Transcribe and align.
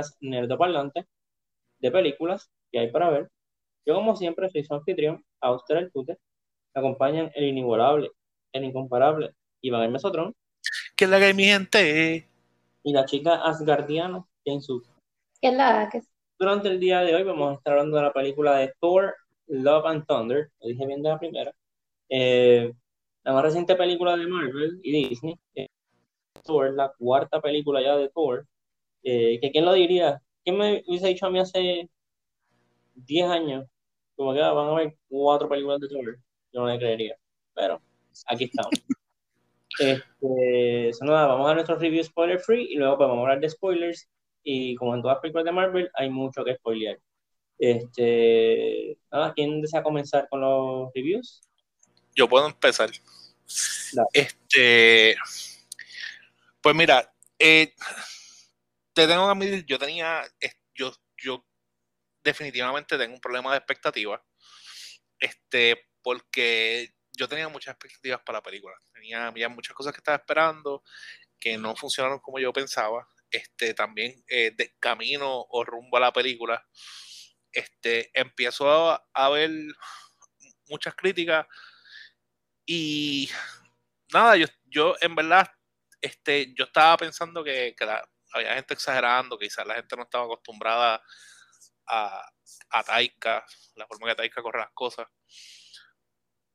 podcast 0.00 0.16
Nerdo 0.20 0.56
Parlante 0.56 1.06
de 1.78 1.90
películas 1.90 2.50
que 2.70 2.78
hay 2.78 2.90
para 2.90 3.10
ver. 3.10 3.30
Yo, 3.86 3.94
como 3.94 4.16
siempre, 4.16 4.48
soy 4.50 4.64
su 4.64 4.74
anfitrión, 4.74 5.24
Auster 5.40 5.78
el 5.78 5.92
Tute. 5.92 6.18
Me 6.74 6.80
acompañan 6.80 7.30
el 7.34 7.44
inigualable, 7.44 8.10
el 8.52 8.64
incomparable 8.64 9.34
Iván 9.62 9.82
el 9.82 9.90
Mesotrón. 9.90 10.34
¿Qué 10.96 11.04
es 11.04 11.10
la 11.10 11.18
que 11.18 11.34
mi 11.34 11.44
gente? 11.44 12.28
Y 12.82 12.92
la 12.92 13.04
chica 13.04 13.42
asgardiana, 13.42 14.24
¿Qué 14.44 14.54
es 14.54 15.54
la 15.54 15.88
que 15.90 16.02
Durante 16.38 16.68
el 16.68 16.80
día 16.80 17.00
de 17.00 17.14
hoy 17.14 17.22
vamos 17.22 17.50
a 17.50 17.54
estar 17.54 17.72
hablando 17.74 17.96
de 17.96 18.02
la 18.02 18.12
película 18.12 18.56
de 18.56 18.72
Thor, 18.80 19.14
Love 19.48 19.86
and 19.86 20.06
Thunder. 20.06 20.50
Lo 20.60 20.68
dije 20.68 20.86
bien 20.86 21.02
de 21.02 21.08
la 21.08 21.18
primera. 21.18 21.52
Eh, 22.08 22.72
la 23.24 23.32
más 23.32 23.42
reciente 23.42 23.74
película 23.74 24.16
de 24.16 24.26
Marvel 24.26 24.80
y 24.82 25.08
Disney. 25.08 25.38
Eh, 25.54 25.66
Thor, 26.44 26.72
la 26.72 26.92
cuarta 26.96 27.40
película 27.40 27.82
ya 27.82 27.96
de 27.96 28.08
Thor. 28.10 28.46
Eh, 29.02 29.38
que 29.40 29.50
quién 29.50 29.64
lo 29.64 29.72
diría, 29.72 30.22
¿quién 30.44 30.58
me 30.58 30.82
hubiese 30.86 31.08
dicho 31.08 31.26
a 31.26 31.30
mí 31.30 31.38
hace 31.38 31.88
10 32.94 33.28
años? 33.28 33.66
Como 34.16 34.34
que 34.34 34.42
ah, 34.42 34.52
van 34.52 34.68
a 34.68 34.74
ver 34.74 34.96
cuatro 35.08 35.48
películas 35.48 35.80
de 35.80 35.88
Thor. 35.88 36.18
Yo 36.52 36.60
no 36.60 36.66
le 36.66 36.78
creería. 36.78 37.16
Pero 37.54 37.80
aquí 38.26 38.44
estamos. 38.44 38.70
Este, 39.78 40.90
nada, 41.02 41.28
vamos 41.28 41.48
a 41.48 41.54
nuestro 41.54 41.76
review 41.76 42.02
spoiler 42.04 42.38
free 42.38 42.72
y 42.72 42.74
luego 42.74 42.98
pues, 42.98 43.08
vamos 43.08 43.22
a 43.22 43.22
hablar 43.22 43.40
de 43.40 43.48
spoilers. 43.48 44.08
Y 44.42 44.74
como 44.74 44.94
en 44.94 45.00
todas 45.00 45.14
las 45.14 45.22
películas 45.22 45.44
de 45.44 45.52
Marvel, 45.52 45.90
hay 45.94 46.10
mucho 46.10 46.44
que 46.44 46.56
spoilear. 46.56 46.98
Este, 47.58 48.98
nada, 49.10 49.32
¿quién 49.32 49.62
desea 49.62 49.82
comenzar 49.82 50.28
con 50.28 50.40
los 50.40 50.90
reviews? 50.94 51.40
Yo 52.14 52.28
puedo 52.28 52.46
empezar. 52.46 52.90
Este, 54.12 55.16
pues 56.60 56.74
mira, 56.74 57.12
eh, 57.38 57.72
te 58.92 59.06
tengo 59.06 59.26
que 59.26 59.30
admitir, 59.30 59.66
yo 59.66 59.78
tenía, 59.78 60.22
yo, 60.74 60.92
yo 61.16 61.46
definitivamente 62.22 62.98
tengo 62.98 63.14
un 63.14 63.20
problema 63.20 63.52
de 63.52 63.58
expectativa, 63.58 64.22
este, 65.18 65.88
porque 66.02 66.94
yo 67.16 67.28
tenía 67.28 67.48
muchas 67.48 67.74
expectativas 67.74 68.20
para 68.22 68.38
la 68.38 68.42
película, 68.42 68.76
tenía 68.92 69.26
había 69.26 69.48
muchas 69.48 69.74
cosas 69.74 69.92
que 69.92 69.98
estaba 69.98 70.16
esperando 70.18 70.82
que 71.38 71.56
no 71.56 71.74
funcionaron 71.74 72.18
como 72.20 72.38
yo 72.38 72.52
pensaba, 72.52 73.06
este, 73.30 73.74
también 73.74 74.22
eh, 74.28 74.52
de 74.56 74.74
camino 74.78 75.46
o 75.48 75.64
rumbo 75.64 75.96
a 75.96 76.00
la 76.00 76.12
película, 76.12 76.66
este, 77.52 78.10
empiezo 78.12 78.68
a, 79.14 79.28
ver 79.30 79.50
muchas 80.68 80.94
críticas 80.94 81.46
y 82.66 83.28
nada, 84.12 84.36
yo, 84.36 84.46
yo 84.64 84.94
en 85.00 85.14
verdad, 85.14 85.50
este, 86.00 86.52
yo 86.54 86.64
estaba 86.64 86.96
pensando 86.96 87.42
que, 87.42 87.74
que 87.76 87.84
la, 87.84 88.08
había 88.32 88.54
gente 88.54 88.74
exagerando, 88.74 89.38
quizás 89.38 89.66
la 89.66 89.74
gente 89.74 89.96
no 89.96 90.02
estaba 90.02 90.24
acostumbrada 90.24 91.02
a, 91.86 92.82
Taika, 92.84 93.44
la 93.74 93.86
forma 93.86 94.08
que 94.08 94.14
Taika 94.14 94.42
corre 94.42 94.60
las 94.60 94.72
cosas. 94.72 95.08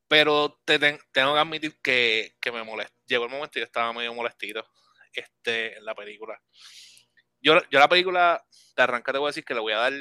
Pero 0.08 0.60
te, 0.64 0.78
tengo 0.78 1.34
que 1.34 1.40
admitir 1.40 1.80
que, 1.82 2.36
me 2.52 2.62
molestó. 2.62 2.94
Llegó 3.06 3.24
el 3.24 3.30
momento 3.30 3.58
y 3.58 3.60
yo 3.60 3.66
estaba 3.66 3.92
medio 3.92 4.14
molestito 4.14 4.64
este, 5.12 5.76
en 5.76 5.84
la 5.84 5.94
película. 5.94 6.40
Yo, 7.40 7.60
yo 7.70 7.78
la 7.78 7.88
película 7.88 8.44
de 8.76 8.82
arranque 8.82 9.12
te 9.12 9.18
voy 9.18 9.26
a 9.26 9.30
decir 9.30 9.44
que 9.44 9.54
le 9.54 9.60
voy 9.60 9.72
a 9.72 9.78
dar 9.78 9.92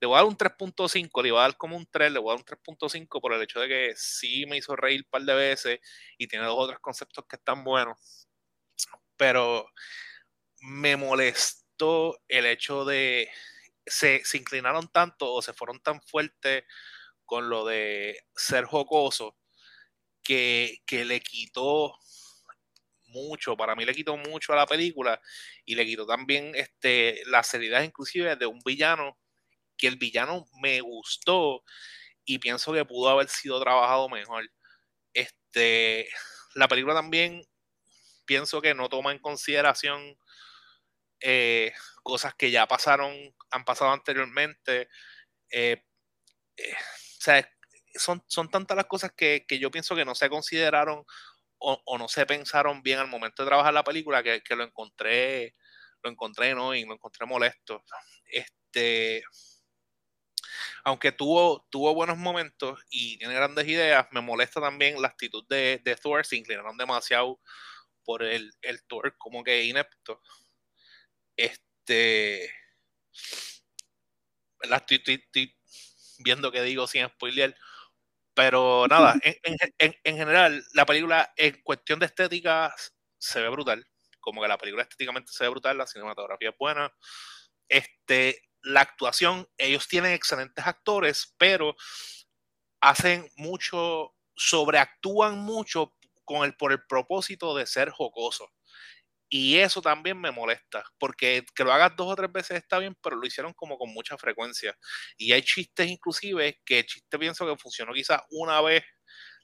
le 0.00 0.06
voy 0.06 0.14
a 0.14 0.18
dar 0.18 0.26
un 0.26 0.36
3.5, 0.36 1.22
le 1.22 1.30
voy 1.30 1.40
a 1.40 1.42
dar 1.42 1.56
como 1.56 1.76
un 1.76 1.86
3, 1.86 2.12
le 2.12 2.18
voy 2.18 2.30
a 2.30 2.32
dar 2.34 2.38
un 2.38 2.44
3.5 2.44 3.20
por 3.20 3.32
el 3.32 3.42
hecho 3.42 3.60
de 3.60 3.68
que 3.68 3.92
sí 3.96 4.46
me 4.46 4.58
hizo 4.58 4.76
reír 4.76 5.00
un 5.00 5.10
par 5.10 5.22
de 5.22 5.34
veces 5.34 5.80
y 6.18 6.26
tiene 6.28 6.44
dos 6.46 6.56
otros 6.58 6.80
conceptos 6.80 7.24
que 7.28 7.36
están 7.36 7.64
buenos 7.64 8.25
pero 9.16 9.68
me 10.60 10.96
molestó 10.96 12.18
el 12.28 12.46
hecho 12.46 12.84
de 12.84 13.30
se, 13.86 14.24
se 14.24 14.38
inclinaron 14.38 14.88
tanto 14.88 15.32
o 15.32 15.42
se 15.42 15.52
fueron 15.52 15.80
tan 15.80 16.00
fuertes 16.02 16.64
con 17.24 17.48
lo 17.48 17.64
de 17.66 18.20
ser 18.34 18.64
jocoso 18.64 19.36
que, 20.22 20.78
que 20.86 21.04
le 21.04 21.20
quitó 21.20 21.96
mucho, 23.08 23.56
para 23.56 23.74
mí 23.74 23.84
le 23.84 23.94
quitó 23.94 24.16
mucho 24.16 24.52
a 24.52 24.56
la 24.56 24.66
película 24.66 25.20
y 25.64 25.74
le 25.74 25.86
quitó 25.86 26.06
también 26.06 26.52
este, 26.54 27.22
la 27.26 27.42
seriedad 27.42 27.82
inclusive 27.82 28.36
de 28.36 28.46
un 28.46 28.60
villano 28.64 29.18
que 29.76 29.86
el 29.86 29.96
villano 29.96 30.46
me 30.60 30.80
gustó 30.80 31.62
y 32.24 32.38
pienso 32.38 32.72
que 32.72 32.84
pudo 32.84 33.10
haber 33.10 33.28
sido 33.28 33.60
trabajado 33.60 34.08
mejor. 34.08 34.50
Este, 35.14 36.08
la 36.54 36.68
película 36.68 36.94
también 36.94 37.42
pienso 38.26 38.60
que 38.60 38.74
no 38.74 38.88
toma 38.88 39.12
en 39.12 39.18
consideración 39.18 40.18
eh, 41.20 41.72
cosas 42.02 42.34
que 42.34 42.50
ya 42.50 42.66
pasaron, 42.66 43.12
han 43.50 43.64
pasado 43.64 43.92
anteriormente. 43.92 44.88
Eh, 45.50 45.82
eh, 46.56 46.72
o 46.72 47.20
sea, 47.20 47.48
son, 47.94 48.22
son 48.26 48.50
tantas 48.50 48.76
las 48.76 48.86
cosas 48.86 49.12
que, 49.16 49.44
yo 49.60 49.70
pienso 49.70 49.96
que 49.96 50.04
no 50.04 50.14
se 50.14 50.28
consideraron 50.28 51.04
o, 51.58 51.98
no 51.98 52.08
se 52.08 52.26
pensaron 52.26 52.82
bien 52.82 52.98
al 52.98 53.08
momento 53.08 53.42
de 53.42 53.48
trabajar 53.48 53.72
la 53.72 53.84
película 53.84 54.22
que, 54.22 54.42
lo 54.50 54.64
encontré, 54.64 55.54
lo 56.02 56.10
encontré 56.10 56.54
no 56.54 56.74
y 56.74 56.84
lo 56.84 56.94
encontré 56.94 57.26
molesto. 57.26 57.82
Este, 58.26 59.24
aunque 60.84 61.12
tuvo, 61.12 61.66
tuvo 61.70 61.94
buenos 61.94 62.18
momentos 62.18 62.78
y 62.90 63.18
tiene 63.18 63.34
grandes 63.34 63.66
ideas, 63.66 64.06
me 64.12 64.20
molesta 64.20 64.60
también 64.60 65.00
la 65.00 65.08
actitud 65.08 65.44
de, 65.48 65.80
de 65.82 65.96
Thor, 65.96 66.24
se 66.26 66.36
inclinaron 66.36 66.76
demasiado 66.76 67.40
por 68.06 68.22
el, 68.22 68.54
el 68.62 68.82
tour 68.86 69.14
como 69.18 69.44
que 69.44 69.64
inepto. 69.64 70.22
Este. 71.36 72.50
la 74.62 74.76
Estoy, 74.76 75.54
viendo 76.20 76.50
que 76.50 76.62
digo 76.62 76.86
sin 76.86 77.06
spoiler. 77.08 77.54
Pero 78.34 78.86
nada, 78.88 79.16
en, 79.22 80.16
general, 80.16 80.62
la 80.74 80.84
película 80.84 81.32
en 81.36 81.60
cuestión 81.62 81.98
de 81.98 82.06
estética 82.06 82.74
se 83.18 83.40
ve 83.40 83.48
brutal. 83.48 83.86
Como 84.20 84.42
que 84.42 84.48
la 84.48 84.58
película 84.58 84.82
estéticamente 84.82 85.32
se 85.32 85.44
ve 85.44 85.50
brutal, 85.50 85.78
la 85.78 85.86
cinematografía 85.86 86.50
es 86.50 86.56
buena. 86.58 86.94
Este, 87.66 88.42
la 88.60 88.82
actuación, 88.82 89.48
ellos 89.56 89.88
tienen 89.88 90.12
excelentes 90.12 90.66
actores, 90.66 91.34
pero 91.38 91.76
hacen 92.80 93.30
mucho, 93.36 94.14
sobreactúan 94.34 95.38
mucho 95.38 95.95
con 96.26 96.44
el, 96.44 96.56
por 96.56 96.72
el 96.72 96.84
propósito 96.86 97.56
de 97.56 97.66
ser 97.66 97.90
jocoso. 97.90 98.50
Y 99.28 99.56
eso 99.58 99.82
también 99.82 100.20
me 100.20 100.30
molesta, 100.30 100.84
porque 100.98 101.44
que 101.54 101.64
lo 101.64 101.72
hagas 101.72 101.96
dos 101.96 102.12
o 102.12 102.16
tres 102.16 102.30
veces 102.32 102.58
está 102.58 102.78
bien, 102.78 102.96
pero 103.02 103.16
lo 103.16 103.26
hicieron 103.26 103.52
como 103.54 103.76
con 103.78 103.92
mucha 103.92 104.16
frecuencia. 104.18 104.76
Y 105.16 105.32
hay 105.32 105.42
chistes 105.42 105.88
inclusive 105.88 106.60
que 106.64 106.80
el 106.80 106.86
chiste 106.86 107.18
pienso 107.18 107.46
que 107.46 107.56
funcionó 107.60 107.92
quizás 107.92 108.22
una 108.30 108.60
vez, 108.60 108.84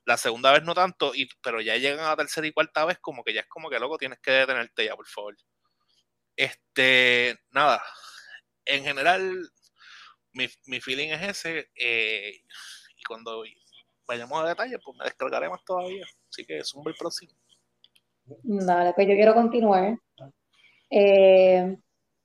la 0.05 0.17
segunda 0.17 0.53
vez 0.53 0.63
no 0.65 0.75
tanto, 0.75 1.15
y, 1.15 1.29
pero 1.43 1.61
ya 1.61 1.77
llegan 1.79 2.01
a 2.01 2.11
la 2.11 2.17
tercera 2.17 2.47
y 2.47 2.53
cuarta 2.53 2.85
vez 2.85 2.99
como 3.01 3.25
que 3.25 3.35
ya 3.35 3.41
es 3.43 3.49
como 3.49 3.71
que 3.71 3.79
loco, 3.81 3.99
tienes 3.99 4.21
que 4.21 4.31
detenerte 4.33 4.85
ya, 4.87 4.97
por 4.97 5.07
favor. 5.09 5.37
Este, 6.37 7.39
nada, 7.51 7.83
en 8.65 8.85
general 8.85 9.51
mi, 10.33 10.49
mi 10.67 10.81
feeling 10.81 11.11
es 11.11 11.23
ese, 11.23 11.71
eh, 11.75 12.43
y 12.97 13.03
cuando 13.05 13.45
vayamos 14.07 14.43
a 14.43 14.49
detalle, 14.49 14.79
pues 14.79 14.97
me 14.97 15.05
descargaré 15.05 15.49
más 15.49 15.65
todavía. 15.65 16.05
Así 16.29 16.45
que 16.45 16.61
un 16.75 16.83
buen 16.83 16.95
próximo. 16.99 17.33
Dale, 18.43 18.93
pues 18.95 19.09
yo 19.09 19.15
quiero 19.15 19.35
continuar. 19.35 19.99
Eh, 20.91 21.77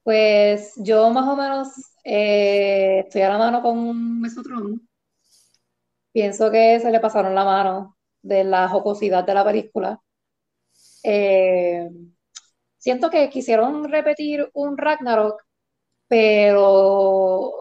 pues 0.04 0.74
yo 0.78 1.10
más 1.10 1.28
o 1.28 1.36
menos 1.36 1.68
eh, 2.04 3.00
estoy 3.06 3.22
a 3.22 3.30
la 3.30 3.38
mano 3.38 3.62
con 3.62 4.22
Mesotron. 4.22 4.88
Pienso 6.12 6.52
que 6.52 6.80
se 6.80 6.92
le 6.92 7.00
pasaron 7.00 7.36
la 7.36 7.46
mano 7.46 7.98
de 8.22 8.44
la 8.44 8.68
jocosidad 8.68 9.24
de 9.24 9.34
la 9.34 9.46
película. 9.46 10.02
Eh, 11.04 11.90
siento 12.78 13.10
que 13.10 13.30
quisieron 13.30 13.90
repetir 13.90 14.50
un 14.54 14.78
Ragnarok, 14.78 15.44
pero 16.08 17.54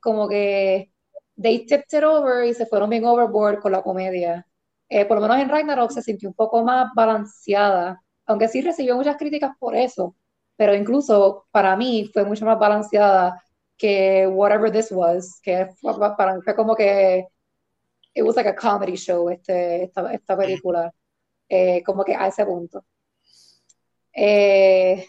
como 0.00 0.28
que 0.28 0.92
they 1.40 1.64
tipped 1.66 1.92
it 1.96 2.04
over 2.04 2.44
y 2.44 2.54
se 2.54 2.66
fueron 2.66 2.90
bien 2.90 3.04
overboard 3.04 3.60
con 3.60 3.72
la 3.72 3.82
comedia. 3.82 4.46
Eh, 4.88 5.04
por 5.06 5.16
lo 5.16 5.22
menos 5.22 5.38
en 5.38 5.48
Ragnarok 5.48 5.90
se 5.92 6.02
sintió 6.02 6.28
un 6.28 6.34
poco 6.34 6.64
más 6.64 6.90
balanceada, 6.94 8.02
aunque 8.26 8.48
sí 8.48 8.60
recibió 8.60 8.96
muchas 8.96 9.16
críticas 9.16 9.52
por 9.58 9.76
eso, 9.76 10.16
pero 10.56 10.74
incluso 10.74 11.46
para 11.50 11.76
mí 11.76 12.10
fue 12.12 12.24
mucho 12.24 12.44
más 12.44 12.58
balanceada 12.58 13.42
que 13.76 14.26
Whatever 14.26 14.70
This 14.72 14.92
Was, 14.92 15.40
que 15.42 15.68
para 16.16 16.34
mí 16.34 16.42
fue 16.42 16.54
como 16.54 16.74
que 16.76 17.26
it 18.14 18.22
was 18.24 18.36
like 18.36 18.48
a 18.48 18.54
comedy 18.54 18.96
show 18.96 19.30
este, 19.30 19.84
esta, 19.84 20.12
esta 20.12 20.36
película, 20.36 20.92
eh, 21.48 21.82
como 21.84 22.04
que 22.04 22.14
a 22.14 22.26
ese 22.28 22.44
punto. 22.44 22.84
Eh, 24.12 25.06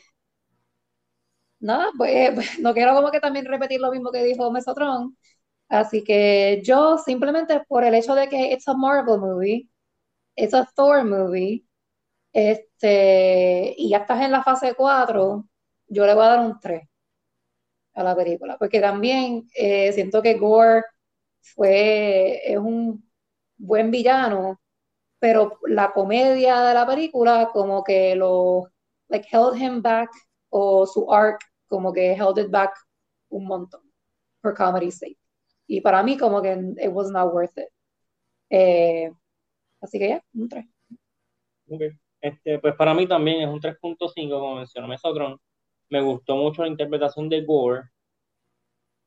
nada, 1.59 1.89
pues 1.97 2.35
no 2.59 2.73
quiero 2.73 2.93
como 2.95 3.11
que 3.11 3.19
también 3.19 3.45
repetir 3.45 3.79
lo 3.81 3.91
mismo 3.91 4.11
que 4.11 4.23
dijo 4.23 4.51
Mesotron, 4.51 5.17
Así 5.71 6.03
que 6.03 6.61
yo 6.65 6.97
simplemente 6.97 7.61
por 7.67 7.83
el 7.85 7.95
hecho 7.95 8.13
de 8.15 8.27
que 8.29 8.51
it's 8.53 8.67
a 8.67 8.73
Marvel 8.75 9.19
movie, 9.19 9.69
it's 10.35 10.53
a 10.53 10.65
Thor 10.75 11.03
movie, 11.05 11.65
este, 12.33 13.75
y 13.77 13.89
ya 13.91 13.99
estás 13.99 14.21
en 14.23 14.31
la 14.33 14.43
fase 14.43 14.75
4, 14.75 15.47
yo 15.87 16.05
le 16.05 16.13
voy 16.15 16.25
a 16.25 16.29
dar 16.29 16.39
un 16.41 16.59
3 16.59 16.83
a 17.93 18.03
la 18.03 18.15
película, 18.15 18.57
porque 18.57 18.79
también 18.81 19.47
eh, 19.55 19.91
siento 19.93 20.21
que 20.21 20.35
Gore 20.37 20.83
fue, 21.41 22.41
es 22.51 22.57
un 22.57 23.09
buen 23.57 23.91
villano, 23.91 24.61
pero 25.19 25.59
la 25.67 25.93
comedia 25.93 26.61
de 26.63 26.73
la 26.75 26.87
película 26.87 27.49
como 27.53 27.83
que 27.83 28.15
lo, 28.15 28.69
like, 29.09 29.27
held 29.31 29.57
him 29.57 29.81
back, 29.81 30.11
o 30.49 30.85
su 30.87 31.11
arc 31.13 31.41
como 31.67 31.93
que 31.93 32.13
held 32.13 32.39
it 32.39 32.51
back 32.51 32.73
un 33.29 33.45
montón, 33.47 33.81
for 34.41 34.55
comedy's 34.55 34.99
sake. 34.99 35.20
Y 35.71 35.79
para 35.79 36.03
mí 36.03 36.17
como 36.17 36.41
que 36.41 36.51
it 36.51 36.91
was 36.91 37.09
not 37.11 37.33
worth 37.33 37.57
it. 37.57 37.69
Eh, 38.49 39.09
así 39.79 39.97
que 39.97 40.09
ya, 40.09 40.23
un 40.33 40.49
3. 40.49 40.65
Okay. 41.69 41.91
Este, 42.19 42.59
pues 42.59 42.75
para 42.75 42.93
mí 42.93 43.07
también 43.07 43.43
es 43.43 43.47
un 43.47 43.61
3.5, 43.61 44.29
como 44.29 44.55
mencionó 44.55 44.89
Mesotron. 44.89 45.39
Me 45.87 46.01
gustó 46.01 46.35
mucho 46.35 46.63
la 46.63 46.67
interpretación 46.67 47.29
de 47.29 47.45
Gore. 47.45 47.83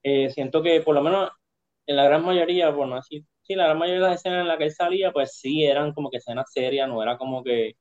Eh, 0.02 0.30
siento 0.30 0.62
que 0.62 0.80
por 0.80 0.94
lo 0.94 1.02
menos 1.02 1.30
en 1.86 1.96
la 1.96 2.04
gran 2.04 2.24
mayoría, 2.24 2.70
bueno, 2.70 2.96
así, 2.96 3.26
sí, 3.42 3.54
la 3.54 3.64
gran 3.64 3.78
mayoría 3.78 4.02
de 4.02 4.08
las 4.08 4.20
escenas 4.20 4.40
en 4.40 4.48
las 4.48 4.56
que 4.56 4.64
él 4.64 4.72
salía, 4.72 5.12
pues 5.12 5.36
sí, 5.36 5.64
eran 5.66 5.92
como 5.92 6.08
que 6.08 6.16
escenas 6.16 6.50
serias, 6.50 6.88
no 6.88 7.02
era 7.02 7.18
como 7.18 7.44
que 7.44 7.74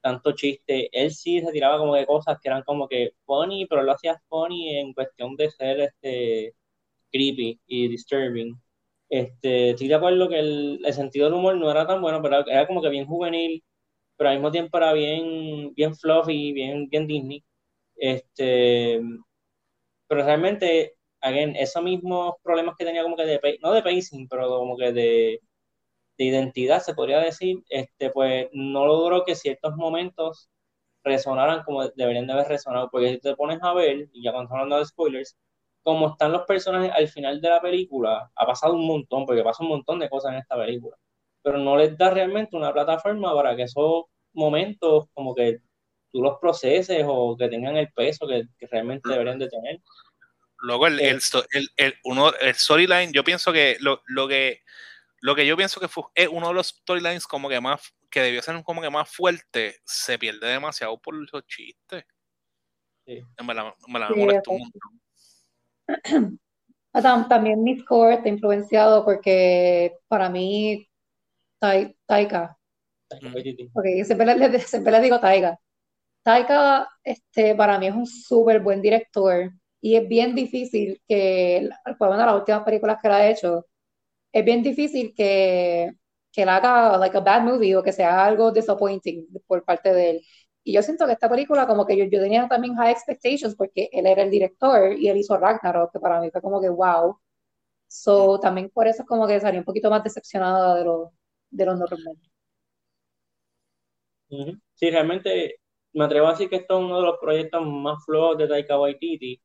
tanto 0.00 0.32
chiste. 0.32 0.88
Él 0.90 1.12
sí 1.12 1.40
se 1.40 1.52
tiraba 1.52 1.78
como 1.78 1.94
de 1.94 2.06
cosas 2.06 2.38
que 2.42 2.48
eran 2.48 2.64
como 2.64 2.88
que 2.88 3.12
funny, 3.24 3.66
pero 3.66 3.82
lo 3.84 3.92
hacía 3.92 4.20
funny 4.28 4.78
en 4.78 4.92
cuestión 4.94 5.36
de 5.36 5.48
ser 5.48 5.80
este 5.80 6.56
creepy 7.16 7.60
y 7.66 7.88
disturbing. 7.88 8.60
Este, 9.08 9.70
estoy 9.70 9.88
de 9.88 9.94
acuerdo 9.94 10.28
que 10.28 10.38
el, 10.40 10.80
el 10.84 10.92
sentido 10.94 11.26
del 11.26 11.34
humor 11.34 11.56
no 11.56 11.70
era 11.70 11.86
tan 11.86 12.00
bueno, 12.02 12.20
pero 12.22 12.46
era 12.48 12.66
como 12.66 12.82
que 12.82 12.88
bien 12.90 13.06
juvenil 13.06 13.62
pero 14.16 14.30
al 14.30 14.36
mismo 14.36 14.50
tiempo 14.52 14.78
era 14.78 14.92
bien, 14.94 15.74
bien 15.74 15.94
fluffy, 15.96 16.52
bien, 16.52 16.88
bien 16.90 17.06
Disney. 17.06 17.44
Este, 17.96 19.00
pero 20.08 20.24
realmente, 20.24 20.94
again, 21.20 21.56
esos 21.56 21.82
mismos 21.82 22.34
problemas 22.42 22.76
que 22.78 22.84
tenía 22.84 23.02
como 23.02 23.16
que 23.16 23.24
de, 23.24 23.58
no 23.62 23.72
de 23.72 23.82
pacing, 23.82 24.28
pero 24.28 24.48
como 24.48 24.76
que 24.76 24.92
de, 24.92 25.40
de 26.18 26.24
identidad, 26.24 26.82
se 26.82 26.94
podría 26.94 27.20
decir, 27.20 27.58
este, 27.70 28.10
pues 28.10 28.48
no 28.52 28.86
logró 28.86 29.24
que 29.24 29.36
ciertos 29.36 29.76
momentos 29.76 30.50
resonaran 31.04 31.64
como 31.64 31.88
deberían 31.90 32.26
de 32.26 32.34
haber 32.34 32.48
resonado, 32.48 32.90
porque 32.90 33.10
si 33.14 33.20
te 33.20 33.36
pones 33.36 33.60
a 33.62 33.74
ver, 33.74 34.08
y 34.12 34.22
ya 34.24 34.32
cuando 34.32 34.52
hablando 34.54 34.78
de 34.78 34.86
spoilers, 34.86 35.36
como 35.86 36.08
están 36.08 36.32
los 36.32 36.42
personajes 36.42 36.90
al 36.92 37.06
final 37.06 37.40
de 37.40 37.48
la 37.48 37.60
película, 37.60 38.28
ha 38.34 38.46
pasado 38.46 38.74
un 38.74 38.88
montón, 38.88 39.24
porque 39.24 39.44
pasa 39.44 39.62
un 39.62 39.68
montón 39.68 40.00
de 40.00 40.10
cosas 40.10 40.32
en 40.32 40.38
esta 40.38 40.56
película 40.56 40.96
pero 41.46 41.58
no 41.58 41.76
les 41.76 41.96
da 41.96 42.10
realmente 42.10 42.56
una 42.56 42.72
plataforma 42.72 43.32
para 43.32 43.54
que 43.54 43.62
esos 43.62 44.06
momentos 44.32 45.04
como 45.14 45.32
que 45.32 45.60
tú 46.10 46.20
los 46.20 46.40
proceses 46.40 47.04
o 47.06 47.36
que 47.38 47.48
tengan 47.48 47.76
el 47.76 47.92
peso 47.92 48.26
que, 48.26 48.48
realmente 48.68 49.08
deberían 49.08 49.38
de 49.38 49.48
tener. 49.48 49.80
Luego 50.58 50.88
el, 50.88 50.98
el, 50.98 51.20
el, 51.76 51.94
uno, 52.02 52.34
el 52.40 52.52
storyline, 52.52 53.12
yo 53.12 53.22
pienso 53.22 53.52
que 53.52 53.76
lo, 53.78 54.02
lo, 54.06 54.26
que 54.26 54.62
lo 55.20 55.36
que 55.36 55.46
yo 55.46 55.56
pienso 55.56 55.78
que 55.78 55.86
fue, 55.86 56.02
es 56.16 56.26
uno 56.26 56.48
de 56.48 56.54
los 56.54 56.66
storylines 56.66 57.28
como 57.28 57.48
que 57.48 57.60
más 57.60 57.94
que 58.10 58.22
debió 58.22 58.42
ser 58.42 58.60
como 58.64 58.82
que 58.82 58.90
más 58.90 59.08
fuerte, 59.08 59.76
se 59.84 60.18
pierde 60.18 60.48
demasiado 60.48 60.98
por 61.00 61.14
los 61.14 61.46
chistes. 61.46 62.04
Sí. 63.06 63.22
Me 63.44 63.54
la, 63.54 63.72
me 63.86 64.00
la 64.00 64.10
molestó 64.10 64.50
un 64.50 64.62
montón. 64.62 65.00
También 67.28 67.62
mi 67.62 67.78
score 67.78 68.14
está 68.14 68.28
influenciado 68.28 69.04
porque 69.04 69.96
para 70.08 70.28
mí 70.30 70.88
Taika. 72.06 72.58
Ok, 73.72 73.84
siempre 74.04 74.26
le, 74.34 74.58
siempre 74.60 74.92
le 74.92 75.00
digo 75.00 75.20
Taika. 75.20 75.58
Taika, 76.22 76.88
este, 77.04 77.54
para 77.56 77.78
mí 77.78 77.88
es 77.88 77.94
un 77.94 78.06
súper 78.06 78.60
buen 78.60 78.82
director 78.82 79.52
y 79.80 79.96
es 79.96 80.08
bien 80.08 80.34
difícil 80.34 81.00
que, 81.08 81.68
por 81.98 82.10
de 82.12 82.16
las 82.18 82.34
últimas 82.36 82.64
películas 82.64 82.98
que 83.02 83.08
él 83.08 83.14
ha 83.14 83.28
hecho, 83.30 83.66
es 84.32 84.44
bien 84.44 84.62
difícil 84.62 85.14
que, 85.16 85.92
que 86.32 86.42
él 86.42 86.48
haga 86.50 86.98
like 86.98 87.16
a 87.16 87.20
bad 87.20 87.42
movie 87.44 87.76
o 87.76 87.82
que 87.82 87.92
sea 87.92 88.24
algo 88.26 88.52
disappointing 88.52 89.28
por 89.46 89.64
parte 89.64 89.92
de 89.94 90.10
él. 90.10 90.22
Y 90.66 90.72
yo 90.72 90.82
siento 90.82 91.06
que 91.06 91.12
esta 91.12 91.30
película, 91.30 91.64
como 91.64 91.86
que 91.86 91.96
yo, 91.96 92.06
yo 92.06 92.20
tenía 92.20 92.48
también 92.48 92.74
high 92.74 92.90
expectations 92.90 93.54
porque 93.54 93.88
él 93.92 94.04
era 94.04 94.24
el 94.24 94.32
director 94.32 94.94
y 94.94 95.08
él 95.08 95.16
hizo 95.18 95.36
Ragnarok, 95.36 95.92
que 95.92 96.00
para 96.00 96.20
mí 96.20 96.28
fue 96.32 96.42
como 96.42 96.60
que 96.60 96.68
wow. 96.68 97.16
So, 97.86 98.40
también 98.40 98.68
por 98.70 98.88
eso 98.88 99.02
es 99.02 99.08
como 99.08 99.28
que 99.28 99.38
salí 99.38 99.58
un 99.58 99.64
poquito 99.64 99.90
más 99.90 100.02
decepcionada 100.02 100.74
de 100.74 100.84
lo, 100.84 101.12
de 101.50 101.66
los 101.66 101.78
normal. 101.78 102.16
Sí, 104.74 104.90
realmente 104.90 105.60
me 105.92 106.04
atrevo 106.04 106.26
a 106.26 106.32
decir 106.32 106.50
que 106.50 106.56
esto 106.56 106.80
es 106.80 106.84
uno 106.84 106.98
de 106.98 107.06
los 107.06 107.18
proyectos 107.20 107.64
más 107.64 108.04
flojos 108.04 108.36
de 108.36 108.48
Taika 108.48 108.76
Waititi. 108.76 109.40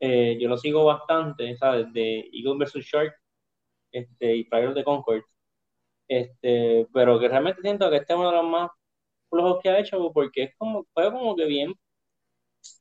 Eh, 0.00 0.36
yo 0.40 0.48
lo 0.48 0.58
sigo 0.58 0.84
bastante, 0.84 1.56
¿sabes? 1.58 1.92
De 1.92 2.28
Eagle 2.32 2.64
vs. 2.64 2.84
Shark 2.84 3.14
este, 3.92 4.34
y 4.34 4.44
Fire 4.46 4.66
of 4.66 4.74
the 4.74 4.82
Concord. 4.82 5.22
Este, 6.08 6.88
pero 6.92 7.20
que 7.20 7.28
realmente 7.28 7.62
siento 7.62 7.88
que 7.88 7.98
este 7.98 8.14
es 8.14 8.18
uno 8.18 8.32
de 8.32 8.36
los 8.38 8.46
más 8.46 8.70
flojos 9.30 9.60
que 9.62 9.70
ha 9.70 9.78
hecho 9.78 10.10
porque 10.12 10.44
es 10.44 10.54
como, 10.58 10.84
fue 10.92 11.10
como 11.10 11.34
que 11.36 11.46
bien, 11.46 11.72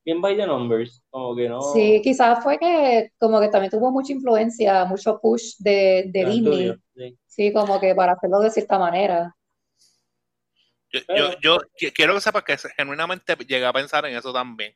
bien 0.03 0.21
by 0.21 0.35
the 0.35 0.45
numbers, 0.45 1.01
como 1.09 1.35
que 1.35 1.47
no. 1.47 1.61
Sí, 1.61 2.01
quizás 2.03 2.43
fue 2.43 2.57
que 2.57 3.11
como 3.17 3.39
que 3.39 3.49
también 3.49 3.71
tuvo 3.71 3.91
mucha 3.91 4.11
influencia, 4.11 4.85
mucho 4.85 5.19
push 5.21 5.55
de, 5.59 6.05
de 6.07 6.25
Disney. 6.25 6.75
Sí. 7.27 7.53
como 7.53 7.79
que 7.79 7.95
para 7.95 8.13
hacerlo 8.13 8.39
de 8.39 8.51
cierta 8.51 8.77
manera. 8.77 9.35
Yo, 10.91 11.39
yo, 11.39 11.59
quiero 11.93 12.15
que 12.15 12.21
sepas 12.21 12.43
que 12.43 12.57
genuinamente 12.75 13.35
llegué 13.47 13.65
a 13.65 13.73
pensar 13.73 14.05
en 14.05 14.17
eso 14.17 14.33
también. 14.33 14.73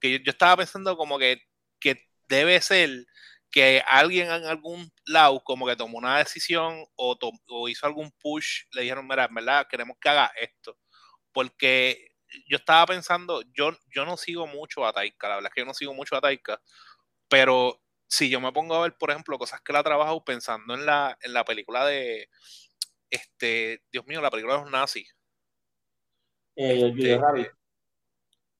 Que 0.00 0.20
yo, 0.20 0.30
estaba 0.30 0.58
pensando 0.58 0.96
como 0.96 1.18
que, 1.18 1.38
que 1.80 1.96
debe 2.28 2.60
ser 2.60 3.04
que 3.50 3.82
alguien 3.86 4.30
en 4.30 4.44
algún 4.44 4.90
lado 5.06 5.42
como 5.42 5.66
que 5.66 5.76
tomó 5.76 5.98
una 5.98 6.18
decisión 6.18 6.84
o, 6.94 7.16
o 7.48 7.68
hizo 7.68 7.86
algún 7.86 8.12
push, 8.20 8.64
le 8.72 8.82
dijeron, 8.82 9.06
mira, 9.08 9.24
en 9.24 9.34
verdad 9.34 9.66
queremos 9.68 9.96
que 10.00 10.08
haga 10.08 10.30
esto. 10.40 10.76
Porque 11.36 12.16
yo 12.48 12.56
estaba 12.56 12.86
pensando, 12.86 13.42
yo, 13.52 13.76
yo 13.94 14.06
no 14.06 14.16
sigo 14.16 14.46
mucho 14.46 14.86
a 14.86 14.92
Taika, 14.94 15.28
la 15.28 15.34
verdad 15.34 15.50
es 15.50 15.54
que 15.54 15.60
yo 15.60 15.66
no 15.66 15.74
sigo 15.74 15.92
mucho 15.92 16.16
a 16.16 16.22
Taika, 16.22 16.62
pero 17.28 17.82
si 18.08 18.30
yo 18.30 18.40
me 18.40 18.52
pongo 18.52 18.74
a 18.74 18.80
ver, 18.84 18.96
por 18.96 19.10
ejemplo, 19.10 19.38
cosas 19.38 19.60
que 19.60 19.70
él 19.70 19.76
ha 19.76 19.82
trabajado 19.82 20.24
pensando 20.24 20.72
en 20.72 20.86
la, 20.86 21.18
en 21.20 21.34
la 21.34 21.44
película 21.44 21.84
de, 21.84 22.30
este, 23.10 23.82
Dios 23.92 24.06
mío, 24.06 24.22
la 24.22 24.30
película 24.30 24.54
de 24.54 24.62
los 24.62 24.70
nazis. 24.70 25.14
Eh, 26.56 26.80
Jojo 26.80 26.96
este, 26.96 27.18
Rabbit. 27.18 27.48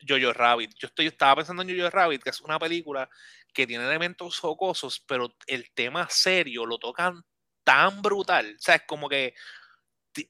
Jojo 0.07 0.33
Rabbit. 0.35 0.75
Yo 0.79 0.89
estoy, 0.89 1.07
estaba 1.07 1.37
pensando 1.37 1.63
en 1.63 1.79
Jojo 1.79 1.89
Rabbit, 1.89 2.23
que 2.25 2.29
es 2.31 2.43
una 2.43 2.59
película 2.59 3.09
que 3.55 3.67
tiene 3.67 3.87
elementos 3.87 4.39
jocosos, 4.39 5.03
pero 5.09 5.35
el 5.47 5.73
tema 5.73 6.11
serio 6.11 6.67
lo 6.67 6.77
tocan 6.77 7.25
tan 7.65 8.03
brutal. 8.03 8.55
O 8.55 8.61
sea, 8.61 8.75
es 8.75 8.83
como 8.83 9.09
que 9.09 9.33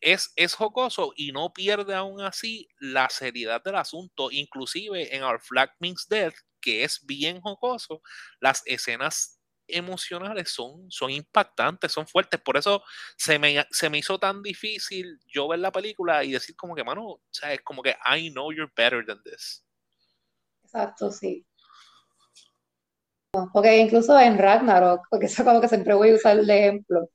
es, 0.01 0.33
es 0.37 0.55
jocoso 0.55 1.13
y 1.17 1.33
no 1.33 1.53
pierde 1.53 1.95
aún 1.95 2.21
así 2.21 2.69
la 2.79 3.09
seriedad 3.11 3.63
del 3.63 3.77
asunto. 3.77 4.31
Inclusive 4.31 5.15
en 5.15 5.23
Our 5.23 5.41
Flag 5.41 5.73
Means 5.81 6.07
Death, 6.09 6.35
que 6.61 6.85
es 6.85 7.05
bien 7.05 7.41
jocoso, 7.41 8.03
las 8.41 8.63
escenas 8.67 9.41
emocionales 9.69 10.51
son, 10.51 10.91
son 10.91 11.11
impactantes, 11.11 11.93
son 11.93 12.07
fuertes. 12.07 12.41
Por 12.41 12.57
eso 12.57 12.83
se 13.17 13.39
me, 13.39 13.67
se 13.71 13.91
me 13.91 13.99
hizo 13.99 14.19
tan 14.19 14.43
difícil 14.43 15.19
yo 15.27 15.49
ver 15.49 15.59
la 15.59 15.73
película 15.73 16.25
y 16.25 16.33
decir 16.33 16.57
como 16.57 16.75
que, 16.75 16.85
mano, 16.85 17.05
o 17.05 17.23
sea, 17.31 17.53
es 17.53 17.63
como 17.63 17.83
que 17.83 17.97
I 18.07 18.31
know 18.31 18.53
you're 18.53 18.73
better 18.77 19.05
than 19.05 19.23
this. 19.23 19.65
Exacto, 20.65 21.11
sí. 21.11 21.47
Porque 23.53 23.79
incluso 23.79 24.19
en 24.19 24.39
Ragnarok, 24.39 25.07
porque 25.11 25.27
eso 25.27 25.45
como 25.45 25.61
que 25.61 25.69
siempre 25.69 25.95
voy 25.95 26.11
a 26.11 26.15
usar 26.15 26.39
el 26.39 26.49
ejemplo. 26.49 27.09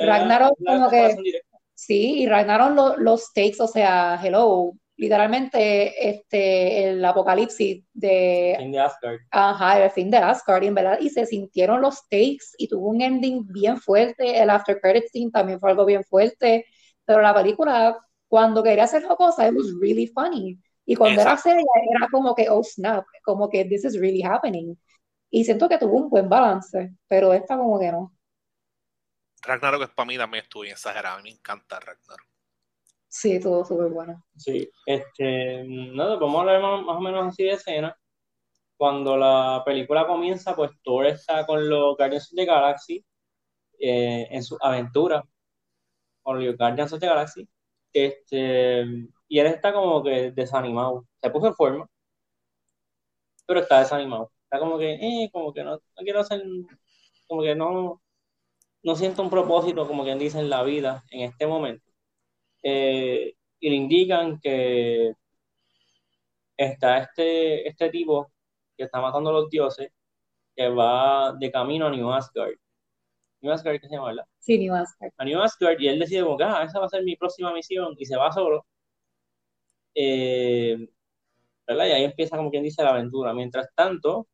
Ragnarok 0.00 0.56
como 0.64 0.90
que... 0.90 1.16
Sí, 1.74 2.22
y 2.22 2.26
Ragnarok 2.26 2.98
los 2.98 3.32
takes, 3.32 3.56
o 3.60 3.66
sea, 3.66 4.18
hello, 4.22 4.72
literalmente 4.96 6.08
este, 6.08 6.88
el 6.88 7.04
apocalipsis 7.04 7.84
de, 7.92 8.54
fin 8.58 8.72
de 8.72 8.78
Asgard. 8.78 9.18
Ajá, 9.30 9.82
el 9.82 9.90
fin 9.90 10.10
de 10.10 10.18
Asgard, 10.18 10.62
y 10.62 10.68
en 10.68 10.74
verdad, 10.74 10.98
y 11.00 11.10
se 11.10 11.26
sintieron 11.26 11.80
los 11.80 12.02
takes 12.08 12.46
y 12.58 12.68
tuvo 12.68 12.88
un 12.88 13.00
ending 13.00 13.44
bien 13.48 13.76
fuerte, 13.76 14.40
el 14.40 14.50
after 14.50 14.80
credit 14.80 15.06
scene 15.10 15.30
también 15.30 15.58
fue 15.58 15.70
algo 15.70 15.84
bien 15.84 16.04
fuerte, 16.04 16.64
pero 17.04 17.20
la 17.20 17.34
película, 17.34 17.98
cuando 18.28 18.62
quería 18.62 18.84
hacer 18.84 19.04
cosas, 19.04 19.50
it 19.50 19.56
was 19.56 19.72
really 19.80 20.06
funny, 20.06 20.58
y 20.86 20.94
cuando 20.94 21.20
era 21.20 21.36
seria, 21.36 21.64
era 21.96 22.06
como 22.10 22.34
que, 22.34 22.48
oh 22.48 22.62
snap, 22.62 23.04
como 23.24 23.48
que 23.48 23.64
this 23.64 23.84
is 23.84 23.98
really 23.98 24.22
happening, 24.22 24.76
y 25.28 25.44
siento 25.44 25.68
que 25.68 25.78
tuvo 25.78 25.96
un 25.96 26.08
buen 26.08 26.28
balance, 26.28 26.92
pero 27.08 27.32
esta 27.32 27.56
como 27.56 27.80
que 27.80 27.90
no. 27.90 28.13
Ragnarok 29.44 29.82
es 29.82 29.90
para 29.90 30.06
mí 30.06 30.16
también 30.16 30.44
estuvo 30.44 30.62
bien 30.62 30.74
exagerado, 30.74 31.22
me 31.22 31.30
encanta 31.30 31.80
Ragnarok. 31.80 32.26
Sí, 33.08 33.40
todo 33.40 33.64
súper 33.64 33.88
bueno. 33.90 34.24
Sí, 34.36 34.68
este, 34.86 35.64
nada, 35.64 36.16
vamos 36.16 36.36
a 36.36 36.40
hablar 36.40 36.60
más, 36.62 36.96
o 36.96 37.00
menos 37.00 37.28
así 37.28 37.44
de 37.44 37.52
escena. 37.52 37.96
Cuando 38.76 39.16
la 39.16 39.62
película 39.64 40.06
comienza, 40.06 40.56
pues 40.56 40.72
Thor 40.82 41.06
está 41.06 41.46
con 41.46 41.68
los 41.68 41.96
Guardians 41.96 42.32
of 42.32 42.36
the 42.36 42.44
Galaxy 42.44 43.06
eh, 43.78 44.26
en 44.30 44.42
su 44.42 44.58
aventura 44.60 45.24
con 46.22 46.44
los 46.44 46.56
Guardians 46.56 46.92
of 46.92 47.00
the 47.00 47.06
Galaxy. 47.06 47.48
Este, 47.92 48.84
y 49.28 49.38
él 49.38 49.46
está 49.46 49.72
como 49.72 50.02
que 50.02 50.32
desanimado. 50.32 51.06
Se 51.22 51.30
puso 51.30 51.48
en 51.48 51.54
forma. 51.54 51.88
pero 53.46 53.60
está 53.60 53.80
desanimado. 53.80 54.32
Está 54.44 54.58
como 54.58 54.78
que, 54.78 54.94
eh, 54.94 55.30
como 55.32 55.52
que 55.52 55.62
no, 55.64 55.72
no 55.76 56.02
quiero 56.02 56.20
hacer, 56.20 56.42
como 57.26 57.42
que 57.42 57.54
no, 57.54 58.02
no 58.84 58.94
siento 58.96 59.22
un 59.22 59.30
propósito, 59.30 59.86
como 59.88 60.04
quien 60.04 60.18
dice, 60.18 60.38
en 60.38 60.50
la 60.50 60.62
vida 60.62 61.02
en 61.10 61.22
este 61.22 61.46
momento. 61.46 61.90
Eh, 62.62 63.34
y 63.60 63.70
le 63.70 63.76
indican 63.76 64.38
que 64.40 65.14
está 66.56 66.98
este, 66.98 67.68
este 67.68 67.90
tipo 67.90 68.30
que 68.76 68.84
está 68.84 69.00
matando 69.00 69.30
a 69.30 69.32
los 69.34 69.50
dioses, 69.50 69.90
que 70.54 70.68
va 70.68 71.32
de 71.32 71.50
camino 71.50 71.86
a 71.86 71.90
New 71.90 72.10
Asgard. 72.12 72.54
New 73.40 73.52
Asgard, 73.52 73.80
¿qué 73.80 73.88
se 73.88 73.94
llama, 73.94 74.08
verdad? 74.08 74.26
Sí, 74.38 74.58
New 74.58 74.74
Asgard. 74.74 75.12
A 75.16 75.24
New 75.24 75.40
Asgard, 75.40 75.80
y 75.80 75.88
él 75.88 75.98
decide, 75.98 76.22
como 76.22 76.36
ah, 76.40 76.64
esa 76.64 76.78
va 76.80 76.86
a 76.86 76.88
ser 76.88 77.04
mi 77.04 77.16
próxima 77.16 77.52
misión, 77.52 77.94
y 77.98 78.04
se 78.06 78.16
va 78.16 78.32
solo. 78.32 78.66
Eh, 79.94 80.88
¿verdad? 81.66 81.86
Y 81.86 81.92
ahí 81.92 82.04
empieza, 82.04 82.36
como 82.36 82.50
quien 82.50 82.62
dice, 82.62 82.82
la 82.82 82.90
aventura. 82.90 83.32
Mientras 83.32 83.68
tanto, 83.74 84.28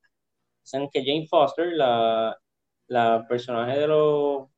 dicen 0.63 0.89
que 0.93 1.05
Jane 1.05 1.27
Foster, 1.29 1.73
la, 1.75 2.37
la 2.91 3.27
personaje 3.29 3.79
de, 3.81 3.87
los, 3.89 4.49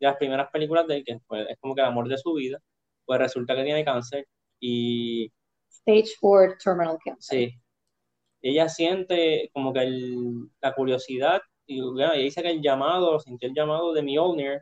de 0.00 0.06
las 0.06 0.16
primeras 0.16 0.50
películas 0.50 0.86
de 0.86 0.96
él, 0.98 1.04
que 1.04 1.12
es 1.14 1.58
como 1.60 1.74
que 1.74 1.80
el 1.82 1.88
amor 1.88 2.08
de 2.08 2.18
su 2.18 2.34
vida, 2.34 2.60
pues 3.04 3.18
resulta 3.20 3.56
que 3.56 3.64
tiene 3.64 3.84
cáncer 3.84 4.26
y 4.60 5.32
Stage 5.70 6.12
4 6.20 6.56
Terminal 6.62 6.98
Cancer. 7.04 7.38
sí, 7.38 7.54
ella 8.42 8.68
siente 8.68 9.50
como 9.54 9.72
que 9.72 9.80
el- 9.80 10.48
la 10.60 10.74
curiosidad 10.74 11.42
y 11.66 11.80
bueno, 11.80 12.12
ella 12.14 12.22
dice 12.24 12.42
que 12.42 12.50
el 12.50 12.62
llamado, 12.62 13.20
sintió 13.20 13.48
el 13.48 13.54
llamado 13.54 13.92
de 13.94 14.02
Mjolnir 14.02 14.60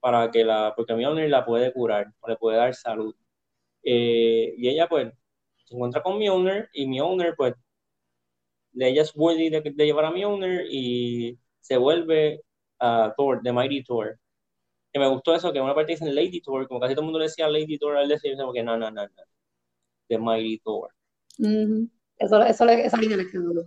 para 0.00 0.30
que 0.30 0.44
la, 0.44 0.74
porque 0.76 0.94
Mjolnir 0.94 1.30
la 1.30 1.44
puede 1.46 1.72
curar, 1.72 2.08
o 2.20 2.28
le 2.28 2.36
puede 2.36 2.58
dar 2.58 2.74
salud. 2.74 3.14
Eh, 3.84 4.54
y 4.58 4.68
ella 4.68 4.88
pues 4.88 5.12
se 5.66 5.74
encuentra 5.76 6.02
con 6.02 6.18
Mjolnir 6.18 6.68
y 6.74 6.86
Mjolnir 6.88 7.34
pues 7.36 7.54
de 8.72 8.88
ella 8.88 9.02
es 9.02 9.12
worthy 9.14 9.50
de, 9.50 9.60
de 9.62 9.84
llevar 9.86 10.06
a 10.06 10.10
Mjolnir 10.10 10.66
y 10.70 11.38
se 11.62 11.78
vuelve 11.78 12.42
a 12.80 13.14
Thor, 13.16 13.40
The 13.42 13.52
Mighty 13.52 13.84
Thor. 13.84 14.18
Que 14.92 15.00
me 15.00 15.08
gustó 15.08 15.34
eso, 15.34 15.52
que 15.52 15.58
en 15.58 15.64
una 15.64 15.74
parte 15.74 15.92
dicen 15.92 16.14
Lady 16.14 16.42
Thor, 16.42 16.68
como 16.68 16.80
casi 16.80 16.94
todo 16.94 17.02
el 17.02 17.06
mundo 17.06 17.18
le 17.18 17.26
decía 17.26 17.48
Lady 17.48 17.78
Thor, 17.78 17.96
al 17.96 18.08
decir, 18.08 18.36
como 18.36 18.52
que 18.52 18.62
no, 18.62 18.76
no, 18.76 18.90
no, 18.90 19.02
no. 19.04 19.22
The 20.08 20.18
Mighty 20.18 20.58
Thor. 20.58 20.90
Eso, 22.18 22.42
eso 22.42 22.68
esa 22.68 22.96
línea 22.98 23.16
le 23.16 23.30
quedó. 23.30 23.64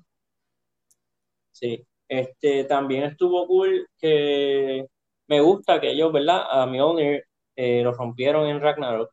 Sí. 1.52 1.86
Este, 2.08 2.66
también 2.66 3.04
estuvo 3.04 3.48
cool 3.48 3.88
que 3.98 4.86
me 5.28 5.42
gusta 5.42 5.82
que 5.82 5.92
ellos, 5.92 6.14
¿verdad? 6.14 6.44
A 6.50 6.68
Mjolnir 6.68 7.24
eh, 7.56 7.82
lo 7.82 7.94
rompieron 7.94 8.48
en 8.48 8.62
Ragnarok. 8.62 9.12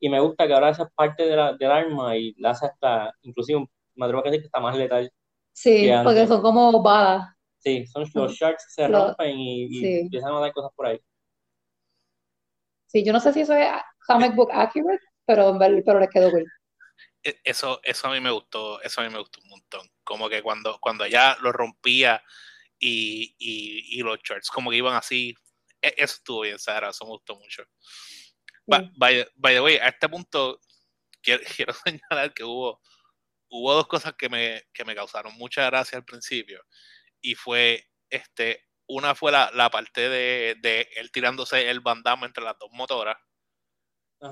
Y 0.00 0.08
me 0.08 0.20
gusta 0.20 0.46
que 0.46 0.54
ahora 0.54 0.70
esa 0.70 0.84
es 0.84 0.88
parte 0.94 1.24
de 1.24 1.36
la, 1.36 1.54
del 1.54 1.70
arma 1.70 2.16
y 2.16 2.34
la 2.38 2.50
hace 2.50 2.66
hasta, 2.66 3.12
inclusive, 3.22 3.66
me 3.94 4.04
atrevo 4.06 4.22
a 4.22 4.24
decir 4.24 4.40
que 4.40 4.46
está 4.46 4.60
más 4.60 4.76
letal. 4.76 5.10
Sí, 5.52 5.86
Que 5.86 6.00
porque 6.04 6.26
son 6.26 6.40
como 6.40 6.82
balas. 6.82 7.34
Sí, 7.58 7.86
son 7.86 8.08
los 8.14 8.32
shards 8.32 8.64
que 8.64 8.70
se 8.70 8.88
rompen 8.88 9.38
y, 9.38 9.64
y 9.64 9.80
sí. 9.80 9.98
empiezan 10.00 10.32
a 10.32 10.40
dar 10.40 10.52
cosas 10.52 10.70
por 10.74 10.86
ahí. 10.86 11.00
Sí, 12.86 13.04
yo 13.04 13.12
no 13.12 13.20
sé 13.20 13.32
si 13.32 13.40
eso 13.40 13.54
es 13.54 13.68
comic 14.06 14.34
book 14.34 14.50
accurate, 14.52 15.04
pero, 15.26 15.58
pero 15.84 16.00
le 16.00 16.08
quedó 16.08 16.30
cool. 16.30 16.46
E- 17.22 17.40
Eso, 17.44 17.80
eso 17.82 18.08
a 18.08 18.12
mí 18.12 18.20
me 18.20 18.30
gustó, 18.30 18.80
eso 18.82 19.00
a 19.00 19.04
mí 19.04 19.10
me 19.10 19.18
gustó 19.18 19.40
un 19.42 19.48
montón. 19.50 19.90
Como 20.04 20.28
que 20.28 20.42
cuando, 20.42 20.78
cuando 20.80 21.04
ella 21.04 21.36
lo 21.42 21.52
rompía 21.52 22.22
y, 22.78 23.34
y, 23.38 23.98
y 23.98 24.02
los 24.02 24.18
shorts 24.22 24.50
como 24.50 24.70
que 24.70 24.76
iban 24.76 24.94
así, 24.94 25.34
e- 25.82 25.94
eso 25.98 26.14
estuvo 26.14 26.40
bien, 26.42 26.58
Sara, 26.58 26.90
eso 26.90 27.04
me 27.04 27.10
gustó 27.10 27.34
mucho. 27.36 27.64
Sí. 28.70 28.90
By, 28.96 29.26
by 29.36 29.54
the 29.54 29.60
way, 29.60 29.76
a 29.76 29.88
este 29.88 30.08
punto 30.08 30.60
quiero, 31.20 31.42
quiero 31.56 31.72
señalar 31.74 32.32
que 32.32 32.44
hubo, 32.44 32.80
hubo 33.50 33.74
dos 33.74 33.86
cosas 33.86 34.14
que 34.14 34.28
me, 34.28 34.64
que 34.72 34.84
me 34.84 34.94
causaron 34.94 35.34
mucha 35.34 35.66
gracia 35.66 35.98
al 35.98 36.04
principio. 36.04 36.62
Y 37.20 37.34
fue, 37.34 37.84
este, 38.10 38.64
una 38.86 39.14
fue 39.14 39.32
la, 39.32 39.50
la 39.54 39.70
parte 39.70 40.08
de, 40.08 40.56
de 40.60 40.88
él 40.96 41.10
tirándose 41.12 41.68
el 41.68 41.80
bandama 41.80 42.26
entre 42.26 42.44
las 42.44 42.58
dos 42.58 42.70
motoras, 42.72 43.16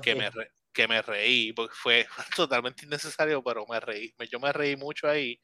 que 0.01 0.15
me, 0.15 0.29
re- 0.29 0.51
que 0.73 0.87
me 0.87 1.01
reí, 1.01 1.53
porque 1.53 1.73
fue, 1.75 2.07
totalmente 2.35 2.85
innecesario, 2.85 3.43
pero 3.43 3.65
me 3.67 3.79
reí, 3.79 4.13
me- 4.17 4.27
yo 4.27 4.39
me 4.39 4.51
reí 4.51 4.75
mucho 4.75 5.07
ahí. 5.07 5.41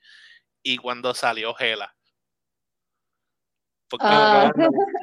Y 0.64 0.78
cuando 0.78 1.14
salió 1.14 1.54
Gela. 1.54 1.96
Porque 3.90 4.06
Ah. 4.10 4.52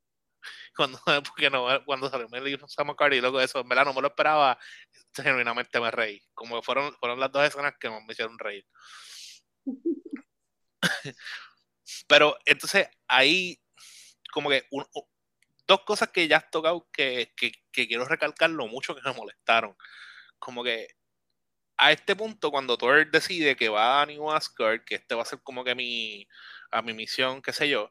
Cuando, 0.76 0.98
porque 1.04 1.50
no, 1.50 1.66
cuando 1.84 2.08
salió 2.08 2.28
Melissa 2.28 2.84
McCarthy, 2.84 3.20
loco, 3.20 3.40
eso, 3.40 3.60
en 3.60 3.68
verdad 3.68 3.84
no 3.84 3.92
me 3.92 4.00
lo 4.00 4.08
esperaba, 4.08 4.58
genuinamente 5.14 5.78
me 5.80 5.90
reí. 5.90 6.22
Como 6.32 6.62
fueron, 6.62 6.94
fueron 6.94 7.20
las 7.20 7.30
dos 7.30 7.44
escenas 7.44 7.74
que 7.78 7.90
me 7.90 8.00
hicieron 8.08 8.38
reír. 8.38 8.66
Pero 12.06 12.36
entonces 12.46 12.88
ahí, 13.08 13.60
como 14.32 14.50
que 14.50 14.66
dos 15.66 15.80
cosas 15.84 16.10
que 16.10 16.28
ya 16.28 16.38
has 16.38 16.50
tocado 16.50 16.88
que, 16.92 17.32
que, 17.36 17.52
que 17.72 17.88
quiero 17.88 18.04
recalcar 18.04 18.50
lo 18.50 18.66
mucho 18.66 18.94
que 18.94 19.02
me 19.02 19.12
molestaron. 19.12 19.76
Como 20.38 20.64
que 20.64 20.88
a 21.80 21.92
este 21.92 22.14
punto, 22.14 22.50
cuando 22.50 22.76
Thor 22.76 23.10
decide 23.10 23.56
que 23.56 23.70
va 23.70 24.02
a 24.02 24.06
New 24.06 24.30
Asgard, 24.30 24.84
que 24.84 24.96
este 24.96 25.14
va 25.14 25.22
a 25.22 25.24
ser 25.24 25.40
como 25.42 25.64
que 25.64 25.74
mi, 25.74 26.28
a 26.70 26.82
mi 26.82 26.92
misión, 26.92 27.40
qué 27.40 27.54
sé 27.54 27.70
yo, 27.70 27.90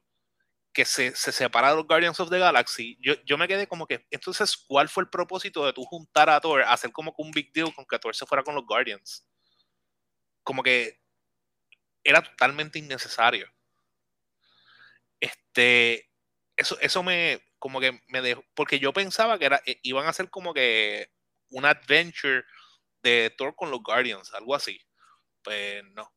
que 0.74 0.86
se, 0.86 1.16
se 1.16 1.32
separa 1.32 1.72
de 1.72 1.78
los 1.78 1.88
Guardians 1.88 2.20
of 2.20 2.30
the 2.30 2.38
Galaxy, 2.38 2.98
yo, 3.02 3.16
yo 3.26 3.38
me 3.38 3.48
quedé 3.48 3.68
como 3.68 3.88
que, 3.88 4.06
entonces, 4.12 4.56
¿cuál 4.58 4.90
fue 4.90 5.04
el 5.04 5.10
propósito 5.10 5.66
de 5.66 5.74
tú 5.74 5.84
juntar 5.86 6.30
a 6.30 6.40
Thor, 6.40 6.62
hacer 6.64 6.92
como 6.92 7.16
que 7.16 7.24
un 7.24 7.32
big 7.32 7.52
deal 7.52 7.74
con 7.74 7.86
que 7.86 7.98
Thor 7.98 8.16
se 8.16 8.28
fuera 8.28 8.44
con 8.44 8.54
los 8.56 8.66
Guardians? 8.66 9.26
Como 10.44 10.62
que 10.62 11.00
era 12.04 12.22
totalmente 12.22 12.78
innecesario. 12.80 13.48
Este, 15.20 16.10
eso, 16.56 16.80
eso 16.82 17.04
me, 17.04 17.42
como 17.58 17.80
que 17.80 18.02
me 18.08 18.22
dejó, 18.22 18.44
porque 18.54 18.80
yo 18.80 18.94
pensaba 18.94 19.38
que 19.40 19.46
era, 19.46 19.62
eh, 19.66 19.80
iban 19.84 20.08
a 20.08 20.14
ser 20.14 20.30
como 20.30 20.54
que 20.54 21.12
un 21.50 21.66
adventure 21.66 22.44
de 23.04 23.34
Thor 23.38 23.56
con 23.56 23.72
los 23.72 23.82
Guardians, 23.82 24.34
algo 24.34 24.56
así. 24.56 24.80
Pues 25.44 25.84
no. 25.94 26.12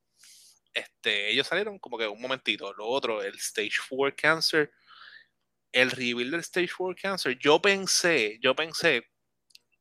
Este, 0.74 1.30
ellos 1.30 1.46
salieron 1.46 1.78
como 1.78 1.98
que 1.98 2.06
un 2.06 2.20
momentito. 2.20 2.72
Lo 2.74 2.86
otro, 2.86 3.22
el 3.22 3.36
Stage 3.36 3.76
4 3.88 4.16
Cancer. 4.16 4.72
El 5.72 5.90
reveal 5.90 6.30
del 6.30 6.40
Stage 6.40 6.72
4 6.76 6.96
Cancer. 7.00 7.38
Yo 7.38 7.60
pensé, 7.60 8.38
yo 8.42 8.54
pensé 8.54 9.08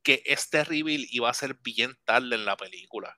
que 0.04 0.24
este 0.26 0.64
reveal 0.64 1.06
iba 1.12 1.30
a 1.30 1.34
ser 1.34 1.56
bien 1.56 1.98
tarde 2.06 2.36
en 2.36 2.46
la 2.46 2.58
película. 2.58 3.18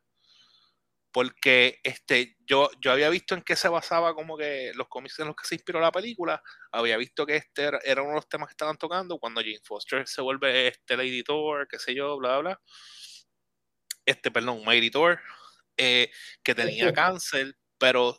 Porque 1.13 1.79
este, 1.83 2.37
yo, 2.45 2.69
yo 2.81 2.91
había 2.91 3.09
visto 3.09 3.35
en 3.35 3.43
qué 3.43 3.55
se 3.55 3.69
basaba 3.69 4.15
como 4.15 4.37
que 4.37 4.71
los 4.75 4.89
cómics 4.89 5.19
en 5.19 5.27
los 5.27 5.35
que 5.37 5.45
se 5.47 5.55
inspiró 5.55 5.79
la 5.79 5.91
película. 5.93 6.41
Había 6.71 6.97
visto 6.97 7.25
que 7.25 7.37
este 7.37 7.63
era, 7.85 8.01
uno 8.01 8.11
de 8.11 8.15
los 8.17 8.29
temas 8.29 8.49
que 8.49 8.53
estaban 8.53 8.77
tocando 8.77 9.19
cuando 9.19 9.41
Jane 9.41 9.61
Foster 9.63 10.07
se 10.07 10.21
vuelve 10.21 10.69
este 10.69 10.97
Lady 10.97 11.23
Thor, 11.23 11.67
qué 11.69 11.79
sé 11.79 11.95
yo, 11.95 12.17
bla, 12.17 12.39
bla, 12.39 12.41
bla. 12.41 12.61
Este, 14.05 14.31
perdón, 14.31 14.63
Mighty 14.65 14.91
Thor, 14.91 15.19
eh, 15.77 16.11
que 16.43 16.55
tenía 16.55 16.87
Sí. 16.89 16.93
cáncer, 16.95 17.55
pero 17.77 18.17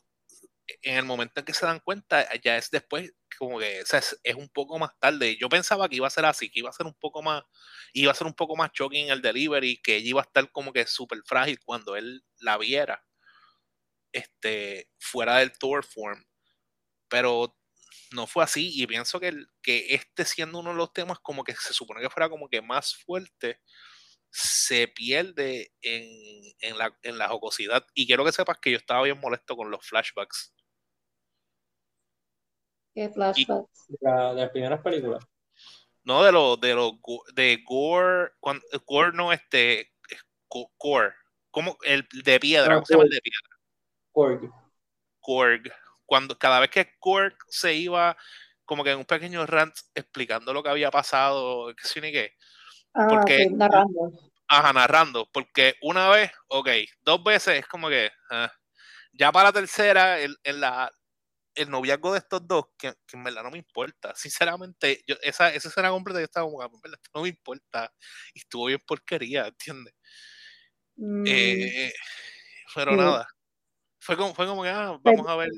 en 0.82 0.96
el 0.96 1.04
momento 1.04 1.40
en 1.40 1.46
que 1.46 1.54
se 1.54 1.66
dan 1.66 1.80
cuenta, 1.80 2.26
ya 2.42 2.56
es 2.56 2.70
después, 2.70 3.12
como 3.38 3.58
que 3.58 3.80
es, 3.80 4.18
es 4.22 4.34
un 4.36 4.48
poco 4.48 4.78
más 4.78 4.90
tarde. 4.98 5.36
Yo 5.38 5.48
pensaba 5.48 5.88
que 5.88 5.96
iba 5.96 6.06
a 6.06 6.10
ser 6.10 6.24
así, 6.24 6.50
que 6.50 6.60
iba 6.60 6.70
a 6.70 6.72
ser 6.72 6.86
un 6.86 6.94
poco 6.94 7.22
más, 7.22 7.42
iba 7.92 8.12
a 8.12 8.14
ser 8.14 8.26
un 8.26 8.34
poco 8.34 8.56
más 8.56 8.70
shocking 8.72 9.10
el 9.10 9.22
delivery, 9.22 9.80
que 9.82 9.96
ella 9.96 10.08
iba 10.10 10.20
a 10.22 10.24
estar 10.24 10.50
como 10.52 10.72
que 10.72 10.86
súper 10.86 11.20
frágil 11.26 11.58
cuando 11.64 11.96
él 11.96 12.24
la 12.38 12.58
viera, 12.58 13.04
este, 14.12 14.90
fuera 14.98 15.38
del 15.38 15.52
Thor 15.58 15.84
form. 15.84 16.24
Pero 17.08 17.56
no 18.12 18.28
fue 18.28 18.44
así, 18.44 18.72
y 18.82 18.86
pienso 18.88 19.20
que, 19.20 19.28
el- 19.30 19.48
que 19.62 19.94
este 19.94 20.24
siendo 20.26 20.60
uno 20.60 20.70
de 20.72 20.76
los 20.78 20.94
temas 20.94 21.20
como 21.20 21.44
que 21.44 21.54
se 21.56 21.74
supone 21.74 22.02
que 22.02 22.10
fuera 22.10 22.30
como 22.30 22.48
que 22.50 22.62
más 22.62 22.96
fuerte, 22.96 23.60
se 24.32 24.88
pierde 24.88 25.72
en, 25.82 26.04
en 26.60 26.78
la, 26.78 26.98
en 27.04 27.18
la 27.18 27.28
jocosidad. 27.30 27.86
Y 27.94 28.06
quiero 28.08 28.24
que 28.26 28.32
sepas 28.32 28.58
que 28.60 28.72
yo 28.72 28.78
estaba 28.78 29.04
bien 29.04 29.20
molesto 29.20 29.56
con 29.56 29.70
los 29.72 29.86
flashbacks. 29.88 30.53
Qué 32.94 33.08
flashbacks. 33.08 33.86
De, 33.88 33.98
la- 34.00 34.34
de 34.34 34.40
las 34.42 34.50
primeras 34.50 34.80
películas. 34.80 35.24
No 36.04 36.22
de 36.22 36.32
los 36.32 36.60
de 36.60 36.74
los 36.74 36.92
de 37.34 37.62
Gore, 37.66 38.32
cuando, 38.38 38.62
Gore 38.86 39.12
no 39.16 39.32
este 39.32 39.80
es 40.08 40.22
Go- 40.48 40.70
Gore, 40.78 41.14
como 41.50 41.76
el 41.84 42.06
de 42.24 42.38
piedra, 42.40 42.74
Ah, 42.74 42.76
¿cómo 42.76 42.86
se 42.86 42.94
llama 42.94 43.04
el 43.04 43.10
de 43.10 43.20
piedra? 43.20 43.58
Korg. 44.12 44.50
Korg. 45.20 45.72
Cuando 46.06 46.38
cada 46.38 46.60
vez 46.60 46.70
que 46.70 46.92
Korg 46.98 47.34
se 47.48 47.74
iba 47.74 48.16
como 48.66 48.84
que 48.84 48.90
en 48.90 48.98
un 48.98 49.04
pequeño 49.06 49.46
rant 49.46 49.74
explicando 49.94 50.52
lo 50.52 50.62
que 50.62 50.68
había 50.68 50.90
pasado, 50.90 51.74
qué 51.74 51.88
sé 51.88 52.00
ni 52.00 52.12
qué, 52.12 52.32
Ah, 52.94 53.06
porque- 53.08 53.48
narrando. 53.50 54.12
ajá, 54.48 54.72
narrando, 54.74 55.28
porque 55.32 55.74
una 55.82 56.08
vez, 56.10 56.30
ok, 56.48 56.68
dos 57.02 57.24
veces 57.24 57.60
es 57.60 57.66
como 57.66 57.88
que 57.88 58.10
ah, 58.30 58.52
ya 59.12 59.32
para 59.32 59.48
la 59.48 59.52
tercera, 59.54 60.20
en 60.20 60.36
la 60.60 60.90
el 61.54 61.70
noviazgo 61.70 62.12
de 62.12 62.18
estos 62.18 62.46
dos, 62.46 62.66
que, 62.76 62.92
que 63.06 63.16
en 63.16 63.24
verdad 63.24 63.42
no 63.42 63.50
me 63.50 63.58
importa. 63.58 64.12
Sinceramente, 64.14 65.02
yo, 65.06 65.16
esa, 65.22 65.52
esa 65.54 65.68
escena 65.68 65.90
completa 65.90 66.20
yo 66.20 66.24
estaba 66.24 66.46
como, 66.46 66.60
"Ah, 66.62 66.70
en 66.72 66.80
verdad, 66.80 66.98
esto 67.02 67.10
no 67.14 67.22
me 67.22 67.28
importa. 67.28 67.92
Y 68.34 68.40
estuvo 68.40 68.66
bien 68.66 68.80
porquería, 68.86 69.46
¿entiendes? 69.46 69.94
Mm, 70.96 71.24
Eh, 71.26 71.92
pero 72.74 72.92
sí. 72.92 72.96
nada. 72.98 73.26
Fue 73.98 74.16
como, 74.16 74.34
fue 74.34 74.46
como 74.46 74.62
que, 74.62 74.68
ah, 74.68 74.98
vamos 75.02 75.26
a 75.28 75.36
ver 75.36 75.50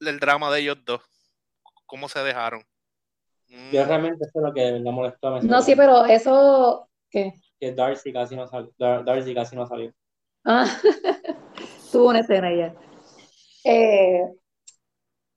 el 0.00 0.20
drama 0.20 0.50
de 0.52 0.60
ellos 0.60 0.76
dos. 0.84 1.00
Cómo 1.86 2.08
se 2.08 2.20
dejaron. 2.20 2.62
Yo 3.46 3.84
mm. 3.84 3.88
realmente 3.88 4.24
eso 4.24 4.38
es 4.40 4.44
lo 4.44 4.52
que 4.52 4.72
me 4.72 4.90
molestó. 4.90 5.30
Me 5.30 5.40
no, 5.42 5.62
sí, 5.62 5.74
pero 5.76 6.04
eso. 6.04 6.88
¿Qué? 7.10 7.32
Que 7.60 7.72
Darcy 7.72 8.12
casi 8.12 8.36
no 8.36 8.46
salió. 8.46 8.72
Darcy 8.78 9.34
casi 9.34 9.56
no 9.56 9.66
salió. 9.66 9.92
Ah, 10.44 10.66
tuvo 11.92 12.10
una 12.10 12.20
escena 12.20 12.52
ya. 12.52 12.74
Eh, 13.64 14.22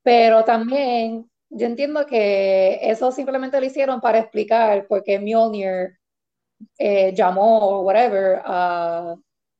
pero 0.02 0.44
también 0.44 1.30
yo 1.50 1.66
entiendo 1.66 2.06
que 2.06 2.78
eso 2.82 3.10
simplemente 3.12 3.60
lo 3.60 3.66
hicieron 3.66 4.00
para 4.00 4.18
explicar 4.18 4.86
por 4.86 5.02
qué 5.02 5.18
Mjolnir 5.18 5.98
eh, 6.78 7.14
llamó 7.14 7.80
o 7.80 7.82
whatever 7.82 8.40
a, 8.44 9.14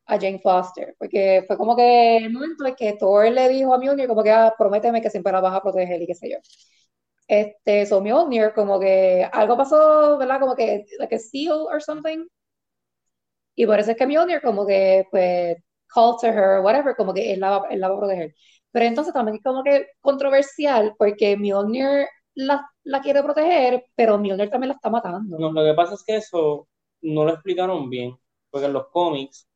a, 0.06 0.18
Jane 0.20 0.40
Foster. 0.40 0.94
Porque 0.98 1.44
fue 1.46 1.56
como 1.56 1.76
que 1.76 2.16
el 2.18 2.32
momento 2.32 2.66
en 2.66 2.74
que 2.74 2.94
Thor 2.94 3.30
le 3.30 3.48
dijo 3.48 3.74
a 3.74 3.78
Mjolnir 3.78 4.08
como 4.08 4.22
que 4.22 4.30
ah, 4.32 4.54
prométeme 4.58 5.02
que 5.02 5.10
siempre 5.10 5.32
la 5.32 5.40
vas 5.40 5.54
a 5.54 5.62
proteger 5.62 6.02
y 6.02 6.06
qué 6.06 6.14
sé 6.14 6.30
yo. 6.30 6.38
Este, 7.28 7.86
so 7.86 8.00
Mjolnir 8.00 8.52
como 8.54 8.80
que 8.80 9.28
algo 9.32 9.56
pasó, 9.56 10.18
¿verdad? 10.18 10.40
Como 10.40 10.56
que 10.56 10.86
like 10.98 11.14
a 11.14 11.18
seal 11.18 11.66
or 11.70 11.82
something. 11.82 12.26
Y 13.54 13.66
por 13.66 13.78
eso 13.80 13.90
es 13.90 13.96
que 13.96 14.06
Mjolnir 14.06 14.40
como 14.42 14.66
que 14.66 15.06
pues 15.10 15.56
call 15.88 16.16
to 16.20 16.28
her, 16.28 16.60
whatever, 16.62 16.94
como 16.96 17.12
que 17.14 17.32
él 17.32 17.40
la, 17.40 17.62
él 17.70 17.80
la 17.80 17.88
va 17.88 17.96
a 17.96 17.98
proteger. 17.98 18.34
Pero 18.70 18.84
entonces 18.84 19.14
también 19.14 19.36
es 19.36 19.42
como 19.42 19.62
que 19.62 19.88
controversial 20.00 20.94
porque 20.98 21.36
Mjolnir 21.36 22.06
la, 22.34 22.68
la 22.84 23.00
quiere 23.00 23.22
proteger, 23.22 23.84
pero 23.94 24.18
Mjolnir 24.18 24.50
también 24.50 24.68
la 24.68 24.74
está 24.74 24.90
matando. 24.90 25.38
No, 25.38 25.52
lo 25.52 25.64
que 25.64 25.74
pasa 25.74 25.94
es 25.94 26.04
que 26.04 26.16
eso 26.16 26.68
no 27.00 27.24
lo 27.24 27.32
explicaron 27.32 27.88
bien, 27.88 28.16
porque 28.50 28.66
en 28.66 28.72
los 28.74 28.88
cómics 28.88 29.48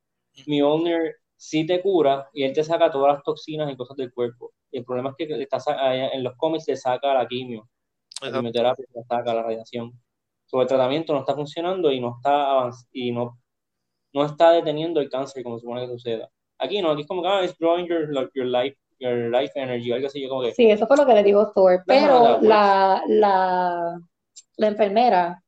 Mjolnir 0.46 1.16
sí 1.36 1.66
te 1.66 1.82
cura 1.82 2.28
y 2.32 2.44
él 2.44 2.52
te 2.52 2.64
saca 2.64 2.90
todas 2.90 3.14
las 3.14 3.22
toxinas 3.22 3.70
y 3.70 3.76
cosas 3.76 3.96
del 3.96 4.12
cuerpo. 4.12 4.52
Y 4.70 4.78
el 4.78 4.84
problema 4.84 5.10
es 5.10 5.16
que 5.16 5.42
está, 5.42 5.58
en 6.12 6.22
los 6.22 6.36
cómics 6.36 6.64
te 6.66 6.76
saca 6.76 7.12
la 7.14 7.26
quimio, 7.26 7.68
la 8.22 8.32
quimioterapia, 8.32 8.86
te 8.92 9.02
saca 9.04 9.34
la 9.34 9.42
radiación. 9.42 9.92
Sobre 10.46 10.62
el 10.62 10.68
tratamiento 10.68 11.12
no 11.12 11.20
está 11.20 11.34
funcionando 11.34 11.90
y 11.92 12.00
no 12.00 12.16
está 12.16 12.70
y 12.92 13.12
no, 13.12 13.38
no 14.12 14.24
está 14.24 14.52
deteniendo 14.52 15.00
el 15.00 15.10
cáncer 15.10 15.42
como 15.42 15.58
se 15.58 15.62
supone 15.62 15.82
que 15.82 15.92
suceda. 15.92 16.30
Aquí 16.58 16.80
no, 16.80 16.90
aquí 16.90 17.02
es 17.02 17.08
como 17.08 17.22
que 17.22 17.28
ah, 17.28 17.44
it's 17.44 17.58
growing 17.58 17.86
your, 17.86 18.08
your 18.34 18.46
life 18.46 18.76
your 19.02 19.30
life 19.30 19.52
energy, 19.56 19.92
algo 19.92 20.06
así, 20.06 20.26
como 20.28 20.42
que... 20.42 20.52
Sí, 20.52 20.70
eso 20.70 20.86
fue 20.86 20.96
lo 20.96 21.06
que 21.06 21.14
le 21.14 21.22
digo 21.22 21.52
Thor, 21.52 21.82
pero 21.86 22.40
la, 22.40 23.02
la, 23.08 24.00
la 24.56 24.66
enfermera 24.66 25.42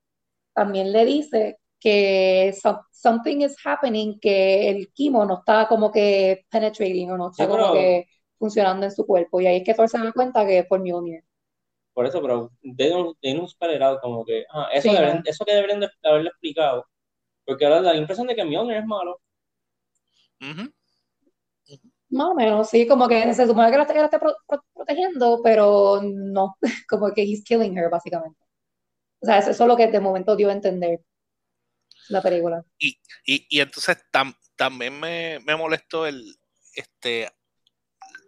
también 0.52 0.92
le 0.92 1.04
dice 1.04 1.58
que 1.78 2.54
something 2.92 3.42
is 3.42 3.56
happening, 3.64 4.18
que 4.18 4.70
el 4.70 4.92
quimo 4.92 5.24
no 5.24 5.38
está 5.38 5.68
como 5.68 5.92
que 5.92 6.44
penetrating 6.50 7.10
o 7.10 7.16
no 7.16 7.30
está 7.30 7.46
como 7.46 7.72
que 7.74 8.06
funcionando 8.38 8.86
en 8.86 8.92
su 8.92 9.06
cuerpo. 9.06 9.40
Y 9.40 9.46
ahí 9.46 9.58
es 9.58 9.64
que 9.64 9.74
Thor 9.74 9.88
se 9.88 9.98
da 9.98 10.12
cuenta 10.12 10.46
que 10.46 10.60
es 10.60 10.66
por 10.66 10.80
Mjolnir. 10.80 11.22
Por 11.92 12.06
eso, 12.06 12.20
pero 12.20 12.50
de 12.62 12.94
un, 12.94 13.14
de 13.22 13.38
un 13.38 13.46
como 14.00 14.24
que, 14.24 14.44
ah, 14.50 14.68
eso, 14.72 14.90
eso 15.24 15.44
que 15.44 15.54
deberían 15.54 15.80
de 15.80 15.88
haberle 16.02 16.30
explicado. 16.30 16.86
Porque 17.44 17.66
ahora 17.66 17.82
da 17.82 17.92
la 17.92 17.98
impresión 17.98 18.26
de 18.26 18.34
que 18.34 18.44
Mjolnir 18.44 18.78
es 18.78 18.86
malo. 18.86 19.20
Más 22.14 22.28
o 22.28 22.34
menos, 22.36 22.70
sí, 22.70 22.86
como 22.86 23.08
que 23.08 23.34
se 23.34 23.44
supone 23.44 23.72
que 23.72 23.76
la, 23.76 23.82
está 23.82 24.20
protegiendo, 24.72 25.40
pero 25.42 26.00
no, 26.00 26.56
como 26.88 27.12
que 27.12 27.22
he's 27.22 27.42
killing 27.42 27.76
her, 27.76 27.90
básicamente. 27.90 28.38
O 29.20 29.26
sea, 29.26 29.38
eso 29.38 29.50
es 29.50 29.58
lo 29.58 29.76
que 29.76 29.88
de 29.88 29.98
momento 29.98 30.36
dio 30.36 30.48
a 30.48 30.52
entender 30.52 31.00
la 32.10 32.22
película. 32.22 32.64
Y, 32.78 33.00
y, 33.26 33.44
y 33.48 33.60
entonces 33.60 33.98
también 34.54 35.00
me, 35.00 35.40
me, 35.40 35.56
molestó 35.56 36.06
el, 36.06 36.24
este, 36.76 37.32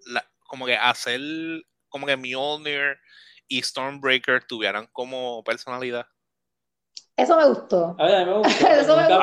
la, 0.07 0.29
como 0.49 0.67
que 0.67 0.75
hacer, 0.75 1.21
como 1.89 2.09
que 2.09 2.17
Mjolnir 2.17 2.99
y 3.47 3.63
Stormbreaker 3.63 4.43
tuvieran 4.49 4.89
como 4.91 5.45
personalidad. 5.45 6.09
Eso 7.17 7.37
me 7.37 7.47
gustó. 7.47 7.95
A 8.01 8.05
ver, 8.05 8.17
a 8.17 8.25
mí 8.25 8.33
me 8.33 8.39
gustó. 8.39 8.67
Eso 8.67 8.97
me 8.97 9.03
gustó. 9.07 9.21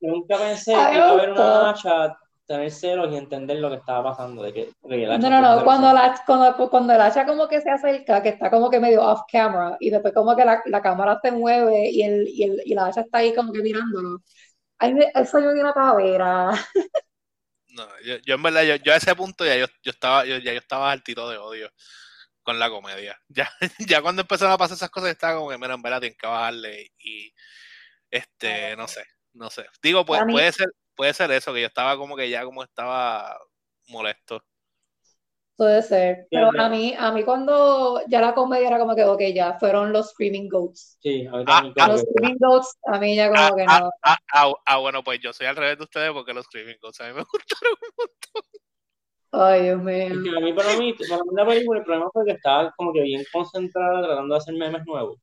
Nunca 0.00 0.38
pensé 0.38 0.72
que 0.72 0.94
iba 0.94 1.08
a 1.08 1.10
haber 1.10 1.32
una 1.32 1.74
chat 1.74 2.16
tener 2.50 2.72
celos 2.72 3.12
y 3.12 3.16
entender 3.16 3.58
lo 3.58 3.70
que 3.70 3.76
estaba 3.76 4.10
pasando. 4.10 4.42
De 4.42 4.52
que, 4.52 4.72
no, 4.82 5.18
no, 5.18 5.40
no, 5.40 5.64
cuando, 5.64 5.92
la, 5.92 6.20
cuando, 6.26 6.68
cuando 6.68 6.92
el 6.92 7.00
hacha 7.00 7.24
como 7.24 7.46
que 7.46 7.60
se 7.60 7.70
acerca, 7.70 8.20
que 8.24 8.30
está 8.30 8.50
como 8.50 8.68
que 8.68 8.80
medio 8.80 9.02
off 9.02 9.20
camera, 9.30 9.76
y 9.78 9.90
después 9.90 10.12
como 10.12 10.34
que 10.34 10.44
la, 10.44 10.60
la 10.66 10.82
cámara 10.82 11.20
se 11.22 11.30
mueve 11.30 11.90
y, 11.90 12.02
el, 12.02 12.26
y, 12.28 12.42
el, 12.42 12.62
y 12.64 12.74
la 12.74 12.86
hacha 12.86 13.02
está 13.02 13.18
ahí 13.18 13.32
como 13.32 13.52
que 13.52 13.62
mirándolo. 13.62 14.20
Ahí 14.78 14.96
eso 15.14 15.38
yo 15.38 15.54
vi 15.54 15.60
una 15.60 15.72
pavera. 15.72 16.50
No, 17.72 17.86
yo, 18.04 18.16
yo 18.26 18.34
en 18.34 18.42
verdad, 18.42 18.64
yo, 18.64 18.74
yo, 18.74 18.92
a 18.92 18.96
ese 18.96 19.14
punto 19.14 19.44
ya 19.44 19.54
yo, 19.54 19.66
yo 19.84 19.92
estaba, 19.92 20.24
yo, 20.24 20.38
ya 20.38 20.52
yo 20.52 20.58
estaba 20.58 20.90
al 20.90 21.04
tiro 21.04 21.28
de 21.28 21.38
odio 21.38 21.70
con 22.42 22.58
la 22.58 22.68
comedia. 22.68 23.16
Ya, 23.28 23.48
ya 23.78 24.02
cuando 24.02 24.22
empezaron 24.22 24.52
a 24.52 24.58
pasar 24.58 24.74
esas 24.74 24.90
cosas 24.90 25.10
estaba 25.10 25.36
como 25.36 25.50
que, 25.50 25.56
mira, 25.56 25.74
en 25.74 25.82
verdad 25.82 26.00
tienen 26.00 26.18
que 26.18 26.26
bajarle 26.26 26.90
y 26.98 27.32
este, 28.10 28.74
no 28.74 28.88
sé, 28.88 29.04
no 29.34 29.50
sé. 29.50 29.66
Digo, 29.80 30.04
pues, 30.04 30.20
puede 30.28 30.50
ser, 30.50 30.66
puede 31.00 31.14
ser 31.14 31.30
eso, 31.30 31.54
que 31.54 31.62
yo 31.62 31.66
estaba 31.66 31.96
como 31.96 32.14
que 32.14 32.28
ya 32.28 32.44
como 32.44 32.62
estaba 32.62 33.34
molesto. 33.88 34.44
Puede 35.56 35.80
ser. 35.80 36.26
Pero 36.30 36.50
a 36.60 36.68
mí, 36.68 36.94
a 36.98 37.10
mí 37.10 37.24
cuando 37.24 38.02
ya 38.06 38.20
la 38.20 38.34
comedia 38.34 38.68
era 38.68 38.78
como 38.78 38.94
que, 38.94 39.04
ok, 39.04 39.22
ya 39.34 39.58
fueron 39.58 39.94
los 39.94 40.10
Screaming 40.10 40.50
Goats. 40.50 40.98
Sí, 41.00 41.26
ah, 41.32 41.42
ah, 41.46 41.88
los 41.88 42.02
Screaming 42.02 42.36
Goats 42.38 42.76
a 42.84 42.98
mí 42.98 43.16
ya 43.16 43.28
como 43.28 43.40
ah, 43.40 43.50
que 43.56 43.64
no. 43.64 44.56
Ah, 44.66 44.76
bueno, 44.76 45.02
pues 45.02 45.20
yo 45.20 45.32
soy 45.32 45.46
al 45.46 45.56
revés 45.56 45.78
de 45.78 45.84
ustedes 45.84 46.12
porque 46.12 46.34
los 46.34 46.44
Screaming 46.44 46.76
Goats 46.82 47.00
a 47.00 47.08
mí 47.08 47.14
me 47.14 47.24
gustaron 47.32 47.74
un 47.80 47.94
montón. 47.96 48.50
Ay, 49.32 49.62
Dios 49.62 49.82
mío. 49.82 50.06
Es 50.06 50.22
que 50.22 50.36
a 50.36 50.40
mí, 50.40 50.52
para 50.52 50.76
mí, 50.76 50.92
para 50.92 51.22
mí 51.24 51.30
la 51.34 51.46
película, 51.46 51.78
el 51.78 51.84
problema 51.86 52.10
fue 52.12 52.26
que 52.26 52.32
estaba 52.32 52.70
como 52.76 52.92
que 52.92 53.00
bien 53.00 53.24
concentrada 53.32 54.02
tratando 54.02 54.34
de 54.34 54.38
hacer 54.38 54.54
memes 54.54 54.84
nuevos. 54.84 55.16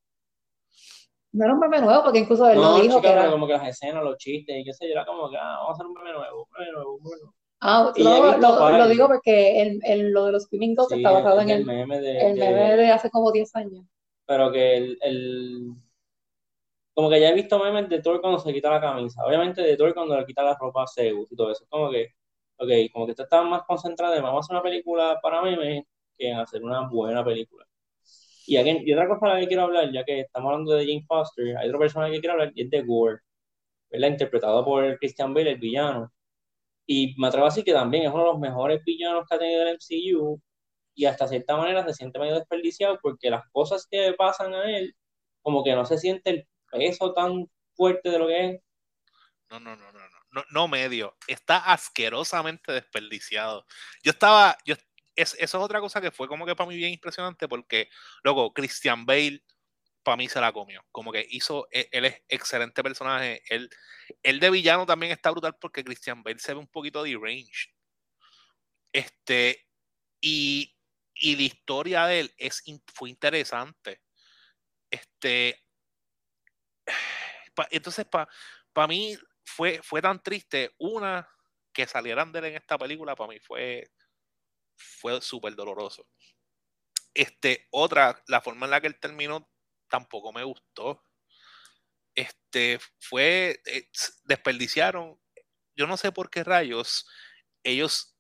No 1.34 1.46
era 1.46 1.54
un 1.54 1.60
meme 1.60 1.82
nuevo, 1.82 2.04
porque 2.04 2.20
incluso 2.20 2.50
él 2.50 2.58
lo 2.58 2.80
dijo 2.80 3.02
que 3.02 3.10
era... 3.10 3.30
como 3.30 3.46
que 3.48 3.54
las 3.54 3.68
escenas, 3.68 4.04
los 4.04 4.18
chistes 4.18 4.56
y 4.58 4.64
qué 4.64 4.74
sé 4.74 4.88
yo, 4.88 4.94
era 4.94 5.06
como 5.06 5.30
que, 5.30 5.38
ah, 5.38 5.58
vamos 5.60 5.70
a 5.70 5.74
hacer 5.74 5.86
un 5.86 5.94
meme 5.94 6.14
nuevo, 6.14 6.48
meme 6.58 6.72
nuevo, 6.72 6.96
un 6.96 7.04
meme 7.04 7.18
nuevo. 7.18 7.34
Ah, 7.60 7.92
no, 7.98 8.38
lo, 8.38 8.78
lo, 8.78 8.88
digo 8.88 9.08
porque 9.08 9.62
el, 9.62 9.80
el, 9.84 10.12
lo 10.12 10.26
de 10.26 10.32
los 10.34 10.44
Screaming 10.44 10.76
Ghosts 10.76 10.94
está 10.94 11.12
basado 11.12 11.42
en 11.42 11.50
el, 11.50 11.66
meme 11.66 12.00
de, 12.00 12.20
el 12.20 12.38
meme 12.38 12.78
de, 12.78 12.92
hace 12.92 13.10
como 13.10 13.32
10 13.32 13.56
años. 13.56 13.84
Pero 14.28 14.52
que 14.52 14.78
el, 14.78 14.98
el, 15.02 15.74
Como 16.94 17.10
que 17.10 17.20
ya 17.20 17.30
he 17.30 17.34
visto 17.34 17.58
memes 17.58 17.90
de 17.90 18.02
Thor 18.02 18.22
cuando 18.22 18.38
se 18.38 18.54
quita 18.54 18.70
la 18.70 18.82
camisa. 18.82 19.24
Obviamente 19.26 19.64
de 19.64 19.76
Thor 19.76 19.96
cuando 19.96 20.16
le 20.16 20.26
quita 20.26 20.44
la 20.44 20.56
ropa 20.56 20.84
a 20.84 20.88
Zeus 20.88 21.32
y 21.32 21.36
todo 21.36 21.52
eso. 21.52 21.64
Es 21.64 21.70
como 21.70 21.90
que, 21.90 22.10
ok, 22.58 22.92
como 22.94 23.06
que 23.06 23.12
esto 23.14 23.24
está 23.24 23.42
más 23.42 23.64
concentrado 23.64 24.14
en 24.14 24.22
vamos 24.22 24.38
a 24.38 24.42
hacer 24.46 24.56
una 24.56 24.64
película 24.64 25.20
para 25.22 25.42
memes 25.42 25.84
que 26.16 26.30
en 26.30 26.38
hacer 26.38 26.64
una 26.64 26.88
buena 26.88 27.24
película. 27.26 27.67
Y, 28.48 28.58
y 28.58 28.94
otra 28.94 29.10
cosa 29.10 29.28
de 29.28 29.34
la 29.34 29.40
que 29.42 29.48
quiero 29.48 29.64
hablar, 29.64 29.92
ya 29.92 30.06
que 30.06 30.22
estamos 30.22 30.50
hablando 30.50 30.74
de 30.74 30.86
Jane 30.86 31.06
Foster, 31.06 31.58
hay 31.58 31.68
otra 31.68 31.80
persona 31.80 32.10
que 32.10 32.20
quiero 32.20 32.34
hablar 32.34 32.52
y 32.56 32.64
es 32.64 32.70
de 32.70 32.82
Gore, 32.82 33.20
¿verdad? 33.92 34.08
Interpretado 34.08 34.64
por 34.64 34.98
Christian 35.00 35.34
Bale, 35.34 35.52
el 35.52 35.60
villano. 35.60 36.14
Y 36.86 37.14
me 37.20 37.28
atrevo 37.28 37.46
a 37.46 37.50
decir 37.50 37.66
que 37.66 37.74
también 37.74 38.04
es 38.04 38.10
uno 38.10 38.24
de 38.24 38.32
los 38.32 38.40
mejores 38.40 38.82
villanos 38.86 39.26
que 39.28 39.36
ha 39.36 39.40
tenido 39.40 39.64
el 39.64 39.76
MCU 39.76 40.42
y 40.96 41.06
hasta 41.06 41.28
cierta 41.28 41.58
manera 41.58 41.84
se 41.84 41.94
siente 41.94 42.20
medio 42.20 42.36
desperdiciado 42.36 42.98
porque 43.02 43.30
las 43.30 43.44
cosas 43.52 43.86
que 43.92 44.14
pasan 44.18 44.54
a 44.54 44.72
él, 44.78 44.96
como 45.42 45.62
que 45.64 45.76
no 45.76 45.86
se 45.86 45.98
siente 45.98 46.30
el 46.30 46.48
peso 46.72 47.14
tan 47.14 47.48
fuerte 47.76 48.10
de 48.10 48.20
lo 48.20 48.28
que 48.28 48.46
es. 48.46 48.62
No, 49.50 49.60
no, 49.60 49.76
no, 49.76 49.92
no, 49.92 50.00
no, 50.32 50.44
no, 50.50 50.68
medio. 50.70 51.18
Está 51.28 51.58
asquerosamente 51.58 52.72
desperdiciado. 52.72 53.66
Yo 54.04 54.12
estaba, 54.12 54.58
yo, 54.66 54.76
eso 55.18 55.36
es 55.40 55.56
otra 55.56 55.80
cosa 55.80 56.00
que 56.00 56.12
fue 56.12 56.28
como 56.28 56.46
que 56.46 56.56
para 56.56 56.70
mí 56.70 56.78
bien 56.78 56.94
impresionante 56.94 57.48
porque, 57.48 57.90
luego, 58.24 58.54
Christian 58.54 59.06
Bale 59.06 59.44
para 60.04 60.16
mí 60.16 60.30
se 60.30 60.40
la 60.40 60.54
comió. 60.54 60.86
Como 60.92 61.12
que 61.12 61.26
hizo, 61.30 61.68
e, 61.72 61.90
él, 61.92 62.06
es 62.06 62.22
excelente 62.30 62.82
personaje. 62.82 63.42
Él, 63.50 63.70
de 64.40 64.50
villano 64.50 64.86
también 64.86 65.12
está 65.12 65.32
brutal 65.32 65.58
porque 65.60 65.84
Christian 65.84 66.24
Bale 66.24 66.40
se 66.40 66.54
ve 66.54 66.60
un 66.60 66.68
poquito 66.68 67.04
deranged. 67.04 67.72
Este, 68.94 69.68
y, 70.22 70.74
y 71.14 71.36
la 71.36 71.42
historia 71.42 72.06
de 72.06 72.22
él 72.22 72.34
es, 72.38 72.64
fue 72.94 73.10
interesante. 73.10 74.02
Este, 74.90 75.62
entonces, 77.72 78.06
para 78.06 78.30
pa 78.72 78.88
mí 78.88 79.18
fue, 79.44 79.82
fue 79.84 80.02
tan 80.02 80.22
triste. 80.24 80.74
Una, 80.78 81.28
que 81.74 81.86
salieran 81.86 82.32
de 82.32 82.40
él 82.40 82.46
en 82.46 82.56
esta 82.56 82.78
película, 82.78 83.16
para 83.16 83.30
mí 83.30 83.40
fue 83.40 83.92
fue 84.78 85.22
súper 85.22 85.56
doloroso. 85.56 86.08
Este, 87.14 87.68
otra, 87.72 88.22
la 88.28 88.42
forma 88.42 88.66
en 88.66 88.72
la 88.72 88.82
que 88.82 88.88
él 88.88 89.00
terminó 89.00 89.50
tampoco 89.90 90.32
me 90.32 90.44
gustó. 90.44 91.04
Este, 92.16 92.80
fue, 93.00 93.62
eh, 93.66 93.90
desperdiciaron, 94.24 95.20
yo 95.76 95.88
no 95.88 95.98
sé 95.98 96.12
por 96.12 96.30
qué 96.30 96.44
rayos, 96.44 97.08
ellos 97.64 98.16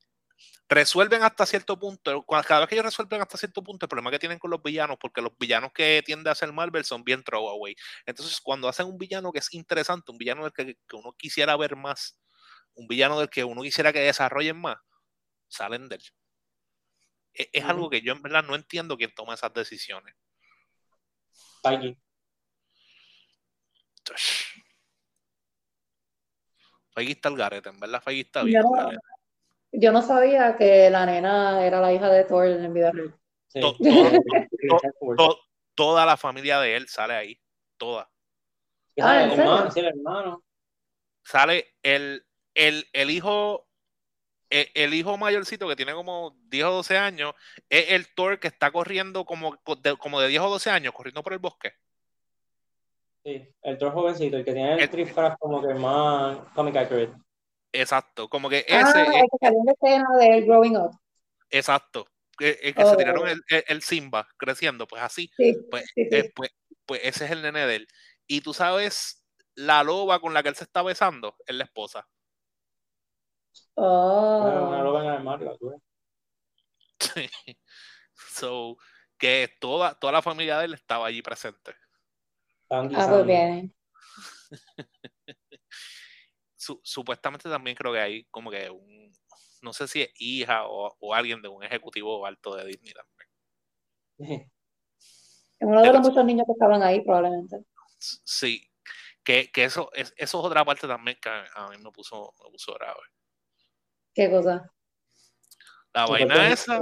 resuelven 0.69 1.23
hasta 1.23 1.45
cierto 1.45 1.79
punto, 1.79 2.25
cada 2.25 2.61
vez 2.61 2.69
que 2.69 2.75
ellos 2.75 2.85
resuelven 2.85 3.21
hasta 3.21 3.37
cierto 3.37 3.63
punto, 3.63 3.85
el 3.85 3.89
problema 3.89 4.11
que 4.11 4.19
tienen 4.19 4.39
con 4.39 4.51
los 4.51 4.61
villanos, 4.61 4.97
porque 4.99 5.21
los 5.21 5.37
villanos 5.37 5.71
que 5.73 6.03
tiende 6.05 6.29
a 6.29 6.33
hacer 6.33 6.51
Marvel 6.51 6.85
son 6.85 7.03
bien 7.03 7.23
throwaway. 7.23 7.75
Entonces, 8.05 8.39
cuando 8.41 8.67
hacen 8.67 8.87
un 8.87 8.97
villano 8.97 9.31
que 9.31 9.39
es 9.39 9.53
interesante, 9.53 10.11
un 10.11 10.17
villano 10.17 10.43
del 10.43 10.53
que, 10.53 10.75
que 10.87 10.95
uno 10.95 11.13
quisiera 11.17 11.55
ver 11.57 11.75
más, 11.75 12.19
un 12.75 12.87
villano 12.87 13.19
del 13.19 13.29
que 13.29 13.43
uno 13.43 13.61
quisiera 13.61 13.93
que 13.93 13.99
desarrollen 13.99 14.59
más, 14.59 14.77
salen 15.47 15.89
de 15.89 15.95
él. 15.95 16.03
Es, 17.37 17.49
es 17.53 17.63
algo 17.63 17.89
que 17.89 18.01
yo 18.01 18.13
en 18.13 18.21
verdad 18.23 18.43
no 18.43 18.55
entiendo 18.55 18.97
quién 18.97 19.13
toma 19.13 19.35
esas 19.35 19.53
decisiones. 19.53 20.15
Feige. 21.61 21.97
Feige 26.95 27.11
está 27.11 27.29
el 27.29 27.37
garete, 27.37 27.69
en 27.69 27.79
verdad 27.79 28.01
Feige 28.01 28.21
está 28.21 28.43
bien. 28.43 28.61
Yo 28.61 28.67
no, 28.69 28.75
garete. 28.75 28.99
yo 29.73 29.91
no 29.91 30.01
sabía 30.01 30.55
que 30.57 30.89
la 30.89 31.05
nena 31.05 31.63
era 31.65 31.79
la 31.79 31.93
hija 31.93 32.09
de 32.09 32.23
Thor 32.23 32.47
en 32.47 32.65
el 32.65 32.73
vida 32.73 32.91
real. 32.91 33.15
Sí. 33.47 33.59
To- 33.61 33.77
To- 33.77 35.15
To- 35.15 35.39
toda 35.75 36.05
la 36.05 36.17
familia 36.17 36.59
de 36.59 36.75
él 36.75 36.87
sale 36.87 37.13
ahí. 37.13 37.39
Toda. 37.77 38.09
Ah, 38.99 39.69
sí, 39.71 39.79
el 39.79 39.85
hermano. 39.85 40.43
Sale 41.23 41.75
el, 41.83 42.25
el, 42.55 42.87
el 42.93 43.11
hijo. 43.11 43.66
El, 44.49 44.67
el 44.75 44.93
hijo 44.93 45.17
mayorcito 45.17 45.67
que 45.67 45.75
tiene 45.75 45.93
como 45.93 46.37
10 46.45 46.65
o 46.65 46.71
12 46.71 46.97
años 46.97 47.33
es 47.69 47.91
el 47.91 48.07
Thor 48.15 48.39
que 48.39 48.47
está 48.47 48.71
corriendo 48.71 49.25
como 49.25 49.57
de, 49.81 49.97
como 49.97 50.21
de 50.21 50.29
10 50.29 50.41
o 50.41 50.49
12 50.49 50.69
años, 50.69 50.93
corriendo 50.93 51.21
por 51.23 51.33
el 51.33 51.39
bosque. 51.39 51.73
Sí, 53.23 53.53
el 53.61 53.77
Thor 53.77 53.91
jovencito, 53.91 54.37
el 54.37 54.45
que 54.45 54.53
tiene 54.53 54.73
el 54.75 54.79
El- 54.79 54.89
trifras 54.89 55.35
como 55.37 55.61
que 55.61 55.73
más 55.73 56.37
comic 56.55 56.75
accurate. 56.77 57.13
Exacto, 57.73 58.29
como 58.29 58.49
que 58.49 58.65
Ah, 58.69 58.81
ese, 58.81 59.01
el 59.01 59.05
que 59.29 59.37
salió 59.41 59.59
en 59.61 59.69
escena 59.69 60.07
de 60.17 60.41
Growing 60.41 60.77
Up. 60.77 60.91
exacto, 61.49 62.07
que, 62.37 62.51
el 62.63 62.73
que 62.73 62.83
Oh. 62.83 62.89
se 62.91 62.95
tiraron 62.97 63.27
el, 63.27 63.41
el- 63.49 63.63
el 63.67 63.81
Simba 63.81 64.27
creciendo, 64.37 64.87
pues 64.87 65.01
así, 65.03 65.29
Sí, 65.35 65.57
pues, 65.69 65.83
sí, 65.93 66.05
sí. 66.09 66.15
eh, 66.15 66.31
pues, 66.33 66.51
pues 66.85 67.01
ese 67.03 67.25
es 67.25 67.31
el 67.31 67.41
nene 67.41 67.67
de 67.67 67.75
él. 67.75 67.87
Y 68.27 68.39
tú 68.41 68.53
sabes, 68.53 69.25
la 69.55 69.83
loba 69.83 70.21
con 70.21 70.33
la 70.33 70.41
que 70.41 70.49
él 70.49 70.55
se 70.55 70.63
está 70.63 70.81
besando 70.81 71.35
es 71.45 71.55
la 71.55 71.65
esposa. 71.65 72.07
Una, 73.75 74.61
una 74.61 74.79
Oh. 74.79 74.83
loba 74.83 74.99
en 75.01 75.05
el 75.07 75.13
armario, 75.13 75.57
tú 75.57 75.69
ves. 75.69 75.81
so, 78.13 78.77
que 79.17 79.49
toda, 79.59 79.93
toda 79.99 80.13
la 80.13 80.21
familia 80.21 80.59
de 80.59 80.65
él 80.65 80.73
estaba 80.73 81.07
allí 81.07 81.21
presente. 81.21 81.75
Ah, 82.69 83.05
pues 83.09 83.25
bien. 83.25 83.73
Su- 86.55 86.81
supuestamente 86.83 87.49
también 87.49 87.75
creo 87.75 87.93
que 87.93 87.99
hay 87.99 88.23
como 88.25 88.49
que 88.49 88.69
un, 88.69 89.11
no 89.61 89.73
sé 89.73 89.87
si 89.87 90.01
es 90.01 90.09
hija 90.15 90.65
o, 90.67 90.95
o 90.99 91.13
alguien 91.13 91.41
de 91.41 91.47
un 91.47 91.63
ejecutivo 91.63 92.25
alto 92.25 92.55
de 92.55 92.65
Disney 92.65 92.93
también. 92.93 93.29
Uno 95.59 95.81
de 95.81 95.93
los 95.93 96.01
muchos 96.01 96.25
niños 96.25 96.45
que 96.45 96.51
estaban 96.53 96.83
ahí, 96.83 97.01
probablemente. 97.03 97.57
Sí, 97.99 98.69
que, 99.23 99.51
que 99.51 99.63
eso, 99.63 99.91
es, 99.93 100.13
eso 100.17 100.39
es 100.39 100.45
otra 100.45 100.63
parte 100.65 100.87
también 100.87 101.17
que 101.21 101.29
a, 101.29 101.45
a 101.55 101.69
mí 101.69 101.77
me 101.77 101.91
puso, 101.91 102.33
me 102.43 102.49
puso 102.51 102.73
grave. 102.73 102.99
¿Qué 104.17 104.31
cosa? 104.31 104.67
La 105.93 106.07
vaina 106.07 106.51
esa, 106.51 106.79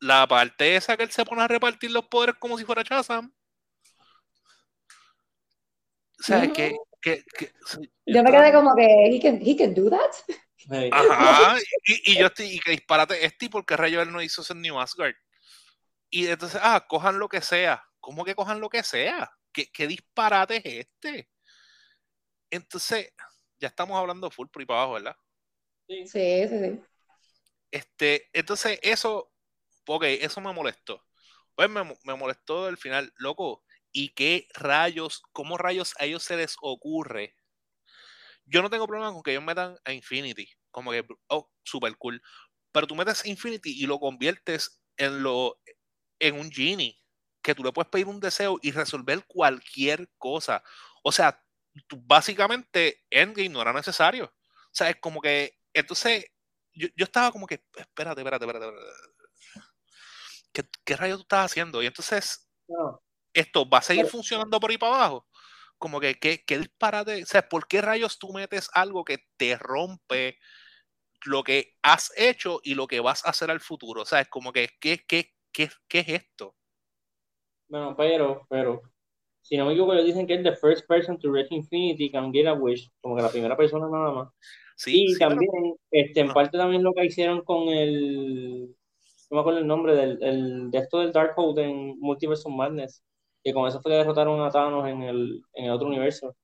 la 0.00 0.26
parte 0.26 0.74
esa 0.74 0.96
que 0.96 1.02
él 1.02 1.10
se 1.10 1.22
pone 1.26 1.42
a 1.42 1.48
repartir 1.48 1.90
los 1.90 2.06
poderes 2.06 2.36
como 2.36 2.56
si 2.56 2.64
fuera 2.64 2.82
Shazam. 2.82 3.30
O 6.18 6.22
sea, 6.22 6.46
No. 6.46 6.52
que, 6.54 6.74
que, 7.02 7.24
Yo 8.06 8.22
me 8.22 8.30
quedé 8.30 8.54
como 8.54 8.74
que, 8.74 8.86
he 8.86 9.20
can, 9.20 9.38
he 9.42 9.54
can 9.54 9.74
do 9.74 9.90
that. 9.90 10.92
Ajá, 10.92 11.58
y, 11.84 12.12
y 12.12 12.18
yo 12.18 12.28
estoy, 12.28 12.46
y 12.46 12.58
que 12.58 12.70
disparate 12.70 13.22
este, 13.22 13.50
¿por 13.50 13.66
qué 13.66 13.76
rayo 13.76 14.00
él 14.00 14.10
no 14.10 14.22
hizo 14.22 14.40
ese 14.40 14.54
New 14.54 14.80
Asgard? 14.80 15.14
Y 16.08 16.26
entonces, 16.26 16.58
ah, 16.64 16.86
cojan 16.88 17.18
lo 17.18 17.28
que 17.28 17.42
sea. 17.42 17.84
¿Cómo 18.00 18.24
que 18.24 18.34
cojan 18.34 18.60
lo 18.60 18.70
que 18.70 18.82
sea? 18.82 19.30
¿Qué, 19.52 19.70
qué 19.70 19.86
disparate 19.86 20.56
es 20.56 20.86
este? 20.86 21.28
Entonces, 22.48 23.12
ya 23.58 23.68
estamos 23.68 23.98
hablando 23.98 24.30
full 24.30 24.48
por 24.48 24.62
ahí 24.62 24.66
para 24.66 24.80
abajo, 24.80 24.94
¿verdad? 24.94 25.16
Sí. 25.88 26.06
Sí, 26.06 26.48
sí, 26.48 26.58
sí. 26.58 26.80
Este, 27.70 28.28
entonces, 28.32 28.78
eso, 28.82 29.30
ok, 29.86 30.04
eso 30.04 30.40
me 30.40 30.52
molestó. 30.52 31.04
Pues 31.54 31.70
me, 31.70 31.84
me 32.04 32.14
molestó 32.16 32.68
el 32.68 32.76
final, 32.78 33.12
loco. 33.18 33.64
¿Y 33.92 34.10
qué 34.14 34.48
rayos, 34.54 35.22
cómo 35.32 35.58
rayos 35.58 35.94
a 35.98 36.04
ellos 36.06 36.22
se 36.24 36.36
les 36.36 36.56
ocurre? 36.60 37.34
Yo 38.44 38.62
no 38.62 38.70
tengo 38.70 38.86
problema 38.86 39.12
con 39.12 39.22
que 39.22 39.32
ellos 39.32 39.42
metan 39.44 39.76
a 39.84 39.92
Infinity, 39.92 40.48
como 40.70 40.90
que, 40.90 41.04
oh, 41.28 41.50
super 41.64 41.96
cool. 41.96 42.22
Pero 42.72 42.86
tú 42.86 42.94
metes 42.94 43.24
Infinity 43.26 43.82
y 43.82 43.86
lo 43.86 43.98
conviertes 43.98 44.80
en 44.96 45.22
lo, 45.22 45.58
en 46.18 46.38
un 46.38 46.50
genie, 46.50 46.98
que 47.42 47.54
tú 47.54 47.64
le 47.64 47.72
puedes 47.72 47.90
pedir 47.90 48.06
un 48.06 48.20
deseo 48.20 48.58
y 48.62 48.72
resolver 48.72 49.24
cualquier 49.26 50.10
cosa. 50.18 50.62
O 51.02 51.12
sea, 51.12 51.42
tú- 51.88 52.00
básicamente 52.04 53.04
Endgame 53.10 53.48
no 53.50 53.62
era 53.62 53.72
necesario. 53.72 54.26
O 54.26 54.74
sea, 54.74 54.90
es 54.90 54.96
como 55.00 55.20
que, 55.20 55.55
entonces, 55.78 56.26
yo, 56.72 56.88
yo 56.96 57.04
estaba 57.04 57.32
como 57.32 57.46
que, 57.46 57.62
espérate, 57.76 58.20
espérate, 58.20 58.44
espérate. 58.44 58.66
espérate. 58.66 59.66
¿Qué, 60.52 60.62
qué 60.84 60.96
rayos 60.96 61.18
tú 61.18 61.22
estás 61.22 61.50
haciendo? 61.50 61.82
Y 61.82 61.86
entonces, 61.86 62.48
No, 62.68 63.02
esto 63.34 63.68
va 63.68 63.78
a 63.78 63.82
seguir 63.82 64.06
funcionando 64.06 64.58
por 64.58 64.70
ahí 64.70 64.78
para 64.78 64.94
abajo. 64.96 65.28
Como 65.78 66.00
que, 66.00 66.18
¿qué, 66.18 66.44
qué 66.46 66.58
disparate? 66.58 67.22
O 67.22 67.26
sea, 67.26 67.46
¿por 67.48 67.68
qué 67.68 67.82
rayos 67.82 68.18
tú 68.18 68.32
metes 68.32 68.70
algo 68.72 69.04
que 69.04 69.18
te 69.36 69.56
rompe 69.58 70.38
lo 71.26 71.44
que 71.44 71.74
has 71.82 72.12
hecho 72.16 72.60
y 72.62 72.74
lo 72.74 72.86
que 72.86 73.00
vas 73.00 73.26
a 73.26 73.30
hacer 73.30 73.50
al 73.50 73.60
futuro? 73.60 74.02
O 74.02 74.06
sea, 74.06 74.22
es 74.22 74.28
como 74.28 74.52
que, 74.52 74.70
¿qué, 74.80 75.04
qué, 75.06 75.34
qué, 75.52 75.70
qué 75.88 75.98
es 76.00 76.08
esto? 76.08 76.56
bueno, 77.68 77.94
pero, 77.96 78.46
pero, 78.48 78.82
si 79.48 79.56
no 79.56 79.64
me 79.66 79.72
equivoco, 79.72 79.92
ellos 79.94 80.06
dicen 80.06 80.26
que 80.26 80.34
es 80.34 80.42
the 80.42 80.56
first 80.56 80.86
person 80.88 81.18
to 81.18 81.30
reach 81.30 81.50
infinity 81.52 82.10
can 82.10 82.32
get 82.32 82.46
a 82.46 82.52
wish, 82.54 82.90
como 83.00 83.14
que 83.16 83.22
la 83.22 83.28
primera 83.30 83.56
persona 83.56 83.88
nada 83.88 84.10
más. 84.12 84.28
Sí, 84.76 85.04
y 85.04 85.08
sí, 85.08 85.16
pero- 85.18 85.30
también, 85.30 85.50
este, 85.90 86.20
en 86.20 86.30
Ah. 86.30 86.34
parte 86.34 86.58
también 86.58 86.82
lo 86.82 86.92
que 86.92 87.04
hicieron 87.06 87.42
con 87.42 87.68
el, 87.68 88.74
no 89.30 89.34
me 89.36 89.40
acuerdo 89.40 89.60
el 89.60 89.66
nombre 89.66 89.94
del, 89.94 90.22
el, 90.22 90.70
de 90.70 90.78
esto 90.78 90.98
del 90.98 91.12
Darkhold 91.12 91.58
en 91.60 91.98
Multiverse 92.00 92.48
of 92.48 92.54
Madness, 92.54 93.02
que 93.44 93.52
con 93.54 93.68
eso 93.68 93.80
fue 93.80 93.92
que 93.92 93.98
derrotaron 93.98 94.40
a 94.40 94.50
Thanos 94.50 94.86
en 94.88 95.02
el, 95.02 95.42
en 95.54 95.64
el 95.66 95.70
otro 95.70 95.86
universo. 95.86 96.34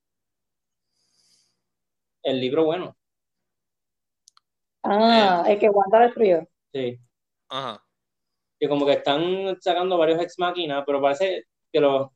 El 2.23 2.41
libro 2.41 2.65
bueno, 2.65 2.97
Ah, 4.85 5.45
el 5.49 5.59
que 5.59 5.69
Wanda 5.69 6.01
destruyó. 6.01 6.47
sí. 6.73 6.99
Ajá. 7.49 7.83
que 8.59 8.69
como 8.69 8.87
que 8.87 8.93
están 8.93 9.57
sacando 9.61 9.99
varios 9.99 10.21
ex 10.23 10.39
máquinas, 10.39 10.85
pero 10.87 11.03
parece 11.03 11.45
que 11.73 11.81
los, 11.81 12.09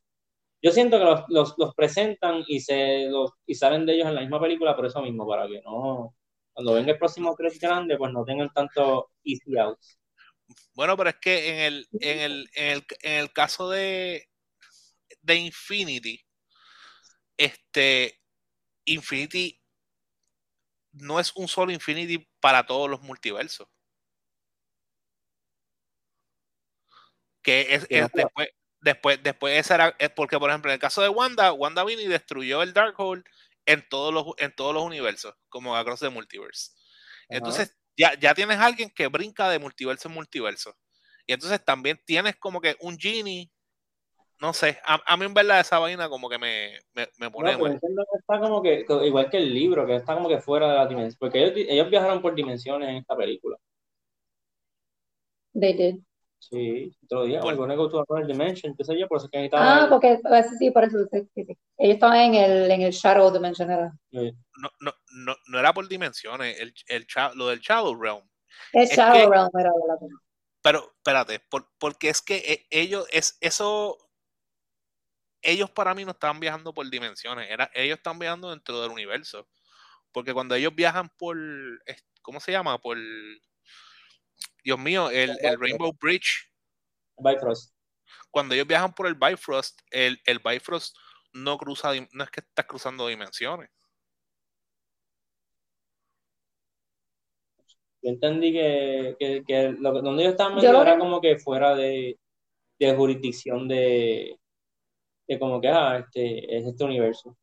yo 0.62 0.72
siento 0.72 0.98
que 0.98 1.04
los, 1.04 1.20
los, 1.28 1.54
los 1.58 1.74
presentan 1.74 2.44
y 2.46 2.60
se 2.60 3.06
los, 3.08 3.32
y 3.46 3.54
salen 3.54 3.86
de 3.86 3.94
ellos 3.94 4.08
en 4.08 4.14
la 4.14 4.20
misma 4.22 4.40
película 4.40 4.74
por 4.74 4.86
eso 4.86 5.02
mismo, 5.02 5.26
para 5.26 5.46
que 5.46 5.60
no, 5.62 6.14
cuando 6.52 6.74
venga 6.74 6.92
el 6.92 6.98
próximo 6.98 7.34
Chris 7.34 7.60
grande, 7.60 7.96
pues 7.96 8.12
no 8.12 8.24
tengan 8.24 8.52
tanto 8.52 9.10
easy 9.24 9.58
outs. 9.58 9.98
Bueno, 10.74 10.96
pero 10.96 11.10
es 11.10 11.16
que 11.16 11.48
en 11.50 11.60
el, 11.60 11.88
en 12.00 12.18
el, 12.20 12.50
en 12.54 12.70
el, 12.72 12.86
en 13.02 13.12
el 13.20 13.32
caso 13.32 13.68
de, 13.68 14.28
de 15.20 15.34
Infinity, 15.36 16.24
este, 17.36 18.22
Infinity 18.84 19.60
no 20.92 21.20
es 21.20 21.34
un 21.36 21.48
solo 21.48 21.72
Infinity 21.72 22.26
para 22.40 22.64
todos 22.64 22.88
los 22.88 23.02
multiversos. 23.02 23.68
Que 27.42 27.74
es, 27.74 27.86
es 27.90 28.10
después, 28.12 28.48
después, 28.86 29.22
después 29.22 29.58
esa 29.58 29.74
era, 29.74 29.96
es 29.98 30.10
porque 30.10 30.38
por 30.38 30.48
ejemplo 30.48 30.70
en 30.70 30.74
el 30.74 30.80
caso 30.80 31.02
de 31.02 31.08
Wanda, 31.10 31.52
Wanda 31.52 31.84
vino 31.84 32.00
y 32.00 32.06
destruyó 32.06 32.62
el 32.62 32.72
Darkhold 32.72 33.24
en 33.66 33.86
todos 33.88 34.14
los, 34.14 34.24
en 34.38 34.54
todos 34.54 34.72
los 34.72 34.84
universos, 34.84 35.34
como 35.48 35.76
Across 35.76 36.00
the 36.00 36.08
Multiverse. 36.08 36.70
Ajá. 37.28 37.38
Entonces, 37.38 37.76
ya, 37.96 38.14
ya 38.18 38.34
tienes 38.34 38.58
alguien 38.58 38.90
que 38.90 39.08
brinca 39.08 39.50
de 39.50 39.58
multiverso 39.58 40.08
en 40.08 40.14
multiverso. 40.14 40.76
Y 41.26 41.32
entonces 41.32 41.64
también 41.64 42.00
tienes 42.06 42.36
como 42.36 42.60
que 42.60 42.76
un 42.80 42.96
genie. 42.98 43.50
No 44.38 44.52
sé, 44.52 44.78
a, 44.84 45.00
a 45.06 45.16
mí 45.16 45.24
en 45.24 45.34
verdad 45.34 45.60
esa 45.60 45.78
vaina 45.78 46.08
como 46.08 46.28
que 46.28 46.38
me, 46.38 46.78
me, 46.94 47.08
me 47.18 47.30
No, 47.30 47.32
pone 47.32 47.56
pero 47.56 47.64
mal. 47.64 47.80
está 48.18 48.38
como 48.38 48.62
que 48.62 48.84
igual 49.04 49.30
que 49.30 49.38
el 49.38 49.52
libro, 49.52 49.86
que 49.86 49.96
está 49.96 50.14
como 50.14 50.28
que 50.28 50.40
fuera 50.40 50.68
de 50.70 50.76
la 50.76 50.86
dimensión, 50.86 51.18
porque 51.18 51.42
ellos, 51.42 51.52
ellos 51.68 51.90
viajaron 51.90 52.22
por 52.22 52.34
dimensiones 52.34 52.88
en 52.90 52.96
esta 52.96 53.16
película. 53.16 53.56
They 55.54 55.72
did. 55.72 55.96
Sí, 56.38 56.94
otro 57.04 57.24
día, 57.24 57.40
we're 57.42 57.56
gonna 57.56 57.74
go 57.74 57.88
to 57.88 58.04
another 58.08 58.26
dimension, 58.26 58.76
qué 58.76 58.84
sé 58.84 58.96
yo, 58.98 59.08
por 59.08 59.16
eso 59.18 59.26
es 59.26 59.30
que 59.32 59.38
necesitaba 59.38 59.84
Ah, 59.84 59.88
porque 59.88 60.20
pues, 60.22 60.46
sí, 60.58 60.70
por 60.70 60.84
eso 60.84 60.98
sí. 61.10 61.28
Ellos 61.78 61.94
estaban 61.94 62.18
en 62.18 62.34
el, 62.34 62.70
en 62.70 62.82
el 62.82 62.92
Shadow 62.92 63.32
Dimension, 63.32 63.70
era. 63.70 63.92
No, 64.12 64.70
no, 64.80 64.92
no, 65.12 65.36
no 65.48 65.58
era 65.58 65.72
por 65.72 65.88
dimensiones, 65.88 66.60
el, 66.60 66.72
el, 66.88 67.06
lo 67.34 67.48
del 67.48 67.60
Shadow 67.60 67.94
Realm. 68.00 68.22
El 68.72 68.82
Es 68.82 68.96
Shadow 68.96 69.12
que- 69.14 69.28
Realm 69.30 69.50
era 69.58 69.70
de 69.70 69.88
la 69.88 69.96
cosa. 69.98 70.14
Pero 70.62 70.92
espérate, 70.96 71.40
por- 71.48 71.68
porque 71.78 72.08
es 72.10 72.22
que 72.22 72.36
eh, 72.36 72.66
ellos, 72.70 73.06
es 73.10 73.38
eso, 73.40 73.96
ellos 75.42 75.70
para 75.70 75.94
mí 75.94 76.04
no 76.04 76.10
estaban 76.12 76.40
viajando 76.40 76.74
por 76.74 76.88
dimensiones, 76.90 77.48
era, 77.50 77.70
ellos 77.74 77.96
están 77.98 78.18
viajando 78.18 78.50
dentro 78.50 78.80
del 78.82 78.90
universo. 78.90 79.48
Porque 80.12 80.32
cuando 80.32 80.54
ellos 80.54 80.74
viajan 80.74 81.10
por, 81.18 81.36
¿cómo 82.22 82.40
se 82.40 82.50
llama? 82.52 82.78
Por, 82.80 82.96
Dios 84.66 84.80
mío, 84.80 85.10
el, 85.10 85.30
el 85.42 85.60
Rainbow 85.60 85.92
Bridge, 86.00 86.50
Bifrost. 87.18 87.72
cuando 88.32 88.52
ellos 88.52 88.66
viajan 88.66 88.92
por 88.92 89.06
el 89.06 89.14
Bifrost, 89.14 89.80
el, 89.92 90.20
el 90.26 90.40
Bifrost 90.40 90.96
no 91.34 91.56
cruza, 91.56 91.92
no 92.10 92.24
es 92.24 92.30
que 92.32 92.40
estás 92.40 92.66
cruzando 92.66 93.06
dimensiones. 93.06 93.70
Yo 98.02 98.10
entendí 98.10 98.52
que, 98.52 99.14
que, 99.20 99.44
que 99.46 99.68
lo 99.78 99.92
que 99.94 100.00
donde 100.00 100.24
ellos 100.24 100.32
estaban 100.32 100.60
Yo 100.60 100.82
era 100.82 100.94
que- 100.94 100.98
como 100.98 101.20
que 101.20 101.38
fuera 101.38 101.76
de, 101.76 102.18
de 102.80 102.96
jurisdicción 102.96 103.68
de, 103.68 104.36
de 105.28 105.38
como 105.38 105.60
que, 105.60 105.68
ah, 105.68 105.98
este, 105.98 106.56
es 106.58 106.66
este 106.66 106.82
universo. 106.82 107.38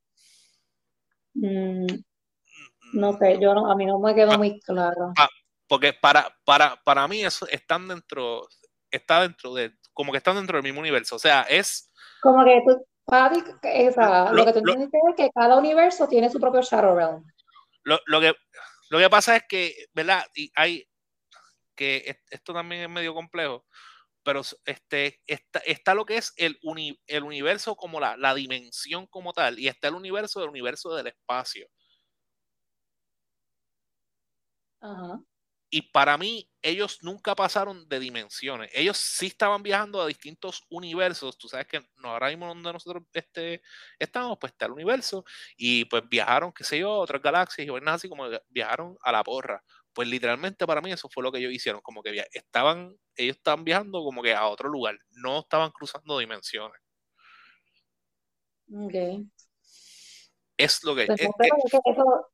Mm, 1.36 1.86
no 2.96 3.18
sé, 3.18 3.40
yo 3.42 3.54
no, 3.54 3.72
a 3.72 3.78
mí 3.78 3.86
no 3.86 3.98
me 4.00 4.14
quedó 4.14 4.38
muy 4.38 4.60
claro. 4.60 5.14
Porque 5.74 5.92
para, 5.92 6.38
para, 6.46 6.76
para 6.84 7.08
mí 7.08 7.26
eso 7.26 7.48
están 7.48 7.88
dentro, 7.88 8.48
está 8.92 9.24
dentro 9.24 9.56
de, 9.56 9.74
como 9.92 10.12
que 10.12 10.20
están 10.20 10.36
dentro 10.36 10.56
del 10.56 10.64
mismo 10.64 10.82
universo. 10.82 11.16
O 11.16 11.20
sea, 11.20 11.42
es, 11.50 11.92
Como 12.22 12.46
que 12.46 12.62
tú, 12.64 12.86
esa, 13.64 14.26
Lo- 14.32 14.34
lo 14.34 14.46
que 14.46 14.54
tú 14.54 14.60
lo- 14.64 14.74
entendiste 14.74 15.00
es 15.10 15.16
que 15.18 15.32
cada 15.34 15.58
universo 15.58 16.08
tiene 16.08 16.30
su 16.30 16.40
propio 16.40 16.62
Shadow 16.62 16.96
Realm. 16.96 17.26
lo, 17.86 18.00
lo 18.06 18.22
que, 18.22 18.36
lo 18.92 19.00
que 19.00 19.10
pasa 19.10 19.36
es 19.36 19.46
que, 19.50 19.88
¿verdad? 19.94 20.24
Y 20.36 20.52
hay, 20.54 20.88
que 21.76 22.04
es- 22.06 22.20
esto 22.30 22.54
también 22.54 22.84
es 22.84 22.90
medio 22.90 23.16
complejo, 23.16 23.66
pero 24.22 24.42
este, 24.66 25.24
está, 25.26 25.58
está 25.66 25.96
lo 25.96 26.06
que 26.06 26.18
es 26.18 26.34
el, 26.38 26.60
uni- 26.62 27.02
el 27.08 27.24
universo 27.24 27.76
como 27.76 28.00
la, 28.00 28.16
la 28.16 28.36
dimensión 28.36 29.08
como 29.08 29.34
tal, 29.34 29.58
y 29.58 29.70
está 29.70 29.88
el 29.88 29.96
universo 29.96 30.40
del 30.40 30.50
universo 30.50 30.94
del 30.94 31.08
espacio. 31.08 31.68
Ajá. 34.82 35.20
Y 35.76 35.82
para 35.82 36.20
mí, 36.20 36.48
ellos 36.62 37.00
nunca 37.02 37.34
pasaron 37.36 37.90
de 37.90 38.00
dimensiones. 38.00 38.70
Ellos 38.76 38.96
sí 38.96 39.26
estaban 39.26 39.64
viajando 39.64 40.00
a 40.00 40.06
distintos 40.06 40.64
universos. 40.70 41.36
Tú 41.36 41.48
sabes 41.48 41.66
que 41.66 41.80
no, 41.98 42.10
ahora 42.10 42.28
mismo 42.30 42.46
donde 42.48 42.72
nosotros 42.72 43.04
este, 43.12 43.60
estamos, 43.98 44.38
pues 44.40 44.54
está 44.54 44.68
el 44.68 44.74
universo. 44.74 45.26
Y 45.58 45.86
pues 45.86 46.04
viajaron, 46.08 46.52
qué 46.54 46.64
sé 46.64 46.78
yo, 46.78 46.92
a 46.92 47.00
otras 47.00 47.24
galaxias 47.24 47.66
y 47.68 47.72
vainas 47.72 47.96
así 47.96 48.08
como 48.08 48.26
viajaron 48.50 48.96
a 49.02 49.12
la 49.12 49.24
porra. 49.24 49.64
Pues 49.94 50.08
literalmente 50.08 50.68
para 50.68 50.80
mí 50.80 50.92
eso 50.92 51.10
fue 51.10 51.24
lo 51.24 51.32
que 51.32 51.40
ellos 51.40 51.52
hicieron. 51.52 51.82
Como 51.82 52.04
que 52.04 52.24
estaban, 52.34 52.96
ellos 53.16 53.38
estaban 53.38 53.64
viajando 53.64 54.04
como 54.04 54.22
que 54.22 54.36
a 54.36 54.46
otro 54.46 54.70
lugar. 54.70 54.96
No 55.10 55.40
estaban 55.40 55.72
cruzando 55.72 56.20
dimensiones. 56.20 56.80
Ok. 58.72 58.94
Es 60.56 60.84
lo 60.84 60.94
que... 60.96 61.08
Pues 61.08 61.20
es- 61.20 61.28
es- 61.40 61.74
eso, 61.84 62.33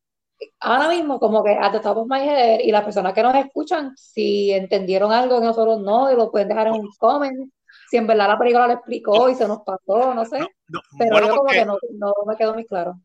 ahora 0.60 0.90
mismo, 0.90 1.20
como 1.20 1.44
que 1.44 1.52
at 1.52 1.72
the 1.72 1.80
top 1.80 1.98
of 1.98 2.08
my 2.08 2.20
head, 2.20 2.60
y 2.62 2.72
las 2.72 2.84
personas 2.84 3.14
que 3.14 3.24
nos 3.24 3.36
escuchan, 3.36 3.94
si 3.98 4.52
entendieron 4.52 5.12
algo 5.12 5.40
que 5.40 5.46
nosotros 5.48 5.82
no, 5.82 6.12
y 6.12 6.16
lo 6.16 6.32
pueden 6.32 6.48
dejar 6.50 6.68
en 6.68 6.74
un 6.74 6.90
comment, 6.98 7.52
si 7.90 7.98
en 7.98 8.08
verdad 8.08 8.28
la 8.30 8.38
película 8.40 8.68
lo 8.68 8.74
explicó 8.74 9.30
y 9.30 9.36
se 9.36 9.48
nos 9.48 9.60
pasó, 9.66 10.14
no 10.14 10.26
sé, 10.26 10.40
no- 10.40 10.48
no, 10.70 10.82
pero 10.98 11.12
bueno, 11.12 11.28
yo 11.28 11.32
como 11.34 11.44
porque- 11.44 11.60
que 11.60 11.66
no, 11.66 11.78
no 11.98 12.14
me 12.28 12.36
quedó 12.38 12.54
muy 12.54 12.66
claro. 12.66 13.00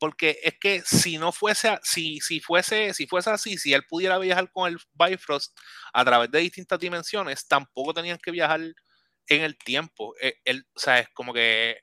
porque 0.00 0.38
es 0.44 0.54
que 0.60 0.80
si 0.82 1.18
no 1.18 1.32
fuese, 1.32 1.76
si, 1.82 2.20
si 2.20 2.38
fuese, 2.38 2.94
si 2.94 3.08
fuese 3.08 3.30
así, 3.30 3.58
si 3.58 3.72
él 3.72 3.82
pudiera 3.88 4.16
viajar 4.18 4.48
con 4.52 4.68
el 4.70 4.78
Bifrost 4.92 5.58
a 5.92 6.04
través 6.04 6.30
de 6.30 6.38
distintas 6.38 6.78
dimensiones, 6.78 7.48
tampoco 7.48 7.92
tenían 7.92 8.16
que 8.22 8.30
viajar 8.30 8.60
en 8.60 9.42
el 9.42 9.58
tiempo. 9.58 10.14
Eh, 10.22 10.34
Él, 10.44 10.64
o 10.72 10.78
sea, 10.78 11.00
es 11.00 11.08
como 11.08 11.32
que 11.32 11.78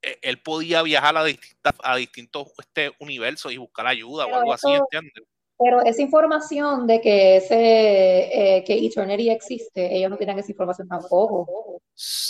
él 0.00 0.42
podía 0.42 0.82
viajar 0.82 1.16
a 1.16 1.24
distintas, 1.24 1.74
a 1.82 1.96
distintos 1.96 2.52
este, 2.58 2.92
universos 3.00 3.52
y 3.52 3.56
buscar 3.56 3.86
ayuda 3.86 4.26
o 4.26 4.34
algo 4.34 4.52
así, 4.52 4.70
¿entiendes? 4.72 5.24
Pero 5.58 5.82
esa 5.82 6.02
información 6.02 6.86
de 6.86 7.00
que 7.00 7.36
ese 7.36 8.58
eh, 8.58 8.64
que 8.64 8.86
Eternity 8.86 9.30
existe, 9.30 9.96
ellos 9.96 10.08
no 10.08 10.16
tenían 10.16 10.38
esa 10.38 10.52
información 10.52 10.86
tampoco. 10.86 11.82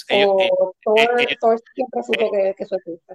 Ellos, 0.09 0.35
eh, 0.40 0.48
O 0.50 0.74
Thor, 0.83 1.20
eh, 1.20 1.37
Thor 1.38 1.61
siempre 1.74 2.02
supo 2.02 2.33
que, 2.33 2.54
que 2.57 2.64
eso 2.64 2.76
existe. 2.76 3.14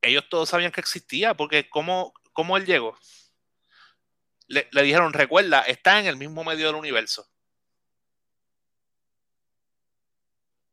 ellos 0.00 0.28
todos 0.30 0.48
sabían 0.48 0.70
que 0.70 0.80
existía, 0.80 1.34
porque 1.34 1.68
¿cómo, 1.68 2.12
cómo 2.32 2.56
él 2.56 2.66
llegó? 2.66 2.96
Le, 4.46 4.68
le 4.70 4.82
dijeron, 4.82 5.12
recuerda, 5.12 5.62
está 5.62 5.98
en 5.98 6.06
el 6.06 6.16
mismo 6.16 6.44
medio 6.44 6.68
del 6.68 6.76
universo. 6.76 7.26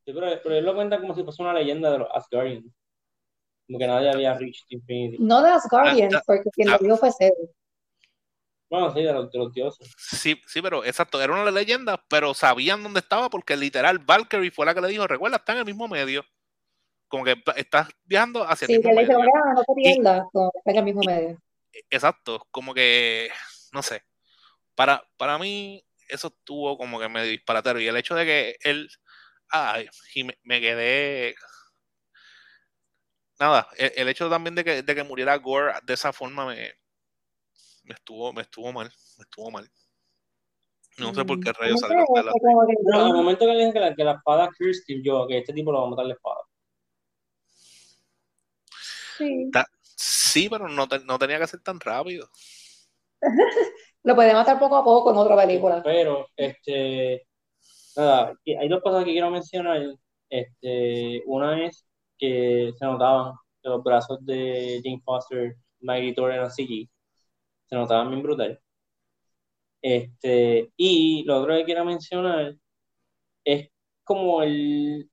Sí, 0.05 0.13
pero, 0.13 0.27
pero 0.43 0.55
él 0.55 0.63
lo 0.63 0.75
cuenta 0.75 1.01
como 1.01 1.15
si 1.15 1.23
fuese 1.23 1.41
una 1.41 1.53
leyenda 1.53 1.91
de 1.91 1.97
los 1.97 2.07
Asgardians. 2.13 2.71
Como 3.67 3.79
que 3.79 3.87
nadie 3.87 4.09
había 4.11 4.33
reached 4.37 4.65
Infinity. 4.69 5.17
No 5.19 5.41
de 5.41 5.49
Asgardians, 5.49 6.15
Ah, 6.15 6.23
porque 6.25 6.49
quien 6.51 6.69
ah. 6.69 6.73
lo 6.73 6.77
dijo 6.79 6.97
fue 6.97 7.11
Zeus. 7.11 7.49
Bueno, 8.69 8.91
sí, 8.93 9.03
de 9.03 9.13
los, 9.13 9.31
de 9.31 9.37
los 9.39 9.53
dioses. 9.53 9.93
Sí, 9.97 10.41
sí, 10.47 10.61
pero 10.61 10.83
exacto, 10.83 11.21
era 11.21 11.33
una 11.33 11.49
leyenda, 11.51 12.03
pero 12.09 12.33
sabían 12.33 12.81
dónde 12.83 12.99
estaba 12.99 13.29
porque 13.29 13.55
literal 13.55 13.99
Valkyrie 13.99 14.51
fue 14.51 14.65
la 14.65 14.73
que 14.73 14.81
le 14.81 14.87
dijo, 14.87 15.07
recuerda, 15.07 15.37
está 15.37 15.53
en 15.53 15.59
el 15.59 15.65
mismo 15.65 15.87
medio. 15.87 16.25
Como 17.07 17.23
que 17.23 17.35
estás 17.55 17.87
viajando 18.03 18.43
hacia 18.43 18.65
el 18.65 18.67
Sí, 18.75 18.81
que 18.81 18.87
mismo 18.87 18.93
le 18.93 19.01
dice, 19.07 19.17
medio. 19.17 19.31
"Ah, 19.35 19.53
no 19.53 19.63
te 19.63 19.73
pierdas, 19.75 20.23
que 20.33 20.39
está 20.57 20.71
en 20.71 20.77
el 20.77 20.83
mismo 20.83 21.01
medio. 21.05 21.37
Exacto, 21.89 22.47
como 22.51 22.73
que, 22.73 23.29
no 23.71 23.83
sé, 23.83 24.03
para, 24.73 25.03
para 25.17 25.37
mí 25.37 25.85
eso 26.09 26.27
estuvo 26.27 26.77
como 26.77 26.99
que 26.99 27.07
medio 27.07 27.29
disparatero 27.31 27.79
y 27.79 27.87
el 27.87 27.97
hecho 27.97 28.15
de 28.15 28.25
que 28.25 28.55
él, 28.61 28.89
ay, 29.49 29.87
y 30.15 30.23
me, 30.23 30.37
me 30.43 30.59
quedé, 30.59 31.35
nada, 33.39 33.67
el, 33.77 33.91
el 33.95 34.09
hecho 34.09 34.29
también 34.29 34.55
de 34.55 34.63
que, 34.63 34.83
de 34.83 34.95
que 34.95 35.03
muriera 35.03 35.37
Gore 35.37 35.73
de 35.83 35.93
esa 35.93 36.13
forma 36.13 36.45
me, 36.45 36.73
me 37.85 37.93
estuvo, 37.93 38.33
me 38.33 38.41
estuvo 38.41 38.73
mal, 38.73 38.91
me 39.17 39.23
estuvo 39.23 39.49
mal. 39.49 39.71
No 40.97 41.13
sé 41.13 41.23
por 41.23 41.39
qué 41.39 41.53
Mm, 41.53 41.53
rayos 41.53 41.79
sé, 41.87 41.95
de 42.13 42.23
la... 42.23 42.35
Pero 42.85 42.99
al 43.01 43.13
momento 43.13 43.45
que 43.45 43.53
le 43.53 43.59
dije 43.59 43.73
que 43.73 43.79
la, 43.79 43.95
que 43.95 44.03
la 44.03 44.13
espada 44.13 44.49
Kirsty, 44.57 45.01
yo, 45.03 45.27
que 45.27 45.39
este 45.39 45.53
tipo 45.53 45.71
lo 45.71 45.81
va 45.81 45.87
a 45.87 45.89
matar 45.91 46.05
la 46.05 46.13
espada. 46.13 46.41
sí, 49.17 49.55
Sí, 49.97 50.49
pero 50.49 50.67
no, 50.69 50.87
te- 50.87 50.99
no 51.05 51.17
tenía 51.19 51.39
que 51.39 51.47
ser 51.47 51.61
tan 51.61 51.79
rápido. 51.79 52.29
lo 54.03 54.15
puede 54.15 54.33
matar 54.33 54.59
poco 54.59 54.77
a 54.77 54.83
poco 54.83 55.11
en 55.11 55.17
otra 55.17 55.35
película. 55.37 55.81
Pero, 55.83 56.27
este, 56.35 57.27
nada, 57.97 58.33
hay 58.59 58.69
dos 58.69 58.81
cosas 58.83 59.05
que 59.05 59.11
quiero 59.13 59.31
mencionar. 59.31 59.81
Este, 60.29 61.23
una 61.27 61.65
es 61.67 61.85
que 62.17 62.73
se 62.77 62.85
notaban 62.85 63.33
los 63.63 63.83
brazos 63.83 64.25
de 64.25 64.81
Jane 64.83 65.01
Foster, 65.03 65.55
Maggie 65.81 66.13
CG. 66.15 66.89
Se 67.65 67.75
notaban 67.75 68.09
bien 68.09 68.23
brutal. 68.23 68.59
Este, 69.81 70.71
y 70.77 71.23
lo 71.25 71.41
otro 71.41 71.55
que 71.55 71.65
quiero 71.65 71.85
mencionar 71.85 72.55
es 73.45 73.69
como 74.03 74.43
el 74.43 75.09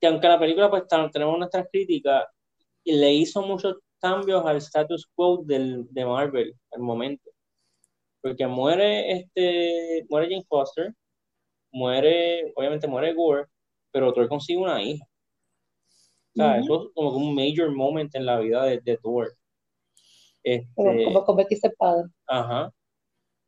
que 0.00 0.06
aunque 0.06 0.28
la 0.28 0.38
película 0.38 0.70
pues 0.70 0.84
tenemos 1.12 1.38
nuestras 1.38 1.66
críticas, 1.70 2.24
le 2.84 3.12
hizo 3.14 3.42
muchos 3.42 3.76
cambios 4.00 4.44
al 4.46 4.56
status 4.58 5.06
quo 5.14 5.42
del, 5.44 5.86
de 5.90 6.06
Marvel 6.06 6.54
al 6.72 6.80
momento. 6.82 7.30
Porque 8.22 8.46
muere 8.46 9.12
este, 9.12 10.06
muere 10.10 10.28
Jane 10.30 10.44
Foster, 10.48 10.94
muere, 11.72 12.52
obviamente 12.56 12.88
muere 12.88 13.14
Gore, 13.14 13.46
pero 13.92 14.12
Thor 14.12 14.28
consigue 14.28 14.58
una 14.60 14.82
hija. 14.82 15.04
O 16.32 16.36
sea, 16.36 16.58
Ujú. 16.58 16.60
eso 16.60 16.86
es 16.88 16.94
como 16.94 17.10
un 17.16 17.34
major 17.34 17.70
moment 17.72 18.14
en 18.16 18.26
la 18.26 18.38
vida 18.40 18.64
de, 18.64 18.80
de 18.80 18.98
Thor. 18.98 19.32
Como, 20.74 21.00
Este, 21.00 21.00
como 21.00 21.24
convertirse 21.24 21.70
padre. 21.70 22.08
Ajá. 22.26 22.72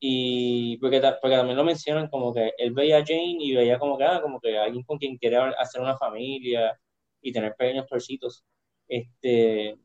Y 0.01 0.79
porque, 0.79 1.01
ta- 1.01 1.19
porque 1.21 1.37
también 1.37 1.57
lo 1.59 1.65
mencionan 1.65 2.09
como 2.09 2.35
que 2.35 2.53
él 2.59 2.73
veía 2.75 2.99
a 2.99 3.05
Jane 3.07 3.37
y 3.41 3.55
veía 3.55 3.79
como 3.79 3.99
que, 3.99 4.05
ah, 4.05 4.21
como 4.23 4.41
que 4.41 4.59
alguien 4.59 4.85
con 4.85 4.99
quien 4.99 5.19
quiere 5.19 5.39
hacer 5.59 5.81
una 5.83 5.99
familia 5.99 6.79
y 7.23 7.33
tener 7.33 7.55
pequeños 7.57 7.87
torcitos. 7.89 8.45
Este, 8.89 9.79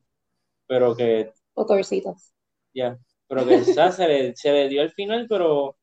pero 0.68 0.96
que, 0.96 1.34
O 1.60 1.66
torcitos. 1.66 2.32
ya, 2.74 2.98
pero 3.28 3.46
que 3.46 3.64
sea, 3.66 3.92
se 3.92 4.08
le, 4.08 4.36
se 4.36 4.52
le 4.52 4.70
dio 4.70 4.82
al 4.82 4.92
final, 4.92 5.26
pero 5.30 5.78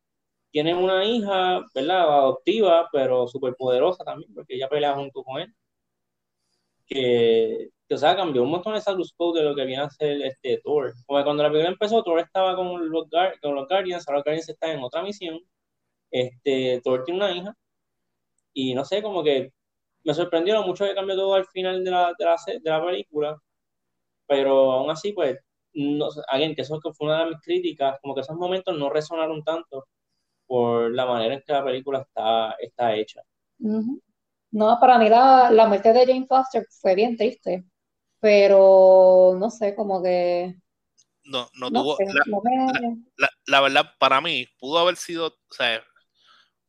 tiene 0.50 0.74
una 0.74 1.04
hija, 1.06 1.62
¿verdad? 1.74 2.02
Adoptiva, 2.02 2.88
pero 2.92 3.28
súper 3.28 3.54
poderosa 3.56 4.04
también, 4.04 4.32
porque 4.34 4.56
ella 4.56 4.68
pelea 4.68 4.94
junto 4.94 5.22
con 5.24 5.40
él. 5.42 5.54
Que, 6.86 7.70
que, 7.88 7.94
o 7.94 7.98
sea, 7.98 8.16
cambió 8.16 8.42
un 8.42 8.50
montón 8.50 8.74
el 8.74 8.78
status 8.78 9.12
quo 9.16 9.32
de 9.32 9.42
lo 9.42 9.54
que 9.54 9.64
viene 9.64 9.82
a 9.82 9.90
ser 9.90 10.20
este 10.22 10.60
Thor. 10.62 10.92
Como 11.06 11.18
que 11.18 11.24
cuando 11.24 11.42
la 11.42 11.50
película 11.50 11.70
empezó, 11.70 12.02
Thor 12.02 12.20
estaba 12.20 12.54
con 12.56 12.90
los, 12.90 13.06
con 13.40 13.54
los 13.54 13.68
Guardians, 13.68 14.06
ahora 14.06 14.18
los 14.18 14.24
Guardians 14.24 14.48
están 14.48 14.70
en 14.70 14.84
otra 14.84 15.02
misión. 15.02 15.40
Este, 16.10 16.80
Thor 16.82 17.04
tiene 17.04 17.24
una 17.24 17.32
hija. 17.32 17.54
Y 18.52 18.74
no 18.74 18.84
sé, 18.84 19.02
como 19.02 19.22
que 19.24 19.52
me 20.04 20.14
sorprendió 20.14 20.54
lo 20.54 20.66
mucho 20.66 20.84
que 20.84 20.94
cambió 20.94 21.16
todo 21.16 21.34
al 21.34 21.46
final 21.46 21.82
de 21.82 21.90
la, 21.90 22.12
de 22.18 22.24
la, 22.24 22.36
de 22.46 22.70
la 22.70 22.84
película. 22.84 23.36
Pero 24.26 24.72
aún 24.72 24.90
así, 24.90 25.12
pues, 25.12 25.38
no, 25.74 26.08
again, 26.28 26.54
que 26.54 26.62
eso 26.62 26.80
fue 26.80 27.06
una 27.08 27.24
de 27.24 27.30
mis 27.30 27.40
críticas, 27.40 27.98
como 28.00 28.14
que 28.14 28.20
esos 28.20 28.36
momentos 28.36 28.76
no 28.78 28.90
resonaron 28.90 29.42
tanto 29.42 29.86
por 30.46 30.92
la 30.94 31.06
manera 31.06 31.34
en 31.34 31.42
que 31.44 31.52
la 31.52 31.64
película 31.64 32.00
está, 32.00 32.52
está 32.60 32.94
hecha. 32.94 33.22
Ujú. 33.58 34.00
No, 34.54 34.78
para 34.80 34.98
mí 34.98 35.08
la, 35.08 35.50
la 35.50 35.66
muerte 35.66 35.92
de 35.92 36.06
Jane 36.06 36.26
Foster 36.28 36.64
fue 36.80 36.94
bien 36.94 37.16
triste, 37.16 37.64
pero 38.20 39.34
no 39.38 39.50
sé, 39.50 39.74
como 39.74 40.02
que, 40.02 40.54
No, 41.24 41.50
no 41.54 41.70
no 41.70 41.82
tuvo, 41.82 41.96
sé, 41.96 42.04
la, 42.06 42.22
no 42.26 42.40
me... 42.42 43.02
la, 43.16 43.28
la 43.46 43.60
verdad, 43.60 43.94
para 43.98 44.20
mí, 44.20 44.46
pudo 44.58 44.78
haber 44.78 44.96
sido, 44.96 45.26
o 45.26 45.54
sea, 45.54 45.82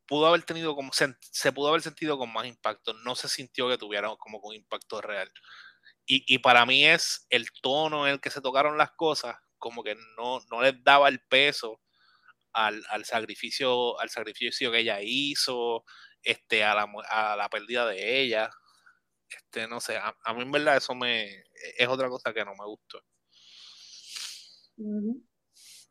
pudo 0.08 0.28
haber 0.28 0.44
tenido 0.44 0.76
como, 0.76 0.92
se, 0.94 1.16
se 1.22 1.52
pudo 1.52 1.70
haber 1.70 1.82
sentido 1.82 2.18
con 2.18 2.32
más 2.34 2.46
impacto. 2.48 2.94
No 2.94 3.16
se 3.16 3.28
sintió 3.30 3.70
que 3.70 3.78
tuviera 3.78 4.10
como 4.18 4.42
con 4.42 4.56
impacto 4.56 5.02
real. 5.02 5.32
Y, 6.06 6.24
y 6.34 6.40
para 6.40 6.66
mí 6.66 6.86
es 6.86 7.26
el 7.30 7.48
tono 7.62 8.08
en 8.08 8.14
el 8.14 8.22
que 8.22 8.30
se 8.32 8.42
tocaron 8.42 8.78
las 8.78 8.92
cosas, 8.92 9.36
como 9.58 9.84
que 9.84 9.96
no, 10.18 10.40
no 10.52 10.62
les 10.62 10.84
daba 10.84 11.10
el 11.10 11.20
peso 11.22 11.82
al, 12.54 12.84
al, 12.90 13.06
sacrificio, 13.06 14.00
al 14.00 14.10
sacrificio 14.10 14.72
que 14.72 14.80
ella 14.80 15.00
hizo, 15.02 15.84
este, 16.26 16.64
a 16.64 16.76
la, 16.76 16.92
a 17.10 17.36
la 17.36 17.50
pérdida 17.50 17.88
de 17.88 18.22
ella. 18.22 18.50
Este, 19.30 19.68
no 19.68 19.80
sé, 19.80 19.98
a, 19.98 20.34
mí 20.34 20.42
en 20.42 20.52
verdad 20.52 20.78
eso 20.78 20.94
me 20.94 21.44
es 21.78 21.88
otra 21.88 22.10
cosa 22.10 22.34
que 22.34 22.46
no 22.46 22.52
me 22.56 22.66
gustó. 22.66 23.02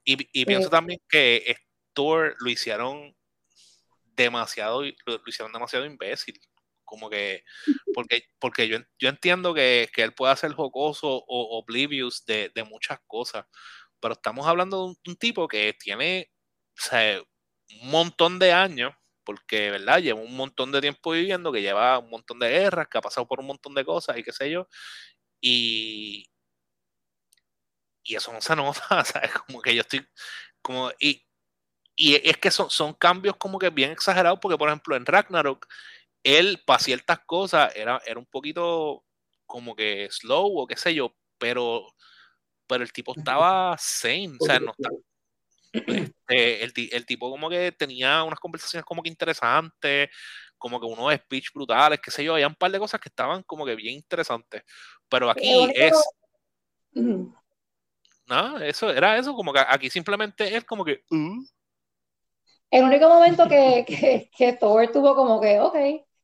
Y, 0.04 0.40
y 0.40 0.44
pienso 0.44 0.68
también 0.68 1.00
que 1.08 1.56
Thor 1.94 2.36
lo 2.38 2.50
hicieron 2.50 3.16
demasiado, 4.16 4.82
lo, 4.82 5.20
hicieron 5.26 5.52
demasiado 5.52 5.86
imbécil. 5.86 6.38
Como 6.84 7.08
que, 7.08 7.44
porque, 7.94 8.24
porque 8.38 8.68
yo, 8.68 8.78
yo 8.98 9.08
entiendo 9.08 9.54
que, 9.54 9.88
que 9.92 10.02
él 10.02 10.14
puede 10.14 10.36
ser 10.36 10.52
jocoso 10.52 11.08
o 11.08 11.58
oblivious 11.58 12.24
de, 12.26 12.50
de 12.54 12.64
muchas 12.64 12.98
cosas, 13.06 13.46
pero 14.00 14.14
estamos 14.14 14.46
hablando 14.46 14.94
de 15.04 15.10
un, 15.10 15.16
tipo 15.16 15.48
que 15.48 15.74
tiene 15.80 16.30
un 17.82 17.90
montón 17.90 18.38
de 18.38 18.52
años, 18.52 18.92
porque, 19.24 19.70
¿verdad? 19.70 20.00
Lleva 20.00 20.20
un 20.20 20.37
montón 20.37 20.72
de 20.72 20.80
tiempo 20.80 21.12
viviendo, 21.12 21.52
que 21.52 21.62
lleva 21.62 21.98
un 21.98 22.10
montón 22.10 22.38
de 22.38 22.48
guerras, 22.48 22.88
que 22.88 22.98
ha 22.98 23.02
pasado 23.02 23.26
por 23.26 23.40
un 23.40 23.46
montón 23.46 23.74
de 23.74 23.84
cosas 23.84 24.16
y 24.18 24.22
qué 24.22 24.32
sé 24.32 24.50
yo, 24.50 24.68
y, 25.40 26.28
y 28.02 28.14
eso 28.16 28.32
no 28.32 28.40
se 28.40 28.56
nota, 28.56 29.04
¿sabes? 29.04 29.32
Como 29.46 29.60
que 29.62 29.74
yo 29.74 29.82
estoy, 29.82 30.06
como, 30.62 30.90
y, 31.00 31.26
y 31.96 32.16
es 32.28 32.37
que 32.38 32.50
son, 32.50 32.70
son 32.70 32.94
cambios 32.94 33.37
como 33.37 33.58
que 33.58 33.70
bien 33.70 33.90
exagerados, 33.92 34.38
porque 34.40 34.58
por 34.58 34.68
ejemplo 34.68 34.96
en 34.96 35.06
Ragnarok, 35.06 35.66
él 36.22 36.62
para 36.66 36.78
ciertas 36.78 37.20
cosas 37.26 37.74
era, 37.76 38.00
era 38.06 38.18
un 38.18 38.26
poquito 38.26 39.04
como 39.46 39.76
que 39.76 40.08
slow 40.10 40.58
o 40.60 40.66
qué 40.66 40.76
sé 40.76 40.94
yo, 40.94 41.14
pero 41.38 41.87
pero 42.66 42.82
el 42.82 42.92
tipo 42.92 43.14
estaba 43.16 43.76
sane, 43.78 44.37
o 44.40 44.44
sea, 44.44 44.60
no 44.60 44.72
está, 44.72 44.90
este, 45.74 46.64
el, 46.64 46.72
el, 46.92 47.06
tipo 47.06 47.30
como 47.30 47.50
que 47.50 47.72
tenía 47.72 48.22
unas 48.22 48.38
conversaciones 48.38 48.84
como 48.84 49.02
que 49.02 49.08
interesantes, 49.08 50.08
como 50.56 50.80
que 50.80 50.87
unos 50.87 51.14
speech 51.14 51.52
brutales, 51.52 52.00
qué 52.00 52.10
sé 52.10 52.24
yo, 52.24 52.34
había 52.34 52.48
un 52.48 52.54
par 52.54 52.70
de 52.70 52.78
cosas 52.78 53.00
que 53.00 53.08
estaban 53.08 53.42
como 53.42 53.66
que 53.66 53.74
bien 53.74 53.96
interesantes, 53.96 54.62
pero 55.08 55.30
aquí 55.30 55.50
es... 55.74 55.92
No, 58.26 58.58
eso 58.58 58.90
era 58.90 59.18
eso, 59.18 59.34
como 59.34 59.52
que 59.52 59.60
aquí 59.68 59.90
simplemente 59.90 60.56
es 60.56 60.64
como 60.64 60.84
que... 60.84 61.02
Uh". 61.10 61.44
El 62.70 62.84
único 62.84 63.08
momento 63.08 63.48
que, 63.48 63.84
que, 63.87 64.30
que 64.37 64.52
Thor 64.54 64.90
tuvo 64.92 65.14
como 65.14 65.40
que, 65.40 65.60
ok, 65.60 65.76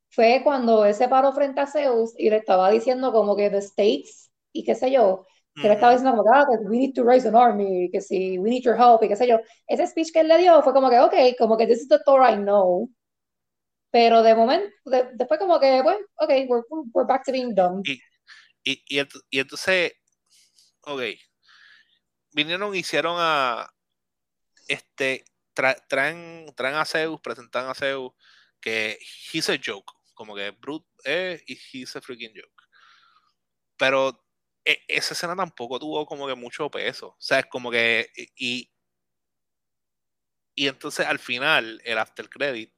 fue 0.08 0.40
cuando 0.42 0.84
él 0.84 0.94
se 0.94 1.08
paró 1.08 1.32
frente 1.32 1.60
a 1.60 1.66
Zeus 1.66 2.14
y 2.16 2.30
le 2.30 2.36
estaba 2.36 2.70
diciendo 2.70 3.12
como 3.12 3.36
que 3.36 3.50
the 3.50 3.60
stakes 3.60 4.30
y 4.52 4.64
qué 4.64 4.74
sé 4.74 4.90
yo, 4.90 5.26
que 5.54 5.68
le 5.68 5.74
estaba 5.74 5.92
diciendo 5.92 6.16
como 6.16 6.24
que, 6.24 6.68
we 6.68 6.78
need 6.78 6.94
to 6.94 7.04
raise 7.04 7.26
an 7.26 7.34
army, 7.34 7.90
que 7.90 8.00
si, 8.00 8.38
we 8.38 8.50
need 8.50 8.62
your 8.62 8.76
help, 8.76 9.02
y 9.02 9.08
qué 9.08 9.16
sé 9.16 9.26
yo. 9.26 9.40
Ese 9.66 9.86
speech 9.86 10.12
que 10.12 10.20
él 10.20 10.28
le 10.28 10.38
dio 10.38 10.62
fue 10.62 10.72
como 10.72 10.88
que, 10.88 10.98
ok, 10.98 11.14
como 11.38 11.56
que 11.56 11.66
this 11.66 11.80
is 11.80 11.88
the 11.88 11.98
Thor 12.04 12.22
I 12.22 12.36
know. 12.36 12.88
Pero 13.90 14.22
de 14.22 14.34
momento, 14.34 14.68
después 15.14 15.40
como 15.40 15.58
que, 15.58 15.82
bueno, 15.82 16.00
ok, 16.16 16.28
we're, 16.48 16.62
we're 16.94 17.06
back 17.06 17.24
to 17.24 17.32
being 17.32 17.54
dumb. 17.54 17.82
Y, 17.84 18.00
y, 18.62 18.84
y, 18.88 19.08
y 19.30 19.38
entonces, 19.40 19.92
ok, 20.82 21.02
vinieron 22.32 22.74
hicieron 22.74 23.16
a, 23.18 23.68
este, 24.68 25.24
traen, 25.54 26.46
traen 26.54 26.76
a 26.76 26.84
Zeus, 26.84 27.20
presentan 27.20 27.68
a 27.68 27.74
Zeus, 27.74 28.12
que 28.60 28.98
he's 29.32 29.48
a 29.50 29.56
joke, 29.62 29.92
como 30.14 30.34
que 30.34 30.50
Brute 30.52 30.86
es 31.04 31.42
y 31.46 31.58
he's 31.72 31.96
a 31.96 32.00
freaking 32.00 32.32
joke. 32.34 32.62
Pero 33.76 34.22
e, 34.64 34.82
esa 34.88 35.14
escena 35.14 35.34
tampoco 35.34 35.78
tuvo 35.78 36.06
como 36.06 36.26
que 36.26 36.34
mucho 36.34 36.70
peso. 36.70 37.08
O 37.08 37.16
sea, 37.18 37.40
es 37.40 37.46
como 37.46 37.70
que. 37.70 38.10
Y, 38.36 38.70
y 40.54 40.68
entonces 40.68 41.06
al 41.06 41.18
final, 41.18 41.80
el 41.84 41.98
after 41.98 42.28
credit. 42.28 42.72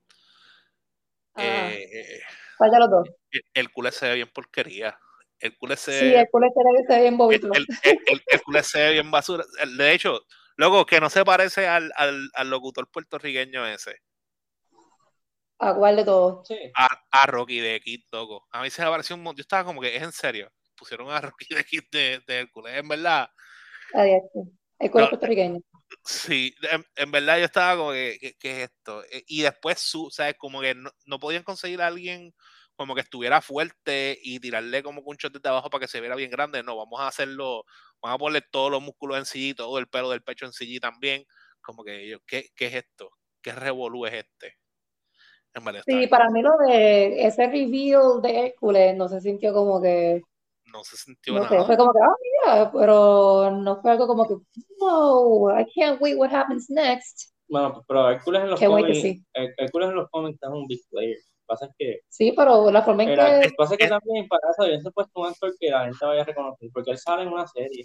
Ah, 1.34 1.70
eh, 1.72 2.20
¿Cuál 2.58 2.70
de 2.70 2.78
los 2.78 2.90
dos? 2.90 3.08
El, 3.30 3.42
el 3.54 3.72
culo 3.72 3.90
se 3.90 4.08
ve 4.08 4.14
bien 4.16 4.30
porquería. 4.32 4.98
El 5.38 5.56
culo 5.56 5.76
se 5.76 5.98
Sí, 5.98 6.14
el 6.14 6.28
culo 6.30 6.48
se 6.54 6.94
ve 6.94 7.00
bien 7.02 7.16
bobito. 7.16 7.48
El, 7.52 7.66
el, 7.82 8.22
el 8.26 8.42
culo 8.42 8.62
se 8.62 8.78
ve 8.78 8.92
bien 8.92 9.10
basura. 9.10 9.44
De 9.76 9.92
hecho, 9.92 10.20
luego 10.56 10.86
que 10.86 11.00
no 11.00 11.10
se 11.10 11.24
parece 11.24 11.66
al, 11.66 11.90
al, 11.96 12.30
al 12.34 12.50
locutor 12.50 12.88
puertorriqueño 12.90 13.66
ese. 13.66 13.96
¿A 15.58 15.74
cuál 15.74 15.96
de 15.96 16.04
todos? 16.04 16.46
Sí. 16.46 16.58
A, 16.76 16.88
a 17.10 17.26
Rocky 17.26 17.60
de 17.60 17.80
Kid, 17.80 18.02
loco. 18.12 18.46
A 18.50 18.62
mí 18.62 18.70
se 18.70 18.82
me 18.82 18.90
pareció 18.90 19.16
un 19.16 19.22
montón. 19.22 19.38
Yo 19.38 19.42
estaba 19.42 19.64
como 19.64 19.80
que, 19.80 19.96
es 19.96 20.02
en 20.02 20.12
serio 20.12 20.52
pusieron 20.82 21.10
a 21.10 21.20
Rocky 21.20 21.46
de, 21.54 21.64
de, 21.92 22.22
de 22.26 22.38
Hércules, 22.40 22.76
en 22.76 22.88
verdad. 22.88 23.28
Adiós, 23.94 24.22
el 24.80 24.90
cuerpo 24.90 25.10
puertorriqueño. 25.10 25.60
Sí, 26.04 26.54
en, 26.96 27.12
verdad 27.12 27.38
yo 27.38 27.44
estaba 27.44 27.76
como 27.76 27.92
que, 27.92 28.34
¿qué, 28.40 28.62
es 28.62 28.70
esto? 28.70 29.04
E, 29.04 29.22
y 29.28 29.42
después, 29.42 29.78
su, 29.78 30.10
¿sabes? 30.10 30.34
Como 30.38 30.60
que 30.60 30.74
no, 30.74 31.18
podían 31.20 31.44
conseguir 31.44 31.82
a 31.82 31.86
alguien 31.86 32.34
como 32.74 32.94
que 32.94 33.02
estuviera 33.02 33.40
fuerte 33.42 34.18
y 34.22 34.40
tirarle 34.40 34.82
como 34.82 35.02
un 35.02 35.16
shot 35.16 35.32
desde 35.34 35.48
abajo 35.50 35.70
para 35.70 35.82
que 35.82 35.88
se 35.88 36.00
viera 36.00 36.16
bien 36.16 36.30
grande. 36.30 36.62
No, 36.62 36.76
vamos 36.76 37.00
a 37.00 37.08
hacerlo, 37.08 37.64
vamos 38.00 38.14
a 38.16 38.18
ponerle 38.18 38.48
todos 38.50 38.72
los 38.72 38.82
músculos 38.82 39.18
en 39.18 39.26
sí, 39.26 39.54
todo 39.54 39.78
el 39.78 39.86
pelo 39.86 40.10
del 40.10 40.22
pecho 40.22 40.46
en 40.46 40.52
sí 40.52 40.80
también. 40.80 41.24
Como 41.60 41.84
que 41.84 42.08
yo, 42.08 42.18
¿qué, 42.26 42.48
¿qué 42.56 42.66
es 42.66 42.74
esto? 42.74 43.10
¿Qué 43.40 43.52
revolú 43.52 44.06
es 44.06 44.14
este? 44.14 44.56
sí, 45.86 46.06
para 46.06 46.30
mí 46.30 46.42
lo 46.42 46.56
de 46.66 47.26
ese 47.26 47.46
reveal 47.46 48.22
de 48.22 48.46
Hércules 48.46 48.96
no 48.96 49.08
se 49.08 49.20
sintió 49.20 49.52
como 49.52 49.80
que 49.82 50.22
no 50.72 50.82
se 50.84 50.96
sintió 50.96 51.34
no 51.34 51.40
nada. 51.40 51.60
Sé, 51.60 51.66
fue 51.66 51.76
como 51.76 51.92
que, 51.92 51.98
ah, 52.02 52.14
mira, 52.22 52.72
pero 52.72 53.50
no 53.50 53.80
fue 53.80 53.90
algo 53.90 54.06
como 54.06 54.26
que, 54.26 54.34
no, 54.80 55.60
I 55.60 55.66
can't 55.74 56.00
wait 56.00 56.16
what 56.16 56.34
happens 56.34 56.70
next. 56.70 57.32
Bueno, 57.48 57.84
pero 57.86 58.10
Hércules 58.10 58.42
en 58.42 58.50
los 58.50 58.60
cómics, 58.60 59.04
Hércules 59.34 59.88
en 59.90 59.94
los 59.94 60.10
cómics 60.10 60.38
es 60.42 60.48
un 60.48 60.66
big 60.66 60.80
player. 60.90 61.18
Pasa 61.44 61.68
que, 61.76 62.00
sí, 62.08 62.32
pero 62.34 62.70
la 62.70 62.82
forma 62.82 63.02
en 63.02 63.10
que... 63.10 63.50
Pasa 63.58 63.76
que 63.76 63.86
también 63.86 64.26
para 64.26 64.40
eso 64.50 64.82
se 64.82 64.90
puesto 64.90 65.20
un 65.20 65.26
actor 65.26 65.54
que 65.58 65.68
la 65.68 65.84
gente 65.84 66.06
vaya 66.06 66.22
a 66.22 66.24
reconocer, 66.24 66.70
porque 66.72 66.92
él 66.92 66.98
sale 66.98 67.24
en 67.24 67.28
una 67.28 67.46
serie, 67.46 67.84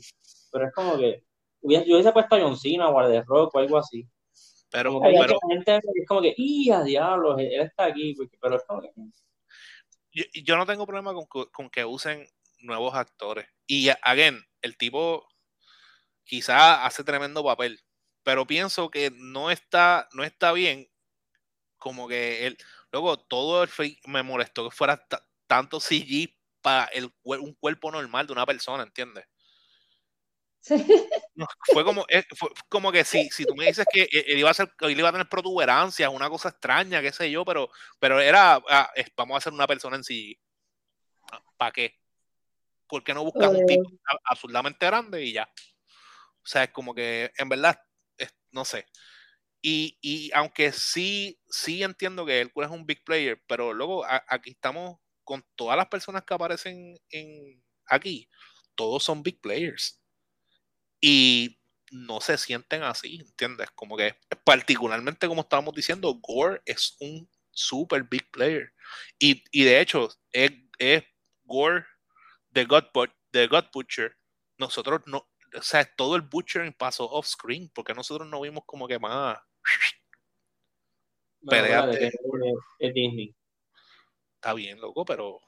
pero 0.51 0.67
es 0.67 0.73
como 0.73 0.97
que 0.97 1.23
yo 1.63 1.79
hubiese 1.79 2.13
puesto 2.13 2.35
a 2.35 2.39
John 2.39 2.55
Cena 2.55 2.89
o 2.89 2.99
a 2.99 3.09
The 3.09 3.23
Rock 3.23 3.55
o 3.55 3.59
algo 3.59 3.77
así. 3.77 4.07
Pero, 4.69 4.93
como 4.93 5.05
que 5.05 5.17
pero, 5.19 5.33
la 5.33 5.55
gente 5.55 5.75
es 5.77 6.07
como 6.07 6.21
que, 6.21 6.33
¡y 6.37 6.69
a 6.71 6.81
diablos! 6.81 7.39
Él 7.39 7.61
está 7.61 7.85
aquí, 7.85 8.15
pero 8.39 8.55
es 8.55 8.63
como 8.65 8.81
que... 8.81 8.91
Yo, 10.13 10.23
yo 10.43 10.55
no 10.55 10.65
tengo 10.65 10.85
problema 10.85 11.13
con, 11.13 11.25
con 11.51 11.69
que 11.69 11.83
usen 11.83 12.25
nuevos 12.59 12.95
actores. 12.95 13.47
Y 13.67 13.89
again, 14.01 14.45
el 14.61 14.77
tipo 14.77 15.27
quizá 16.23 16.85
hace 16.85 17.03
tremendo 17.03 17.43
papel, 17.43 17.81
pero 18.23 18.45
pienso 18.45 18.89
que 18.89 19.11
no 19.15 19.51
está, 19.51 20.07
no 20.13 20.23
está 20.23 20.51
bien 20.51 20.89
como 21.77 22.07
que 22.07 22.47
él, 22.47 22.57
luego 22.91 23.17
todo 23.17 23.63
el 23.63 23.69
me 24.05 24.23
molestó 24.23 24.69
que 24.69 24.75
fuera 24.75 25.07
tanto 25.47 25.79
CG 25.79 26.35
para 26.61 26.85
el, 26.85 27.13
un 27.23 27.53
cuerpo 27.55 27.91
normal 27.91 28.27
de 28.27 28.33
una 28.33 28.45
persona, 28.45 28.83
¿entiendes? 28.83 29.25
fue 31.71 31.85
como, 31.85 32.05
eh, 32.09 32.25
fue 32.35 32.49
como 32.67 32.91
que 32.91 33.05
si, 33.05 33.29
si 33.29 33.45
tú 33.45 33.55
me 33.55 33.67
dices 33.67 33.85
que 33.91 34.09
él 34.11 34.39
iba 34.39 34.49
a, 34.49 34.53
ser, 34.53 34.69
él 34.81 34.99
iba 34.99 35.09
a 35.09 35.11
tener 35.13 35.29
protuberancias, 35.29 36.11
una 36.11 36.29
cosa 36.29 36.49
extraña, 36.49 37.01
qué 37.01 37.13
sé 37.13 37.31
yo, 37.31 37.45
pero, 37.45 37.69
pero 37.99 38.19
era, 38.19 38.61
ah, 38.69 38.91
vamos 39.15 39.35
a 39.35 39.37
hacer 39.37 39.53
una 39.53 39.67
persona 39.67 39.95
en 39.95 40.03
sí. 40.03 40.37
¿Para 41.57 41.71
qué? 41.71 41.97
¿Por 42.87 43.03
qué 43.03 43.13
no 43.13 43.23
buscas 43.23 43.49
un 43.49 43.65
tipo 43.65 43.89
absolutamente 44.23 44.85
grande 44.85 45.23
y 45.23 45.33
ya? 45.33 45.49
O 46.43 46.47
sea, 46.47 46.63
es 46.63 46.71
como 46.71 46.95
que 46.95 47.31
en 47.37 47.49
verdad, 47.49 47.79
no 48.51 48.65
sé. 48.65 48.85
Y, 49.61 49.97
y, 50.01 50.31
aunque 50.33 50.71
sí, 50.71 51.39
sí 51.49 51.83
entiendo 51.83 52.25
que 52.25 52.39
Hércules 52.39 52.69
es 52.69 52.75
un 52.75 52.85
big 52.85 53.03
player, 53.03 53.41
pero 53.47 53.73
luego 53.73 54.05
aquí 54.27 54.51
estamos 54.51 54.99
con 55.23 55.45
todas 55.55 55.75
las 55.75 55.87
personas 55.87 56.23
que 56.23 56.33
aparecen 56.33 56.97
en, 57.09 57.61
aquí, 57.87 58.29
todos 58.75 59.03
son 59.03 59.23
big 59.23 59.41
players. 59.41 60.01
Y 61.01 61.59
no 61.91 62.21
se 62.21 62.37
sienten 62.37 62.83
así, 62.83 63.19
¿entiendes? 63.19 63.69
Como 63.71 63.97
que 63.97 64.15
particularmente 64.43 65.27
como 65.27 65.41
estábamos 65.41 65.73
diciendo, 65.73 66.13
Gore 66.21 66.61
es 66.65 66.95
un 66.99 67.29
super 67.51 68.03
big 68.03 68.29
player. 68.31 68.73
Y, 69.19 69.43
y 69.51 69.63
de 69.63 69.81
hecho, 69.81 70.09
es, 70.31 70.51
es 70.79 71.03
Gore 71.43 71.85
de 73.31 73.47
God, 73.47 73.65
Butcher, 73.73 74.17
nosotros 74.57 75.01
no, 75.05 75.29
o 75.55 75.61
sea, 75.61 75.85
todo 75.95 76.15
el 76.15 76.23
Butcher 76.23 76.75
pasó 76.75 77.09
off 77.09 77.27
screen, 77.27 77.69
porque 77.73 77.93
nosotros 77.93 78.27
no 78.27 78.41
vimos 78.41 78.63
como 78.65 78.87
que 78.87 78.99
más 78.99 79.37
bueno, 81.41 81.91
es, 81.91 82.93
Disney. 82.93 83.35
Está 84.35 84.53
bien, 84.53 84.79
loco, 84.79 85.05
pero 85.05 85.39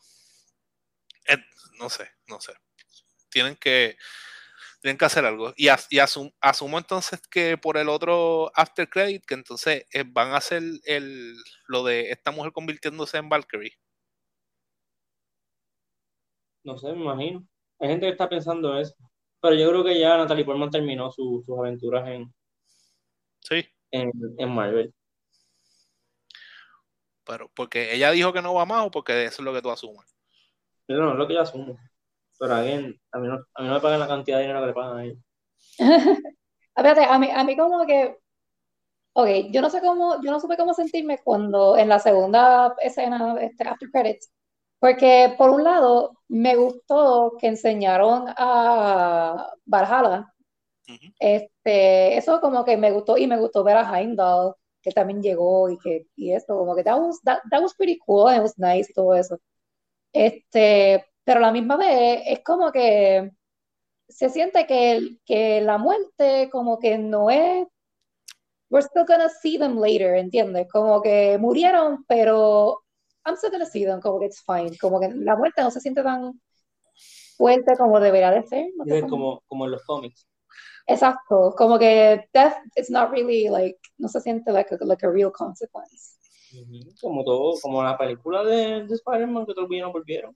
no 1.77 1.89
sé, 1.89 2.09
no 2.27 2.39
sé. 2.39 2.53
Tienen 3.29 3.55
que 3.55 3.97
tienen 4.81 4.97
que 4.97 5.05
hacer 5.05 5.25
algo. 5.25 5.53
Y, 5.57 5.67
y 5.89 5.99
asumo 5.99 6.77
entonces 6.77 7.19
que 7.29 7.57
por 7.57 7.77
el 7.77 7.89
otro 7.89 8.51
after 8.55 8.89
credit, 8.89 9.25
que 9.25 9.33
entonces 9.33 9.85
eh, 9.91 10.03
van 10.07 10.31
a 10.31 10.37
hacer 10.37 10.63
el, 10.85 11.35
lo 11.67 11.83
de 11.83 12.11
esta 12.11 12.31
mujer 12.31 12.53
convirtiéndose 12.53 13.17
en 13.17 13.29
Valkyrie. 13.29 13.77
No 16.63 16.77
sé, 16.77 16.93
me 16.93 17.01
imagino. 17.01 17.45
Hay 17.79 17.89
gente 17.89 18.05
que 18.05 18.11
está 18.11 18.27
pensando 18.27 18.77
eso. 18.77 18.95
Pero 19.41 19.55
yo 19.55 19.69
creo 19.69 19.83
que 19.83 19.99
ya 19.99 20.17
Natalie 20.17 20.45
Portman 20.45 20.69
terminó 20.69 21.11
sus 21.11 21.47
aventuras 21.49 22.07
en. 22.09 22.33
Sí. 23.41 23.65
en, 23.91 24.11
en 24.37 24.49
Marvel. 24.49 24.93
Pero 27.25 27.49
porque 27.53 27.93
ella 27.93 28.11
dijo 28.11 28.33
que 28.33 28.41
no 28.41 28.53
va 28.53 28.65
más 28.65 28.87
o 28.87 28.91
porque 28.91 29.25
eso 29.25 29.41
es 29.41 29.45
lo 29.45 29.53
que 29.53 29.61
tú 29.61 29.69
asumes. 29.69 30.15
Pero 30.85 31.05
no, 31.05 31.11
es 31.11 31.17
lo 31.17 31.27
que 31.27 31.35
yo 31.35 31.41
asumo. 31.41 31.77
Pero 32.39 32.55
again, 32.55 32.99
a 33.11 33.19
mí 33.19 33.27
no, 33.27 33.35
a 33.35 33.61
mí 33.61 33.67
no 33.67 33.75
me 33.75 33.79
pagan 33.79 33.99
la 33.99 34.07
cantidad 34.07 34.37
de 34.37 34.43
dinero 34.43 34.61
que 34.61 34.67
le 34.67 34.73
pagan 34.73 34.97
a. 34.97 35.05
Espérate, 36.75 37.03
a 37.09 37.19
mí, 37.19 37.29
a 37.31 37.43
mí 37.43 37.55
como 37.55 37.85
que, 37.85 38.17
ok, 39.13 39.27
yo 39.51 39.61
no 39.61 39.69
sé 39.69 39.81
cómo, 39.81 40.21
yo 40.23 40.31
no 40.31 40.39
supe 40.39 40.57
cómo 40.57 40.73
sentirme 40.73 41.19
cuando 41.23 41.77
en 41.77 41.89
la 41.89 41.99
segunda 41.99 42.73
escena, 42.81 43.35
este, 43.39 43.67
after 43.67 43.89
credits, 43.91 44.31
porque 44.79 45.35
por 45.37 45.49
un 45.51 45.63
lado 45.63 46.17
me 46.27 46.55
gustó 46.55 47.33
que 47.39 47.47
enseñaron 47.47 48.25
a 48.37 49.51
Valhalla, 49.65 50.33
Ujú. 50.87 51.13
este, 51.19 52.17
eso 52.17 52.41
como 52.41 52.65
que 52.65 52.77
me 52.77 52.91
gustó 52.91 53.17
y 53.17 53.27
me 53.27 53.37
gustó 53.39 53.63
ver 53.63 53.77
a 53.77 53.99
Heimdall 53.99 54.55
que 54.81 54.91
también 54.91 55.21
llegó 55.21 55.69
y 55.69 55.77
que 55.77 56.07
y 56.15 56.31
eso 56.33 56.57
como 56.57 56.75
que 56.75 56.83
that 56.83 56.97
was, 56.99 57.19
that, 57.23 57.39
that 57.51 57.61
was 57.61 57.75
pretty 57.75 57.99
cool, 58.05 58.33
it 58.33 58.41
was 58.41 58.57
nice 58.57 58.91
todo 58.93 59.13
eso. 59.15 59.37
Este, 60.13 61.05
pero 61.23 61.39
a 61.39 61.43
la 61.43 61.51
misma 61.51 61.77
vez 61.77 62.23
es 62.25 62.41
como 62.43 62.71
que 62.71 63.31
se 64.07 64.29
siente 64.29 64.65
que, 64.67 65.17
que 65.25 65.61
la 65.61 65.77
muerte 65.77 66.49
como 66.51 66.79
que 66.79 66.97
no 66.97 67.29
es, 67.29 67.67
we're 68.69 68.85
still 68.85 69.05
gonna 69.05 69.29
see 69.29 69.57
them 69.57 69.79
later, 69.79 70.15
¿entiendes? 70.15 70.67
Como 70.71 71.01
que 71.01 71.37
murieron, 71.39 72.05
pero 72.07 72.83
I'm 73.29 73.35
still 73.37 73.51
gonna 73.51 73.65
see 73.65 73.85
them, 73.85 74.01
como 74.01 74.19
que 74.19 74.25
it's 74.27 74.43
fine, 74.45 74.77
como 74.77 74.99
que 74.99 75.09
la 75.09 75.35
muerte 75.35 75.61
no 75.61 75.71
se 75.71 75.79
siente 75.79 76.03
tan 76.03 76.39
fuerte 77.37 77.77
como 77.77 77.99
debería 77.99 78.31
de 78.31 78.43
ser. 78.43 78.67
no 78.75 78.83
cómo- 78.85 79.09
como, 79.09 79.43
como 79.47 79.65
en 79.65 79.71
los 79.71 79.83
cómics. 79.83 80.27
Exacto, 80.87 81.53
como 81.55 81.77
que 81.77 82.27
death 82.33 82.55
it's 82.75 82.89
not 82.89 83.11
really 83.11 83.47
like, 83.47 83.77
no 83.97 84.07
se 84.07 84.19
siente 84.21 84.51
like 84.51 84.73
a, 84.73 84.77
like 84.85 85.05
a 85.05 85.09
real 85.09 85.31
consequence. 85.31 86.17
Como 86.99 87.23
todo, 87.23 87.59
como 87.61 87.83
la 87.83 87.95
película 87.95 88.43
de, 88.43 88.83
de 88.85 88.95
Spider-Man 88.95 89.45
que 89.45 89.51
otros 89.51 89.69
villanos 89.69 89.93
volvieron. 89.93 90.35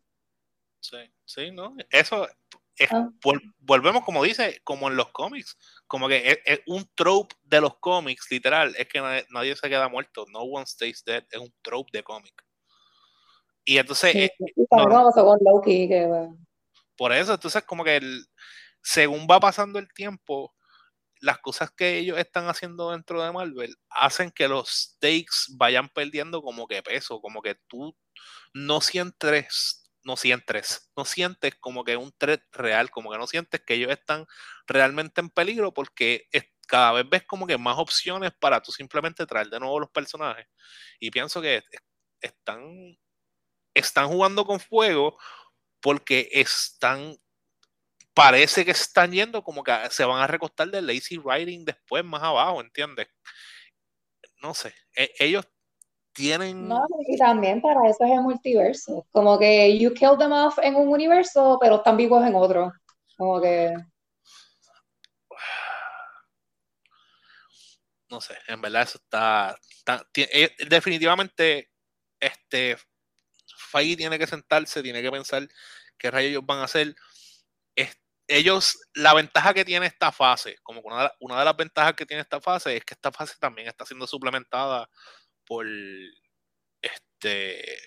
Sí, 0.79 0.97
sí, 1.25 1.49
¿no? 1.51 1.75
Eso 1.89 2.27
es- 2.75 2.91
Ah. 2.91 3.09
vol- 3.23 3.41
volvemos, 3.59 4.03
como 4.03 4.23
dice, 4.23 4.59
como 4.63 4.89
en 4.89 4.95
los 4.95 5.09
cómics. 5.09 5.57
Como 5.87 6.07
que 6.07 6.29
es, 6.31 6.39
es 6.45 6.59
un 6.67 6.87
trope 6.95 7.35
de 7.43 7.61
los 7.61 7.77
cómics, 7.79 8.27
literal. 8.29 8.75
Es 8.77 8.87
que 8.87 8.99
nadie, 9.01 9.25
nadie 9.31 9.55
se 9.55 9.69
queda 9.69 9.87
muerto. 9.89 10.25
No 10.31 10.41
one 10.41 10.65
stays 10.67 11.03
dead. 11.03 11.23
Es 11.31 11.39
un 11.39 11.51
trope 11.63 11.89
de 11.97 12.03
cómic. 12.03 12.33
Y 13.65 13.77
entonces, 13.77 14.11
Sí, 14.11 14.19
eh, 14.23 14.31
y 14.55 14.65
también 14.67 14.89
no. 14.89 14.95
como 14.95 15.09
pasó 15.11 15.25
con 15.25 15.39
Loki, 15.41 15.87
que 15.87 16.05
bueno, 16.05 16.37
por 16.97 17.11
eso, 17.13 17.33
entonces, 17.33 17.63
como 17.63 17.83
que 17.83 17.97
el- 17.97 18.25
según 18.81 19.27
va 19.29 19.39
pasando 19.39 19.79
el 19.79 19.91
tiempo, 19.93 20.53
las 21.21 21.39
cosas 21.39 21.71
que 21.71 21.97
ellos 21.99 22.17
están 22.17 22.47
haciendo 22.49 22.91
dentro 22.91 23.23
de 23.23 23.31
Marvel 23.31 23.73
hacen 23.89 24.29
que 24.31 24.47
los 24.49 24.69
stakes 24.69 25.55
vayan 25.57 25.87
perdiendo 25.89 26.41
como 26.41 26.67
que 26.67 26.83
peso, 26.83 27.21
como 27.21 27.41
que 27.41 27.55
tú 27.67 27.95
no 28.53 28.81
sientes, 28.81 29.89
no 30.03 30.17
sientes, 30.17 30.91
no 30.97 31.05
sientes 31.05 31.55
como 31.55 31.85
que 31.85 31.95
un 31.95 32.11
threat 32.17 32.41
real, 32.51 32.91
como 32.91 33.09
que 33.09 33.17
no 33.17 33.25
sientes 33.27 33.61
que 33.65 33.75
ellos 33.75 33.91
están 33.91 34.25
realmente 34.67 35.21
en 35.21 35.29
peligro 35.29 35.73
porque 35.73 36.27
es- 36.31 36.45
cada 36.67 36.91
vez 36.91 37.09
ves 37.09 37.23
como 37.25 37.47
que 37.47 37.57
más 37.57 37.77
opciones 37.77 38.31
para 38.39 38.61
tú 38.61 38.71
simplemente 38.73 39.25
traer 39.25 39.47
de 39.49 39.59
nuevo 39.61 39.79
los 39.79 39.89
personajes. 39.91 40.45
Y 40.99 41.09
pienso 41.11 41.41
que 41.41 41.57
es- 41.57 41.63
están, 42.21 42.97
están 43.73 44.07
jugando 44.07 44.45
con 44.45 44.59
fuego 44.59 45.17
porque 45.81 46.29
están 46.31 47.17
parece 48.13 48.63
que 48.63 48.71
están 48.71 49.11
yendo 49.11 49.43
como 49.43 49.63
que 49.63 49.73
se 49.89 50.05
van 50.05 50.21
a 50.21 50.27
recostar 50.27 50.69
del 50.69 50.87
lazy 50.87 51.17
writing 51.17 51.65
después 51.65 52.05
más 52.05 52.23
abajo, 52.23 52.61
¿entiendes? 52.61 53.07
No 54.41 54.53
sé, 54.53 54.73
e- 54.95 55.11
ellos 55.19 55.45
tienen 56.13 56.67
No, 56.67 56.85
y 57.07 57.17
también 57.17 57.61
para 57.61 57.89
eso 57.89 58.03
es 58.05 58.11
el 58.11 58.21
multiverso. 58.21 59.07
Como 59.11 59.39
que 59.39 59.77
you 59.79 59.93
kill 59.93 60.17
them 60.17 60.31
off 60.31 60.57
en 60.61 60.75
un 60.75 60.87
universo, 60.89 61.57
pero 61.59 61.77
están 61.77 61.97
vivos 61.97 62.23
en 62.25 62.35
otro. 62.35 62.71
Como 63.17 63.41
que, 63.41 63.73
no 68.09 68.21
sé, 68.21 68.35
en 68.47 68.61
verdad 68.61 68.83
eso 68.83 68.99
está, 68.99 69.57
eh, 70.15 70.55
definitivamente 70.69 71.69
este 72.19 72.77
Feige 73.63 73.97
tiene 73.97 74.19
que 74.19 74.27
sentarse, 74.27 74.83
tiene 74.83 75.01
que 75.01 75.11
pensar 75.11 75.47
qué 75.97 76.11
rayos 76.11 76.29
ellos 76.31 76.45
van 76.45 76.59
a 76.59 76.63
hacer. 76.65 76.95
Es- 77.75 77.97
ellos, 78.27 78.77
la 78.93 79.13
ventaja 79.13 79.53
que 79.53 79.65
tiene 79.65 79.85
esta 79.85 80.11
fase, 80.11 80.57
como 80.63 80.81
una 80.81 80.97
de, 80.97 81.03
la- 81.05 81.15
una 81.19 81.39
de 81.39 81.45
las 81.45 81.57
ventajas 81.57 81.93
que 81.95 82.05
tiene 82.05 82.21
esta 82.21 82.39
fase 82.41 82.77
es 82.77 82.85
que 82.85 82.93
esta 82.93 83.11
fase 83.11 83.35
también 83.39 83.67
está 83.67 83.85
siendo 83.85 84.07
suplementada 84.07 84.89
por 85.45 85.65
este 86.81 87.77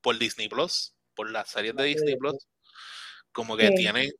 por 0.00 0.18
Disney 0.18 0.48
Plus, 0.48 0.94
por 1.14 1.30
las 1.30 1.50
series 1.50 1.76
de 1.76 1.84
Disney 1.84 2.16
Plus, 2.16 2.46
como 3.32 3.56
que 3.56 3.68
Sí. 3.68 3.74
tienen, 3.76 4.10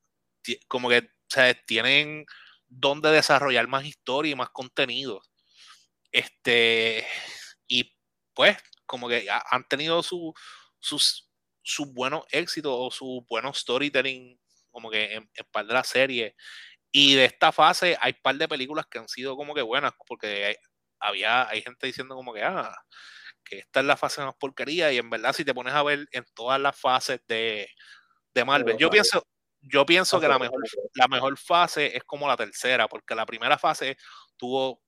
ti- 0.43 0.61
como 0.69 0.89
que, 0.91 0.99
o 0.99 1.03
sea, 1.29 1.55
tienen 1.65 2.27
donde 2.69 3.11
desarrollar 3.11 3.67
más 3.67 3.85
historia 3.87 4.33
y 4.33 4.37
más 4.37 4.51
contenido. 4.51 5.23
Este, 6.13 7.07
y 7.67 7.97
pues, 8.35 8.57
como 8.91 9.09
que 9.09 9.31
ha- 9.31 9.45
han 9.51 9.63
tenido 9.69 10.03
su, 10.03 10.35
sus, 10.81 11.31
sus 11.63 11.87
buenos 11.93 12.25
éxitos 12.33 12.73
o 12.75 12.91
sus 12.91 13.25
buenos 13.29 13.59
storytelling, 13.61 14.37
como 14.73 14.91
que 14.91 15.15
en, 15.15 15.31
en 15.33 15.45
par 15.53 15.65
de 15.65 15.75
la 15.75 15.85
serie. 15.85 16.35
Y 16.91 17.15
de 17.15 17.25
esta 17.27 17.53
fase 17.53 17.97
hay 18.01 18.15
par 18.15 18.35
de 18.35 18.49
películas 18.49 18.87
que 18.91 18.99
han 18.99 19.07
sido 19.09 19.37
como 19.37 19.55
que 19.55 19.63
buenas, 19.63 19.93
porque 20.09 20.45
hay- 20.47 20.57
había, 20.99 21.49
hay 21.49 21.63
gente 21.63 21.87
diciendo 21.87 22.17
como 22.17 22.35
que, 22.35 22.43
ah, 22.43 22.75
que 23.45 23.59
esta 23.61 23.79
es 23.81 23.87
la 23.87 23.97
fase 23.97 24.23
más 24.23 24.35
porquería, 24.35 24.93
y 24.93 24.99
en 24.99 25.09
verdad 25.09 25.33
si 25.33 25.45
te 25.45 25.55
pones 25.55 25.73
a 25.73 25.85
ver 25.85 26.07
en 26.11 26.25
todas 26.35 26.61
las 26.61 26.79
fases 26.79 27.21
de, 27.29 27.69
de 28.35 28.45
Marvel, 28.45 28.77
yo 28.77 28.89
pienso, 28.91 29.25
yo 29.61 29.87
pienso 29.87 30.19
que 30.21 30.27
la 30.29 30.39
mejor, 30.41 30.61
la 30.95 31.07
mejor 31.09 31.39
fase 31.39 31.97
es 31.97 32.03
como 32.05 32.27
la 32.27 32.37
tercera, 32.37 32.89
porque 32.89 33.15
la 33.15 33.25
primera 33.25 33.57
fase 33.57 33.97
tuvo, 34.37 34.83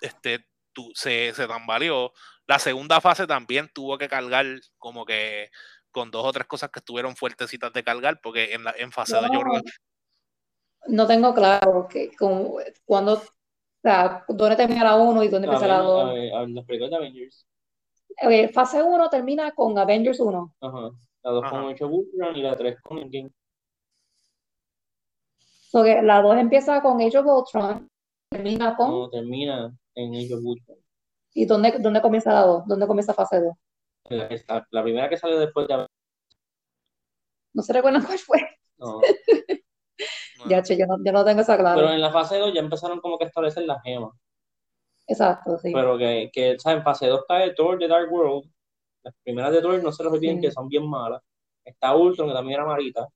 este, 0.00 0.46
tu- 0.72 0.92
se, 0.94 1.32
se 1.34 1.46
tambaleó, 1.48 2.12
la 2.46 2.58
segunda 2.58 3.00
fase 3.00 3.26
también 3.26 3.68
tuvo 3.74 3.98
que 3.98 4.08
cargar 4.08 4.46
como 4.78 5.04
que 5.04 5.50
con 5.90 6.10
dos 6.10 6.24
o 6.26 6.32
tres 6.32 6.46
cosas 6.46 6.70
que 6.70 6.78
estuvieron 6.80 7.16
fuertecitas 7.16 7.72
de 7.72 7.82
cargar, 7.82 8.20
porque 8.22 8.52
en, 8.52 8.64
la, 8.64 8.74
en 8.76 8.92
fase 8.92 9.16
2 9.16 9.24
yo 9.32 9.40
creo 9.40 9.62
que 9.62 9.70
no 10.88 11.06
tengo 11.06 11.34
claro 11.34 11.88
que, 11.88 12.14
como, 12.16 12.58
cuando, 12.84 13.14
o 13.14 13.22
sea, 13.82 14.24
dónde 14.28 14.56
termina 14.56 14.84
la 14.84 14.94
1 14.96 15.24
y 15.24 15.28
dónde 15.28 15.46
empieza 15.48 15.66
la 15.66 15.78
Aven- 15.80 15.84
2. 15.86 16.10
Ave- 16.10 16.32
Ave- 16.34 16.48
Las 16.52 16.64
películas 16.66 16.90
de 16.90 16.96
Avengers. 16.96 17.46
Ok, 18.22 18.52
fase 18.52 18.82
1 18.82 19.10
termina 19.10 19.50
con 19.52 19.76
Avengers 19.78 20.20
1. 20.20 20.54
Ajá. 20.60 20.90
La 21.22 21.30
2 21.32 21.44
Ajá. 21.44 21.50
con 21.50 21.72
Age 21.72 21.84
of 21.84 21.92
Ultron 21.92 22.36
y 22.36 22.42
la 22.42 22.56
3 22.56 22.80
con 22.82 22.98
Endgame. 22.98 23.30
So 25.70 25.82
que 25.82 26.00
la 26.02 26.22
2 26.22 26.36
empieza 26.38 26.80
con 26.82 27.00
Age 27.00 27.18
of 27.18 27.26
Ultron, 27.26 27.88
termina 28.30 28.76
con... 28.76 28.90
No, 28.90 29.10
termina 29.10 29.76
en 29.94 30.14
Age 30.14 30.34
of 30.34 30.40
Ultron. 30.44 30.78
¿Y 31.38 31.44
dónde, 31.44 31.78
dónde 31.80 32.00
comienza 32.00 32.32
la 32.32 32.40
2? 32.46 32.66
¿Dónde 32.66 32.86
comienza 32.86 33.12
fase 33.12 33.40
2? 33.40 33.54
La, 34.48 34.66
la 34.70 34.82
primera 34.82 35.08
que 35.08 35.18
sale 35.18 35.38
después 35.38 35.68
de. 35.68 35.86
No 37.52 37.62
se 37.62 37.72
recuerdan 37.74 38.04
cuál 38.04 38.18
fue. 38.18 38.38
No. 38.78 39.00
no, 39.00 39.00
Ya, 40.50 40.62
che, 40.62 40.78
yo 40.78 40.86
no, 40.86 40.96
yo 41.04 41.12
no 41.12 41.24
tengo 41.24 41.42
esa 41.42 41.56
Pero 41.58 41.74
clara. 41.74 41.94
en 41.94 42.00
la 42.00 42.10
fase 42.12 42.38
2 42.38 42.54
ya 42.54 42.60
empezaron 42.60 43.00
como 43.00 43.18
que 43.18 43.24
a 43.24 43.28
establecer 43.28 43.64
las 43.64 43.82
gemas. 43.82 44.12
Exacto, 45.06 45.58
sí. 45.58 45.72
Pero 45.74 45.98
que, 45.98 46.30
que 46.32 46.58
¿sabes? 46.58 46.78
en 46.78 46.84
fase 46.84 47.06
2 47.06 47.24
cae 47.28 47.52
Thor 47.54 47.78
de 47.78 47.88
Dark 47.88 48.10
World. 48.10 48.50
Las 49.02 49.14
primeras 49.22 49.52
de 49.52 49.60
Thor 49.60 49.82
no 49.82 49.92
se 49.92 50.04
los 50.04 50.12
olviden 50.14 50.36
Sí. 50.36 50.42
que 50.42 50.50
son 50.52 50.68
bien 50.68 50.88
malas. 50.88 51.22
Está 51.64 51.94
Ultron, 51.94 52.28
que 52.28 52.34
también 52.34 52.60
era 52.60 52.66
malita. 52.68 53.06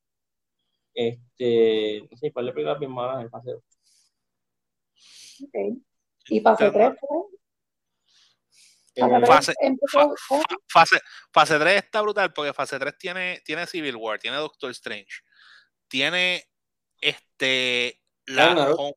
Este, 0.93 2.07
no 2.11 2.17
sé, 2.17 2.31
par 2.33 2.45
de 2.45 2.53
películas 2.53 2.79
bien 2.79 2.93
malas 2.93 3.23
en 3.23 3.31
fase 3.31 3.53
2. 3.53 3.63
Ok. 5.45 5.79
Y 6.29 6.41
fase 6.41 6.65
Tengo- 6.71 6.75
3 6.91 7.01
fue. 7.01 7.19
Fase 9.01 9.17
3 9.21 9.29
Fase- 9.29 9.55
empezó 9.61 9.99
con- 10.01 10.17
fa- 10.17 10.57
fase, 10.69 11.01
fase 11.33 11.59
3 11.59 11.77
está 11.85 12.01
brutal 12.03 12.33
porque 12.33 12.53
fase 12.53 12.79
3 12.79 12.97
tiene, 12.99 13.41
tiene 13.45 13.67
Civil 13.67 13.97
War, 13.97 14.19
tiene 14.19 14.37
Doctor 14.37 14.71
Strange, 14.71 15.21
tiene 15.89 16.45
este 17.01 18.01
la 18.27 18.47
Ragnarok. 18.49 18.79
Home- 18.79 18.95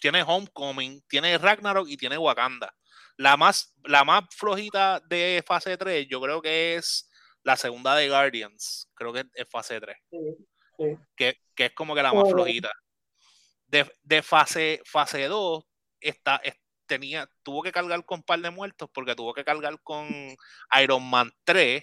tiene 0.00 0.22
Homecoming, 0.22 1.02
tiene 1.08 1.36
Ragnarok 1.38 1.88
y 1.88 1.96
tiene 1.96 2.16
Wakanda. 2.18 2.74
La 3.16 3.36
más, 3.36 3.74
la 3.84 4.04
más 4.04 4.24
flojita 4.34 5.00
de 5.00 5.42
fase 5.46 5.76
3, 5.76 6.06
yo 6.08 6.20
creo 6.20 6.40
que 6.40 6.76
es 6.76 7.10
la 7.42 7.56
segunda 7.56 7.94
de 7.96 8.08
Guardians, 8.08 8.88
creo 8.94 9.12
que 9.12 9.24
es 9.34 9.46
fase 9.50 9.80
3, 9.80 9.96
sí, 10.10 10.18
sí. 10.78 10.84
que, 11.16 11.40
que 11.54 11.66
es 11.66 11.72
como 11.74 11.94
que 11.94 12.02
la 12.02 12.12
más 12.12 12.30
flojita. 12.30 12.70
De, 13.66 13.90
de 14.02 14.22
fase, 14.22 14.80
fase 14.84 15.26
2 15.28 15.64
está, 16.00 16.36
es- 16.42 16.56
tenía, 16.90 17.30
tuvo 17.44 17.62
que 17.62 17.70
cargar 17.70 18.04
con 18.04 18.18
un 18.18 18.22
par 18.24 18.40
de 18.40 18.50
muertos 18.50 18.90
porque 18.92 19.14
tuvo 19.14 19.32
que 19.32 19.44
cargar 19.44 19.80
con 19.82 20.08
Iron 20.82 21.08
Man 21.08 21.30
3, 21.44 21.82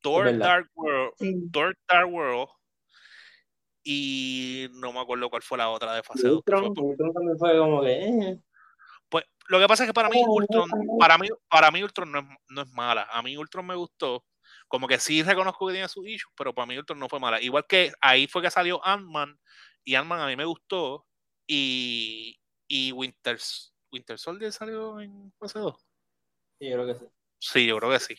Thor. 0.00 0.36
Dark 0.36 0.68
World, 0.74 1.12
sí. 1.18 1.50
Thor 1.52 1.78
Dark 1.88 2.12
World 2.12 2.48
y 3.84 4.68
no 4.72 4.92
me 4.92 5.00
acuerdo 5.00 5.30
cuál 5.30 5.42
fue 5.42 5.56
la 5.56 5.70
otra 5.70 5.94
de 5.94 6.02
fase 6.02 6.26
2. 6.26 6.36
Ultron, 6.38 6.64
Ultron 6.76 7.14
también 7.14 7.38
fue 7.38 7.56
como 7.56 7.80
que, 7.82 7.92
eh, 7.92 8.38
lo 9.48 9.58
que 9.58 9.66
pasa 9.66 9.84
es 9.84 9.88
que 9.88 9.94
para 9.94 10.10
mí 10.10 10.22
Oh, 10.26 10.34
Ultron, 10.34 10.68
no. 10.68 10.98
para 10.98 11.16
mí, 11.16 11.28
para 11.48 11.70
mí 11.70 11.82
Ultron 11.82 12.12
no 12.12 12.18
es, 12.18 12.24
no 12.48 12.62
es 12.62 12.68
mala. 12.72 13.08
A 13.10 13.22
mí 13.22 13.36
Ultron 13.36 13.66
me 13.66 13.74
gustó. 13.74 14.24
Como 14.66 14.86
que 14.86 14.98
sí 14.98 15.22
reconozco 15.22 15.66
que 15.66 15.72
tiene 15.72 15.88
sus 15.88 16.06
issues, 16.06 16.32
pero 16.36 16.54
para 16.54 16.66
mí 16.66 16.76
Ultron 16.76 16.98
no 16.98 17.08
fue 17.08 17.18
mala. 17.18 17.40
Igual 17.40 17.64
que 17.66 17.92
ahí 18.02 18.26
fue 18.26 18.42
que 18.42 18.50
salió 18.50 18.84
Ant-Man, 18.84 19.38
y 19.84 19.94
Ant-Man 19.94 20.20
a 20.20 20.26
mí 20.26 20.36
me 20.36 20.44
gustó, 20.44 21.06
y, 21.46 22.38
y 22.68 22.92
Winter, 22.92 23.38
Winter 23.92 24.18
Soldier 24.18 24.52
salió 24.52 25.00
en 25.00 25.32
fase 25.38 25.58
2. 25.58 25.74
Sí, 26.58 26.68
yo 26.68 26.74
creo 26.76 26.86
que 26.86 26.94
sí. 26.94 27.06
Sí, 27.38 27.66
yo 27.66 27.78
creo 27.78 27.90
que 27.90 28.00
sí. 28.00 28.16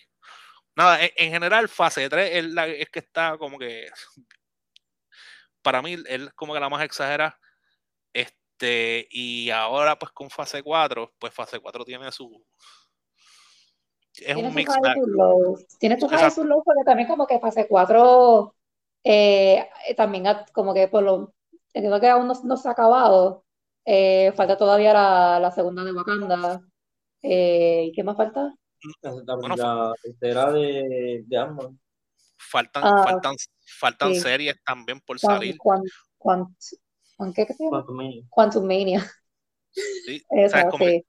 Nada, 0.75 1.03
en, 1.03 1.11
en 1.15 1.31
general, 1.31 1.67
fase 1.67 2.09
3 2.09 2.29
es, 2.33 2.45
la, 2.45 2.67
es 2.67 2.89
que 2.89 2.99
está 2.99 3.37
como 3.37 3.57
que. 3.57 3.89
Para 5.61 5.81
mí, 5.81 5.97
él 6.07 6.33
como 6.35 6.53
que 6.53 6.59
la 6.59 6.69
más 6.69 6.83
exagera. 6.83 7.37
Este, 8.13 9.07
y 9.11 9.49
ahora, 9.49 9.97
pues 9.99 10.11
con 10.11 10.29
fase 10.29 10.63
4, 10.63 11.13
pues 11.19 11.33
fase 11.33 11.59
4 11.59 11.85
tiene 11.85 12.11
su. 12.11 12.45
Es 14.13 14.25
Tiene 14.25 14.41
un 14.41 14.47
sus 14.47 14.55
mix 14.55 14.69
highs 14.69 14.81
bag. 14.81 14.97
y 14.97 14.99
sus 14.99 15.09
lows. 15.09 15.67
Tiene 15.79 15.99
sus 15.99 16.11
highs 16.11 16.27
y 16.27 16.31
sus 16.31 16.45
lows, 16.45 16.63
porque 16.65 16.83
también 16.85 17.07
como 17.07 17.27
que 17.27 17.39
fase 17.39 17.67
4, 17.67 18.55
eh, 19.03 19.69
también 19.95 20.25
como 20.53 20.73
que 20.73 20.87
por 20.87 21.03
lo, 21.03 21.33
entiendo 21.73 21.99
que 21.99 22.07
aún 22.07 22.27
no, 22.27 22.33
no 22.43 22.57
se 22.57 22.67
ha 22.67 22.71
acabado. 22.71 23.45
Eh, 23.85 24.31
falta 24.35 24.57
todavía 24.57 24.93
la, 24.93 25.39
la 25.39 25.51
segunda 25.51 25.83
de 25.83 25.91
Wakanda. 25.93 26.61
Eh, 27.21 27.85
¿y 27.87 27.91
qué 27.91 28.03
más 28.03 28.15
falta? 28.17 28.53
La, 29.01 29.11
la, 29.11 29.35
Bueno, 29.35 29.55
la 29.55 29.93
tercera 30.01 30.51
de, 30.51 31.23
de 31.25 31.37
Ant-Man. 31.37 31.79
Faltan, 32.37 32.83
Ah, 32.85 33.03
faltan, 33.03 33.35
faltan 33.79 34.13
sí. 34.13 34.21
series 34.21 34.55
también 34.65 35.01
por 35.01 35.19
salir. 35.19 35.57
Quan- 35.57 35.83
Quan- 36.17 36.55
Quan- 37.17 37.33
¿qué 37.33 37.45
se 37.45 37.63
llama? 37.63 37.69
Quantum 37.83 37.95
Mania. 37.97 38.23
Quantum 38.29 38.63
Mania. 38.65 39.05
¿sí? 39.71 40.23
O 40.29 40.35
Esa, 40.39 40.49
sea, 40.57 40.61
es 40.61 40.71
como 40.71 40.85
que 40.85 40.91
sí. 40.91 40.97
de- 40.97 41.05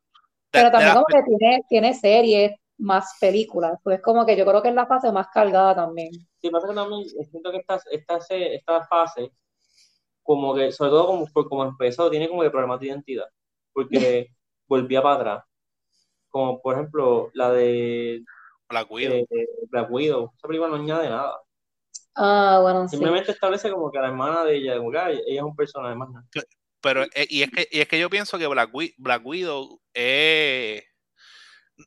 Pero 0.51 0.65
de 0.67 0.71
también 0.73 0.95
las 0.95 1.05
como 1.05 1.07
que 1.07 1.23
tiene, 1.39 1.63
tiene 1.69 1.95
series 1.95 2.53
más 2.79 3.17
películas. 3.21 3.79
Pues 3.85 4.01
como 4.03 4.27
que 4.27 4.37
yo 4.37 4.45
creo 4.45 4.61
que 4.63 4.71
es 4.71 4.75
la 4.75 4.87
fase 4.87 5.13
más 5.13 5.29
cargada 5.33 5.75
también. 5.75 6.11
Sí, 6.41 6.51
pasa 6.51 6.67
que 6.67 6.75
también 6.75 7.05
siento 7.31 7.53
que 7.53 7.59
esta, 7.59 7.81
esta, 7.93 8.19
esta 8.29 8.87
fase, 8.87 9.31
como 10.31 10.55
que, 10.55 10.71
sobre 10.71 10.91
todo 10.93 11.07
como, 11.09 11.27
por 11.27 11.49
como 11.49 11.65
empezó, 11.65 12.09
tiene 12.09 12.29
como 12.29 12.43
que 12.43 12.51
problemas 12.51 12.79
de 12.79 12.87
identidad. 12.87 13.27
Porque 13.73 14.29
volvía 14.69 15.03
para 15.03 15.15
atrás. 15.17 15.45
Como 16.29 16.61
por 16.63 16.75
ejemplo 16.75 17.31
la 17.35 17.51
de 17.51 18.23
Black 18.69 18.89
Widow. 18.91 19.27
eh, 19.29 19.47
Black 19.69 19.91
Widow. 19.91 20.31
Esa 20.37 20.47
película 20.47 20.71
no 20.71 20.77
añade 20.77 21.09
nada. 21.09 21.35
Ah, 22.15 22.61
bueno, 22.63 22.89
sí. 22.89 22.97
Simplemente 22.97 23.33
establece 23.33 23.71
como 23.73 23.91
que 23.91 23.99
la 23.99 24.07
hermana 24.07 24.45
de 24.45 24.57
ella, 24.57 24.77
como 24.79 24.93
que 24.93 24.99
ella 24.99 25.21
es 25.27 25.43
un 25.43 25.57
personaje 25.57 25.97
más 25.97 26.11
nada. 26.11 26.27
Pero, 26.81 27.03
eh, 27.03 27.27
y, 27.29 27.43
es 27.43 27.51
que, 27.51 27.69
y 27.73 27.81
es 27.81 27.89
que 27.89 27.99
yo 27.99 28.09
pienso 28.09 28.39
que 28.39 28.47
Black, 28.47 28.71
Wi- 28.73 28.95
Black 28.99 29.27
Widow 29.27 29.81
eh, 29.95 30.85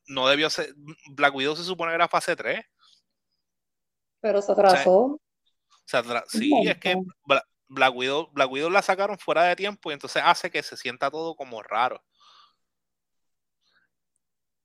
no 0.08 0.28
debió 0.28 0.50
ser. 0.50 0.74
Black 1.12 1.34
Widow 1.34 1.56
se 1.56 1.64
supone 1.64 1.92
que 1.92 1.96
era 1.96 2.08
fase 2.10 2.36
3. 2.36 2.62
Pero 4.20 4.42
se 4.42 4.52
atrasó. 4.52 4.92
O 5.00 5.20
sea, 5.86 6.04
tra- 6.04 6.24
Un 6.34 6.40
sí, 6.40 6.52
es 6.68 6.78
que. 6.80 6.96
Bla- 7.74 7.90
Black 7.90 7.96
Widow, 7.96 8.30
Black 8.34 8.52
Widow 8.52 8.70
la 8.70 8.82
sacaron 8.82 9.18
fuera 9.18 9.44
de 9.44 9.56
tiempo 9.56 9.90
y 9.90 9.94
entonces 9.94 10.22
hace 10.26 10.50
que 10.52 10.62
se 10.64 10.78
sienta 10.78 11.10
todo 11.12 11.36
como 11.36 11.62
raro. 11.64 12.02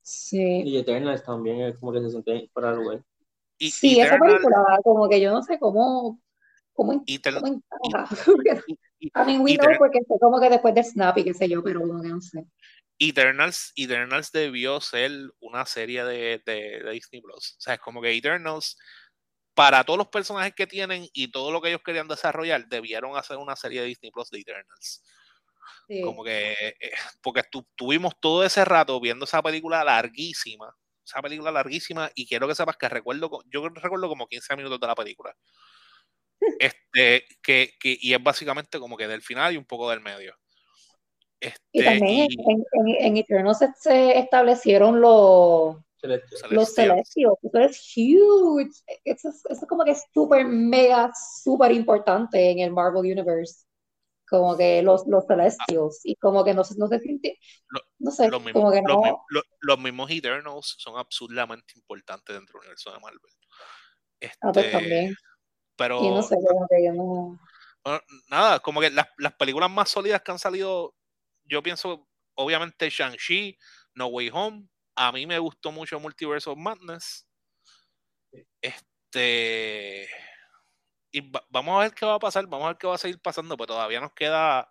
Sí. 0.02 0.62
Y 0.64 0.78
Eternals 0.78 1.22
también 1.22 1.60
es 1.62 1.78
como 1.78 1.92
que 1.92 2.00
se 2.00 2.10
siente 2.10 2.48
fuera 2.52 2.70
de 2.70 2.76
lugar. 2.76 3.02
Y 3.58 3.70
Sí, 3.70 4.00
esa 4.00 4.14
Eternal, 4.16 4.30
película, 4.36 4.78
como 4.84 5.08
que 5.08 5.20
yo 5.20 5.32
no 5.32 5.42
sé 5.42 5.58
cómo, 5.58 6.20
cómo, 6.72 6.92
en- 6.92 7.04
Etern- 7.06 7.40
cómo 7.40 7.62
y- 9.00 9.38
we 9.38 9.56
know 9.56 9.68
Etern- 9.70 9.78
porque 9.78 9.98
fue 10.06 10.18
como 10.20 10.40
que 10.40 10.48
después 10.48 10.74
de 10.74 10.84
Snap 10.84 11.18
y 11.18 11.24
qué 11.24 11.34
sé 11.34 11.48
yo, 11.48 11.62
pero 11.62 11.80
como 11.80 12.00
que 12.02 12.08
no 12.08 12.20
sé. 12.20 12.44
Eternals, 13.00 13.72
Eternals 13.76 14.32
debió 14.32 14.80
ser 14.80 15.12
una 15.40 15.66
serie 15.66 16.04
de, 16.04 16.42
de- 16.44 16.82
de 16.84 16.90
Disney 16.90 17.20
Plus. 17.20 17.54
O 17.56 17.60
sea, 17.60 17.74
es 17.74 17.80
como 17.80 18.00
que 18.00 18.12
Eternals, 18.16 18.76
para 19.58 19.82
todos 19.82 19.98
los 19.98 20.06
personajes 20.06 20.54
que 20.54 20.68
tienen 20.68 21.08
y 21.12 21.32
todo 21.32 21.50
lo 21.50 21.60
que 21.60 21.70
ellos 21.70 21.80
querían 21.84 22.06
desarrollar, 22.06 22.68
debieron 22.68 23.16
hacer 23.16 23.38
una 23.38 23.56
serie 23.56 23.80
de 23.80 23.88
Disney 23.88 24.12
Plus 24.12 24.30
de 24.30 24.38
Eternals. 24.38 25.02
Sí. 25.88 26.00
Como 26.00 26.22
que, 26.22 26.52
eh, 26.52 26.92
porque 27.20 27.42
tu- 27.50 27.66
tuvimos 27.74 28.14
todo 28.20 28.44
ese 28.44 28.64
rato 28.64 29.00
viendo 29.00 29.24
esa 29.24 29.42
película 29.42 29.82
larguísima, 29.82 30.72
esa 31.04 31.20
película 31.20 31.50
larguísima, 31.50 32.08
y 32.14 32.28
quiero 32.28 32.46
que 32.46 32.54
sepas 32.54 32.76
que 32.76 32.88
recuerdo, 32.88 33.28
yo 33.46 33.68
recuerdo 33.68 34.08
como 34.08 34.28
15 34.28 34.54
minutos 34.54 34.78
de 34.78 34.86
la 34.86 34.94
película. 34.94 35.34
Este, 36.60 37.26
que, 37.42 37.74
que, 37.80 37.98
y 38.00 38.14
es 38.14 38.22
básicamente 38.22 38.78
como 38.78 38.96
que 38.96 39.08
del 39.08 39.22
final 39.22 39.54
y 39.54 39.56
un 39.56 39.64
poco 39.64 39.90
del 39.90 40.00
medio. 40.00 40.36
Y 41.40 41.48
Este, 41.48 41.82
también 41.82 42.28
y 42.30 42.52
en, 42.52 42.64
en, 42.72 43.06
en 43.06 43.16
Eternals 43.16 43.58
se 43.76 44.18
establecieron 44.20 45.00
los, 45.00 45.78
Celestial. 46.00 46.50
los 46.54 46.74
Celestials. 46.74 47.08
Celestials. 47.12 47.38
Eso 47.42 47.58
es 47.60 47.92
huge. 47.96 48.70
Eso 49.04 49.28
es, 49.30 49.42
eso 49.48 49.66
como 49.66 49.84
que 49.84 49.92
es 49.92 50.04
súper, 50.12 50.46
mega, 50.46 51.10
súper 51.42 51.72
importante 51.72 52.50
en 52.50 52.60
el 52.60 52.72
Marvel 52.72 53.00
Universe. 53.12 53.64
Como 54.28 54.56
que 54.56 54.82
los, 54.82 55.06
los 55.06 55.24
Celestials. 55.26 56.00
Y 56.04 56.14
como 56.16 56.44
que 56.44 56.54
no, 56.54 56.62
se- 56.62 56.76
no 56.78 56.86
se 56.88 56.98
siente, 57.00 57.38
no 57.98 58.10
sé, 58.10 58.28
los, 58.28 58.42
mismos, 58.44 58.60
como 58.62 58.70
que 58.72 58.82
los, 58.86 58.96
no. 58.96 59.24
lo- 59.30 59.42
los 59.60 59.78
mismos 59.78 60.10
Eternals 60.10 60.74
son 60.78 60.98
absurdamente 60.98 61.74
importantes 61.76 62.34
dentro 62.36 62.54
del 62.54 62.60
universo 62.68 62.92
de 62.92 63.00
Marvel. 63.00 63.20
Ah, 64.42 64.52
pues 64.52 64.66
Este, 64.66 64.70
también. 64.78 65.14
pero 65.76 66.04
Y 66.04 66.10
no 66.10 66.22
sé, 66.22 66.36
como 66.46 66.66
que 66.68 66.84
yo 66.84 66.92
no. 66.92 67.40
Bueno, 67.84 68.00
nada, 68.28 68.60
como 68.60 68.80
que 68.80 68.90
las, 68.90 69.06
las 69.16 69.32
películas 69.34 69.70
más 69.70 69.88
sólidas 69.88 70.20
que 70.22 70.30
han 70.32 70.38
salido, 70.38 70.94
yo 71.44 71.62
pienso, 71.62 72.06
obviamente, 72.34 72.90
Shang-Chi, 72.90 73.56
No 73.94 74.08
Way 74.08 74.30
Home. 74.32 74.68
A 74.98 75.12
mí 75.12 75.26
me 75.26 75.38
gustó 75.38 75.72
mucho 75.72 75.98
Multiverse 75.98 76.50
of 76.50 76.58
Madness. 76.58 77.26
Este. 78.62 80.08
Y 81.10 81.20
va- 81.30 81.44
vamos 81.48 81.76
a 81.78 81.82
ver 81.84 81.94
qué 81.94 82.04
va 82.06 82.14
a 82.14 82.18
pasar, 82.18 82.46
vamos 82.46 82.66
a 82.66 82.68
ver 82.70 82.78
qué 82.78 82.86
va 82.86 82.94
a 82.96 82.98
seguir 82.98 83.20
pasando, 83.20 83.56
pero 83.56 83.68
todavía 83.68 84.00
nos 84.00 84.12
queda. 84.12 84.70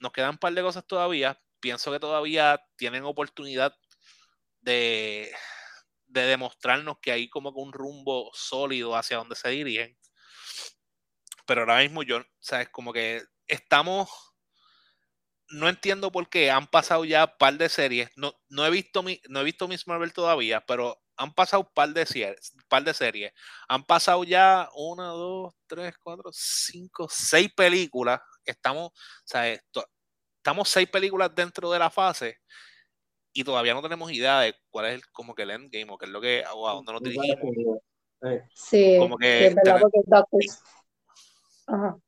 Nos 0.00 0.12
quedan 0.12 0.30
un 0.32 0.38
par 0.38 0.52
de 0.54 0.62
cosas 0.62 0.86
todavía. 0.86 1.40
Pienso 1.60 1.92
que 1.92 2.00
todavía 2.00 2.60
tienen 2.76 3.04
oportunidad 3.04 3.74
de, 4.60 5.32
de 6.06 6.22
demostrarnos 6.22 6.98
que 7.00 7.12
hay 7.12 7.28
como 7.30 7.52
que 7.54 7.60
un 7.60 7.72
rumbo 7.72 8.30
sólido 8.34 8.96
hacia 8.96 9.18
donde 9.18 9.36
se 9.36 9.50
dirigen 9.50 9.98
pero 11.46 11.62
ahora 11.62 11.78
mismo 11.80 12.02
yo, 12.02 12.20
sabes, 12.40 12.68
como 12.68 12.92
que 12.92 13.22
estamos, 13.46 14.08
no 15.50 15.68
entiendo 15.68 16.10
por 16.12 16.28
qué 16.28 16.50
han 16.50 16.66
pasado 16.66 17.04
ya 17.04 17.24
un 17.24 17.38
par 17.38 17.54
de 17.58 17.68
series, 17.68 18.10
no, 18.16 18.32
no 18.48 18.66
he 18.66 18.70
visto 18.70 19.02
mi, 19.02 19.20
no 19.28 19.40
he 19.40 19.44
visto 19.44 19.68
Miss 19.68 19.86
Marvel 19.86 20.12
todavía, 20.12 20.64
pero 20.66 20.98
han 21.16 21.34
pasado 21.34 21.62
un 21.62 21.70
par 21.74 21.88
de 21.90 22.06
series, 22.06 22.54
par 22.68 22.84
de 22.84 22.94
series, 22.94 23.32
han 23.68 23.84
pasado 23.84 24.24
ya 24.24 24.68
una, 24.74 25.06
dos, 25.08 25.54
tres, 25.66 25.94
cuatro, 26.02 26.30
cinco, 26.32 27.08
seis 27.10 27.52
películas, 27.54 28.20
estamos, 28.44 28.90
sabes, 29.24 29.60
to- 29.70 29.86
estamos 30.36 30.68
seis 30.68 30.88
películas 30.88 31.34
dentro 31.34 31.70
de 31.70 31.78
la 31.78 31.90
fase 31.90 32.38
y 33.32 33.44
todavía 33.44 33.74
no 33.74 33.82
tenemos 33.82 34.10
idea 34.12 34.40
de 34.40 34.54
cuál 34.70 34.86
es 34.86 34.94
el, 34.94 35.10
como 35.10 35.34
que 35.34 35.42
el 35.42 35.50
endgame 35.50 35.86
o 35.92 35.98
qué 35.98 36.06
es 36.06 36.10
lo 36.12 36.20
que, 36.20 36.44
o 36.54 36.68
a 36.68 36.74
dónde 36.74 36.92
nos 36.92 37.02
dirigimos. 37.02 37.36
definido. 37.40 37.82
Eh, 38.22 38.42
Sí, 38.52 38.96
Como 38.98 39.16
sí, 39.16 39.22
que 39.22 39.46
es 39.46 39.54
verdad, 39.54 39.80
porque 39.80 40.00
Doctor. 40.06 40.40
Ajá. 41.66 41.98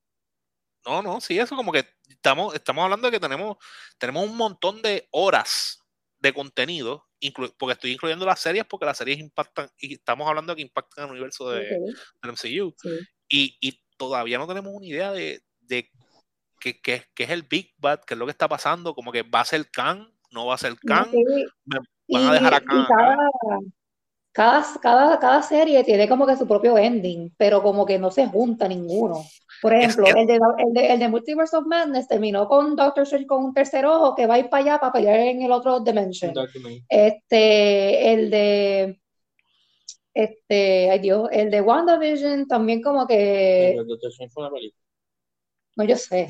No, 0.87 1.03
no, 1.03 1.21
sí, 1.21 1.39
eso 1.39 1.57
como 1.57 1.73
que 1.73 1.85
estamos, 2.09 2.55
estamos 2.55 2.83
hablando 2.85 3.07
de 3.09 3.13
que 3.13 3.21
tenemos, 3.21 3.57
tenemos 3.99 4.29
un 4.29 4.37
montón 4.37 4.81
de 4.83 5.09
horas 5.11 5.79
de 6.19 6.33
contenido, 6.33 7.07
porque 7.59 7.73
estoy 7.75 7.93
incluyendo 7.93 8.25
las 8.27 8.41
series, 8.41 8.65
porque 8.65 8.87
las 8.87 8.97
series 8.99 9.19
impactan, 9.19 9.69
y 9.79 9.95
estamos 9.95 10.29
hablando 10.29 10.53
de 10.53 10.57
que 10.57 10.63
impactan 10.63 11.05
el 11.07 11.11
universo 11.13 11.51
de, 11.51 11.65
del 11.69 11.95
MCU, 12.23 12.75
sí. 12.79 12.99
y, 13.29 13.59
y 13.61 13.83
todavía 13.97 14.39
no 14.39 14.47
tenemos 14.47 14.73
una 14.75 14.87
idea 14.87 15.13
de, 15.13 15.43
de 15.61 15.91
qué 16.59 16.81
qué- 16.81 17.07
qué 17.15 17.25
es 17.25 17.31
el 17.31 17.43
Big 17.43 17.75
Bad, 17.79 18.01
qué 18.07 18.15
es 18.15 18.19
lo 18.19 18.27
que 18.27 18.33
está 18.33 18.49
pasando, 18.49 18.95
como 18.95 19.13
que 19.13 19.23
va 19.23 19.41
a 19.41 19.45
ser 19.45 19.71
Khan, 19.71 20.11
no 20.31 20.47
va 20.47 20.55
a 20.55 20.59
ser 20.59 20.77
Khan, 20.79 21.11
sí, 21.11 21.25
van 21.67 21.83
Y, 22.07 22.17
a 22.17 22.33
dejar 22.33 22.55
a 22.55 22.61
Khan 22.61 22.87
cada, 22.89 23.17
cada, 24.33 24.65
cada, 24.81 25.19
cada 25.19 25.43
serie 25.43 25.83
tiene 25.85 26.09
como 26.09 26.27
que 26.27 26.37
su 26.37 26.47
propio 26.47 26.79
ending, 26.79 27.35
pero 27.37 27.63
como 27.63 27.85
que 27.85 27.99
no 27.99 28.11
se 28.11 28.27
junta 28.27 28.69
ninguno. 28.69 29.25
Por 29.61 29.75
Es 29.75 29.85
ejemplo, 29.85 30.05
que- 30.05 30.21
el 30.21 30.27
de, 30.27 30.35
el 30.35 30.73
de, 30.73 30.93
el 30.93 30.99
de 31.01 31.09
Multiverse 31.09 31.57
of 31.57 31.67
Madness 31.67 32.09
terminó 32.09 32.47
con 32.49 32.77
Doctor 32.77 33.03
Strange 33.03 33.27
con 33.27 33.45
un 33.45 33.53
tercer 33.55 33.85
ojo 33.87 34.15
que 34.15 34.27
va 34.27 34.35
a 34.35 34.39
ir 34.39 34.49
para 34.49 34.63
allá 34.63 34.81
para 34.81 34.93
pelear 34.93 35.19
en 35.21 35.43
el 35.43 35.53
otro 35.53 35.81
Dimension. 35.81 36.33
Este, 36.89 38.13
el 38.13 38.31
de, 38.31 39.01
este, 40.15 40.91
ay 40.91 40.99
Dios, 41.01 41.29
el 41.33 41.51
de 41.51 41.61
WandaVision 41.61 42.47
también 42.47 42.83
como 42.83 43.07
que, 43.07 43.71
El 43.73 43.87
Doctor 43.87 44.11
Strange 44.11 44.33
fue 44.33 44.45
una 44.45 44.53
película. 44.53 44.81
no, 45.77 45.85
yo 45.85 45.97
sé. 45.97 46.29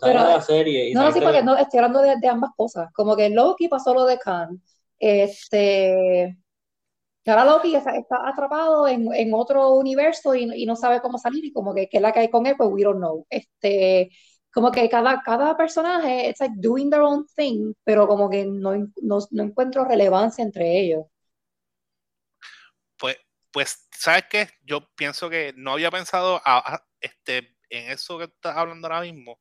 Pero- 0.00 0.14
la 0.24 0.40
serie 0.40 0.90
y 0.90 0.94
No, 0.94 1.04
no, 1.04 1.12
sí, 1.12 1.20
porque 1.20 1.42
no, 1.42 1.56
estoy 1.56 1.78
hablando 1.78 2.00
de, 2.02 2.16
de 2.20 2.28
ambas 2.28 2.50
cosas. 2.56 2.92
Como 2.92 3.16
que 3.16 3.28
Loki 3.30 3.68
pasó 3.68 3.92
lo 3.94 4.04
de 4.04 4.18
Khan. 4.18 4.60
Este, 4.98 6.36
ahora 7.30 7.44
Loki 7.44 7.74
está, 7.76 7.96
está 7.96 8.28
atrapado 8.28 8.88
en, 8.88 9.12
en 9.14 9.34
otro 9.34 9.70
universo 9.74 10.34
y, 10.34 10.50
y 10.62 10.66
no 10.66 10.76
sabe 10.76 11.00
cómo 11.00 11.18
salir 11.18 11.44
y 11.44 11.52
como 11.52 11.74
que, 11.74 11.88
que 11.88 11.98
es 11.98 12.02
la 12.02 12.12
que 12.12 12.20
hay 12.20 12.30
con 12.30 12.46
él, 12.46 12.56
pues 12.56 12.68
we 12.72 12.82
don't 12.82 12.98
know. 12.98 13.26
Este, 13.30 14.10
como 14.52 14.70
que 14.72 14.88
cada, 14.88 15.22
cada 15.22 15.56
personaje, 15.56 16.28
it's 16.28 16.40
like 16.40 16.54
doing 16.58 16.90
their 16.90 17.02
own 17.02 17.26
thing, 17.36 17.74
pero 17.84 18.06
como 18.08 18.28
que 18.30 18.44
no, 18.46 18.74
no, 19.02 19.18
no 19.30 19.42
encuentro 19.42 19.84
relevancia 19.84 20.42
entre 20.44 20.80
ellos. 20.80 21.04
Pues, 22.98 23.16
pues, 23.52 23.88
¿sabes 23.92 24.24
qué? 24.30 24.48
Yo 24.62 24.88
pienso 24.94 25.28
que 25.30 25.52
no 25.56 25.72
había 25.72 25.90
pensado 25.90 26.36
a- 26.44 26.74
a- 26.76 26.86
este, 27.00 27.56
en 27.70 27.90
eso 27.92 28.18
que 28.18 28.24
estás 28.24 28.56
hablando 28.56 28.86
ahora 28.88 29.02
mismo, 29.02 29.40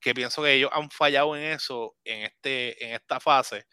que 0.00 0.14
pienso 0.14 0.42
que 0.42 0.54
ellos 0.54 0.70
han 0.74 0.90
fallado 0.90 1.36
en 1.36 1.44
eso, 1.44 1.96
en, 2.04 2.24
este, 2.24 2.84
en 2.86 2.94
esta 2.94 3.20
fase, 3.20 3.66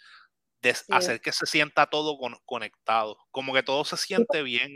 de 0.62 0.74
Sí. 0.76 0.86
hacer 0.92 1.20
que 1.22 1.32
se 1.32 1.46
sienta 1.46 1.88
todo 1.88 2.18
con- 2.18 2.38
conectado, 2.46 3.18
como 3.32 3.54
que 3.54 3.64
todo 3.64 3.84
se 3.84 3.98
siente 3.98 4.44
bien, 4.44 4.72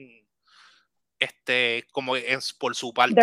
este, 1.20 1.86
como 1.92 2.16
es 2.16 2.54
por 2.54 2.76
su 2.76 2.94
parte. 2.94 3.16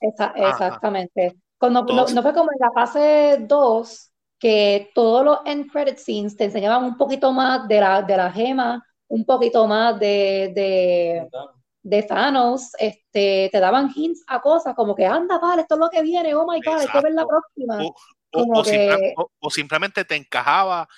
Esa- 0.00 0.32
exactamente. 0.36 1.34
Cuando, 1.58 1.82
no, 1.84 2.06
no 2.06 2.22
fue 2.22 2.32
como 2.32 2.50
en 2.52 2.58
la 2.58 2.70
fase 2.72 3.38
2, 3.40 4.10
que 4.38 4.90
todos 4.94 5.24
los 5.24 5.38
end 5.44 5.70
credit 5.70 5.98
scenes 5.98 6.36
te 6.36 6.44
enseñaban 6.44 6.84
un 6.84 6.96
poquito 6.96 7.32
más 7.32 7.68
de 7.68 7.80
la, 7.80 8.02
de 8.02 8.16
la 8.16 8.32
gema, 8.32 8.84
un 9.08 9.24
poquito 9.24 9.66
más 9.68 9.98
de, 10.00 10.52
de, 10.54 11.28
de 11.82 12.02
Thanos, 12.02 12.72
este, 12.78 13.48
te 13.52 13.60
daban 13.60 13.90
hints 13.94 14.24
a 14.26 14.40
cosas 14.40 14.74
como 14.74 14.94
que 14.96 15.06
anda, 15.06 15.38
vale, 15.38 15.62
esto 15.62 15.74
es 15.74 15.80
lo 15.80 15.90
que 15.90 16.02
viene, 16.02 16.34
oh 16.34 16.46
my 16.46 16.60
God, 16.60 16.78
hay 16.80 16.86
que 16.88 17.00
ver 17.00 17.12
la 17.12 17.22
Exacto. 17.22 17.28
próxima. 17.28 17.84
O, 17.84 17.94
o- 18.34 18.60
o 18.60 18.64
simple- 18.64 18.96
que- 18.96 19.14
o- 19.16 19.30
o 19.40 19.50
simplemente 19.50 20.04
te 20.04 20.16
encajaba 20.16 20.88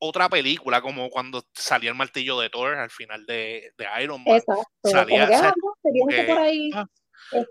otra 0.00 0.28
película, 0.28 0.80
como 0.80 1.10
cuando 1.10 1.44
salía 1.54 1.90
el 1.90 1.96
martillo 1.96 2.40
de 2.40 2.50
Thor 2.50 2.74
al 2.74 2.90
final 2.90 3.24
de, 3.26 3.72
de 3.76 4.02
Iron 4.02 4.24
Man. 4.24 4.36
Exacto. 4.36 4.64
salía- 4.82 5.26
como 5.26 6.06
que, 6.08 6.20
ah, 6.20 6.24
que- 6.26 6.32
por 6.32 6.38
ahí. 6.38 6.70
ah. 6.74 6.86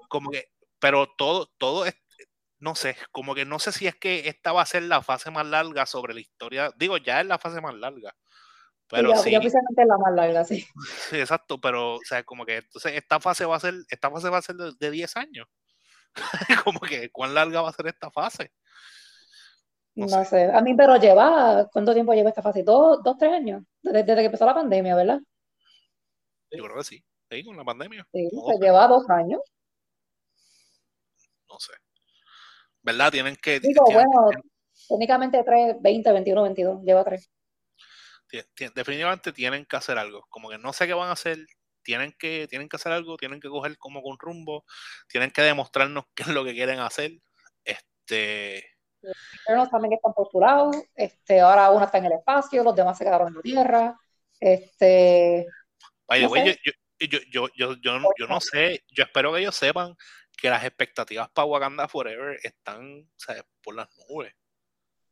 Como 0.10 0.32
que, 0.32 0.46
pero 0.80 1.08
todo, 1.18 1.52
todo 1.58 1.86
es, 1.86 1.94
no 2.58 2.76
sé, 2.76 2.98
como 3.12 3.36
que 3.36 3.46
no 3.46 3.60
sé 3.60 3.72
si 3.72 3.88
es 3.88 3.96
que 3.96 4.28
esta 4.28 4.52
va 4.52 4.64
a 4.64 4.66
ser 4.66 4.84
la 4.84 5.02
fase 5.02 5.32
más 5.32 5.46
larga 5.46 5.86
sobre 5.86 6.14
la 6.14 6.20
historia. 6.20 6.72
Digo, 6.76 6.98
ya 6.98 7.22
es 7.22 7.28
la 7.28 7.38
fase 7.40 7.62
más 7.62 7.76
larga. 7.76 8.14
Pero 8.88 9.16
sí, 9.18 9.30
ya 9.30 9.38
oficialmente 9.38 9.84
es 9.84 9.88
la 9.88 9.98
más 10.00 10.14
larga, 10.16 10.44
sí. 10.44 10.66
sí, 11.12 11.20
exacto, 11.20 11.62
pero, 11.62 11.96
o 11.96 12.00
sea, 12.04 12.24
como 12.24 12.46
que 12.46 12.58
entonces 12.58 12.94
esta 12.96 13.20
fase 13.20 13.46
va 13.46 13.56
a 13.58 13.60
ser, 13.60 13.76
esta 13.90 14.10
fase 14.10 14.30
va 14.30 14.40
a 14.40 14.42
ser 14.42 14.56
de, 14.56 14.72
de 14.80 14.92
10 14.92 15.16
años. 15.18 15.48
como 16.66 16.80
que, 16.80 17.12
¿cuán 17.12 17.36
larga 17.36 17.62
va 17.62 17.70
a 17.70 17.74
ser 17.74 17.86
esta 17.88 18.10
fase? 18.10 18.52
No 20.00 20.08
No 20.08 20.26
sé. 20.26 20.46
A 20.46 20.62
mí, 20.62 20.74
pero 20.76 20.98
lleva, 20.98 21.68
¿cuánto 21.72 21.94
tiempo 21.94 22.14
lleva 22.14 22.30
esta 22.30 22.42
fase? 22.42 22.64
¿Dos, 22.64 23.02
dos 23.04 23.18
tres 23.18 23.34
años? 23.34 23.64
Desde, 23.82 24.04
desde 24.04 24.22
que 24.22 24.26
empezó 24.26 24.46
la 24.46 24.54
pandemia, 24.54 24.96
¿verdad? 24.96 25.20
Yo 26.52 26.64
creo 26.64 26.78
que 26.78 26.84
sí, 26.84 27.04
sí, 27.30 27.44
con 27.44 27.58
la 27.58 27.64
pandemia. 27.64 28.08
Sí, 28.14 28.30
se 28.30 28.36
dos, 28.36 28.60
lleva 28.60 28.88
dos 28.88 29.10
años. 29.10 29.42
no 31.50 31.60
sé. 31.60 31.74
¿Verdad? 32.82 33.12
Tienen 33.12 33.36
que, 33.36 33.60
Digo, 33.60 33.84
tienen- 33.86 34.08
bueno, 34.08 34.30
técnicamente 34.88 35.44
tres, 35.44 35.76
20, 35.82 36.12
21, 36.12 36.44
22, 36.44 36.82
lleva 36.84 37.04
tres. 37.04 37.30
ti- 38.28 38.42
ti- 38.54 38.70
definitivamente 38.74 39.34
tienen 39.34 39.66
que 39.66 39.76
hacer 39.76 39.98
algo. 39.98 40.26
Como 40.30 40.50
que 40.50 40.58
no 40.58 40.72
sé 40.72 40.88
qué 40.88 40.94
van 40.94 41.10
a 41.10 41.14
hacer. 41.14 41.38
Tienen 41.82 42.14
que, 42.18 42.48
tienen 42.48 42.70
que 42.70 42.76
hacer 42.78 42.92
algo, 42.92 43.18
tienen 43.18 43.40
que 43.40 43.50
coger 43.50 43.78
como 43.78 44.02
con 44.04 44.18
rumbo, 44.20 44.64
tienen 45.08 45.32
que 45.32 45.42
demostrarnos 45.42 46.06
qué 46.16 46.24
es 46.24 46.30
lo 46.30 46.44
que 46.46 46.54
quieren 46.54 46.80
hacer. 46.80 47.12
Este, 47.64 48.64
Eternals 49.02 49.70
también 49.70 49.94
están 49.94 50.14
postulados, 50.14 50.76
este, 50.96 51.40
ahora 51.40 51.72
uno 51.72 51.86
está 51.86 51.98
en 51.98 52.06
el 52.06 52.14
espacio, 52.14 52.64
los 52.64 52.76
demás 52.76 52.98
se 52.98 53.04
quedaron 53.06 53.30
en 53.30 53.36
la 53.36 53.42
Tierra. 53.42 54.00
Este, 54.40 55.46
by 56.08 56.20
the 56.20 56.26
No 56.26 56.32
way, 56.32 56.46
yo, 56.46 56.72
yo, 57.00 57.20
yo, 57.32 57.48
yo, 57.56 57.76
yo, 57.82 58.10
yo, 58.18 58.28
no 58.28 58.40
sé, 58.42 58.84
yo 58.90 59.04
espero 59.04 59.34
que 59.34 59.42
ellos 59.42 59.56
sepan 59.56 59.96
que 60.38 60.50
las 60.50 60.64
expectativas 60.64 61.30
para 61.30 61.46
Wakanda 61.46 61.88
Forever 61.88 62.40
están 62.44 63.10
por 63.62 63.76
las 63.76 63.90
nubes. 64.10 64.34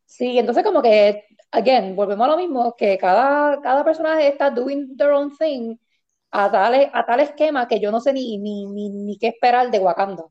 sí, 0.05 0.37
entonces 0.39 0.63
como 0.63 0.81
que, 0.81 1.25
again, 1.51 1.95
volvemos 1.95 2.27
a 2.27 2.31
lo 2.31 2.37
mismo, 2.37 2.75
que 2.77 2.97
cada, 2.97 3.61
cada 3.61 3.83
personaje 3.83 4.27
está 4.27 4.49
doing 4.49 4.95
their 4.97 5.11
own 5.11 5.35
thing 5.37 5.77
a 6.31 6.51
tal, 6.51 6.89
a 6.93 7.05
tal 7.05 7.19
esquema 7.19 7.67
que 7.67 7.79
yo 7.79 7.91
no 7.91 7.99
sé 7.99 8.13
ni, 8.13 8.37
ni, 8.37 8.65
ni, 8.65 8.89
ni 8.89 9.17
qué 9.17 9.27
esperar 9.29 9.71
de 9.71 9.79
Wakanda. 9.79 10.23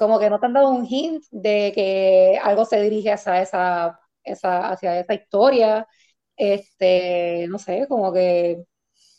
Como 0.00 0.18
que 0.18 0.30
no 0.30 0.40
te 0.40 0.46
han 0.46 0.54
dado 0.54 0.70
un 0.70 0.86
hint 0.86 1.24
de 1.30 1.72
que 1.74 2.40
algo 2.42 2.64
se 2.64 2.80
dirige 2.80 3.12
hacia 3.12 3.42
esa, 3.42 4.00
esa, 4.24 4.70
hacia 4.70 4.98
esa 4.98 5.12
historia. 5.12 5.86
Este, 6.34 7.46
no 7.50 7.58
sé, 7.58 7.84
como 7.86 8.10
que, 8.10 8.64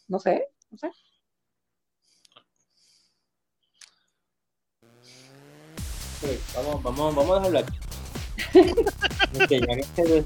no 0.07 0.19
sé, 0.19 0.47
no 0.71 0.77
sé. 0.79 0.87
Ok, 6.17 6.55
vamos, 6.55 6.81
vamos, 6.81 7.15
vamos 7.15 7.31
a 7.31 7.35
dejarlo 7.35 7.59
aquí. 7.59 7.77
Ya 9.37 9.47
que 9.47 10.25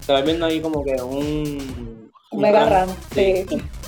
estaba 0.00 0.20
viendo 0.20 0.46
ahí 0.46 0.60
como 0.60 0.84
que 0.84 1.02
un. 1.02 2.12
Un 2.30 2.40
mega 2.40 2.64
rant, 2.66 2.90
rant, 2.92 3.12
sí. 3.12 3.44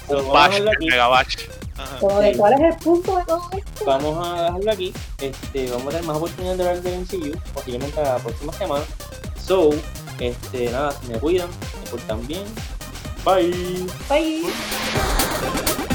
Vamos 0.09 0.27
a 0.27 0.33
Bash, 0.33 0.62
mega 0.81 1.07
bash. 1.07 1.58
Ajá. 1.79 1.99
Como 2.01 2.20
de 2.20 2.33
Sí. 2.33 2.39
cuál 2.39 2.53
es 2.55 2.61
el 2.61 2.76
punto 2.76 3.16
de 3.16 3.24
todo 3.24 3.43
esto. 3.57 3.85
Vamos 3.87 4.26
a 4.26 4.43
dejarlo 4.45 4.70
aquí. 4.72 4.93
Este, 5.20 5.70
vamos 5.70 5.87
a 5.87 5.91
tener 5.91 6.05
más 6.05 6.16
oportunidades 6.16 6.59
de 6.59 6.68
hablar 6.68 6.83
del 6.83 6.95
MCU, 7.01 7.39
posiblemente 7.55 8.03
la 8.03 8.16
próxima 8.18 8.53
semana. 8.53 8.85
So, 9.47 9.70
este, 10.18 10.70
nada, 10.70 10.95
me 11.09 11.18
cuidan, 11.18 11.49
me 11.85 11.91
portan 11.91 12.26
bien. 12.26 12.45
Bye. 13.24 13.87
Bye. 14.09 15.88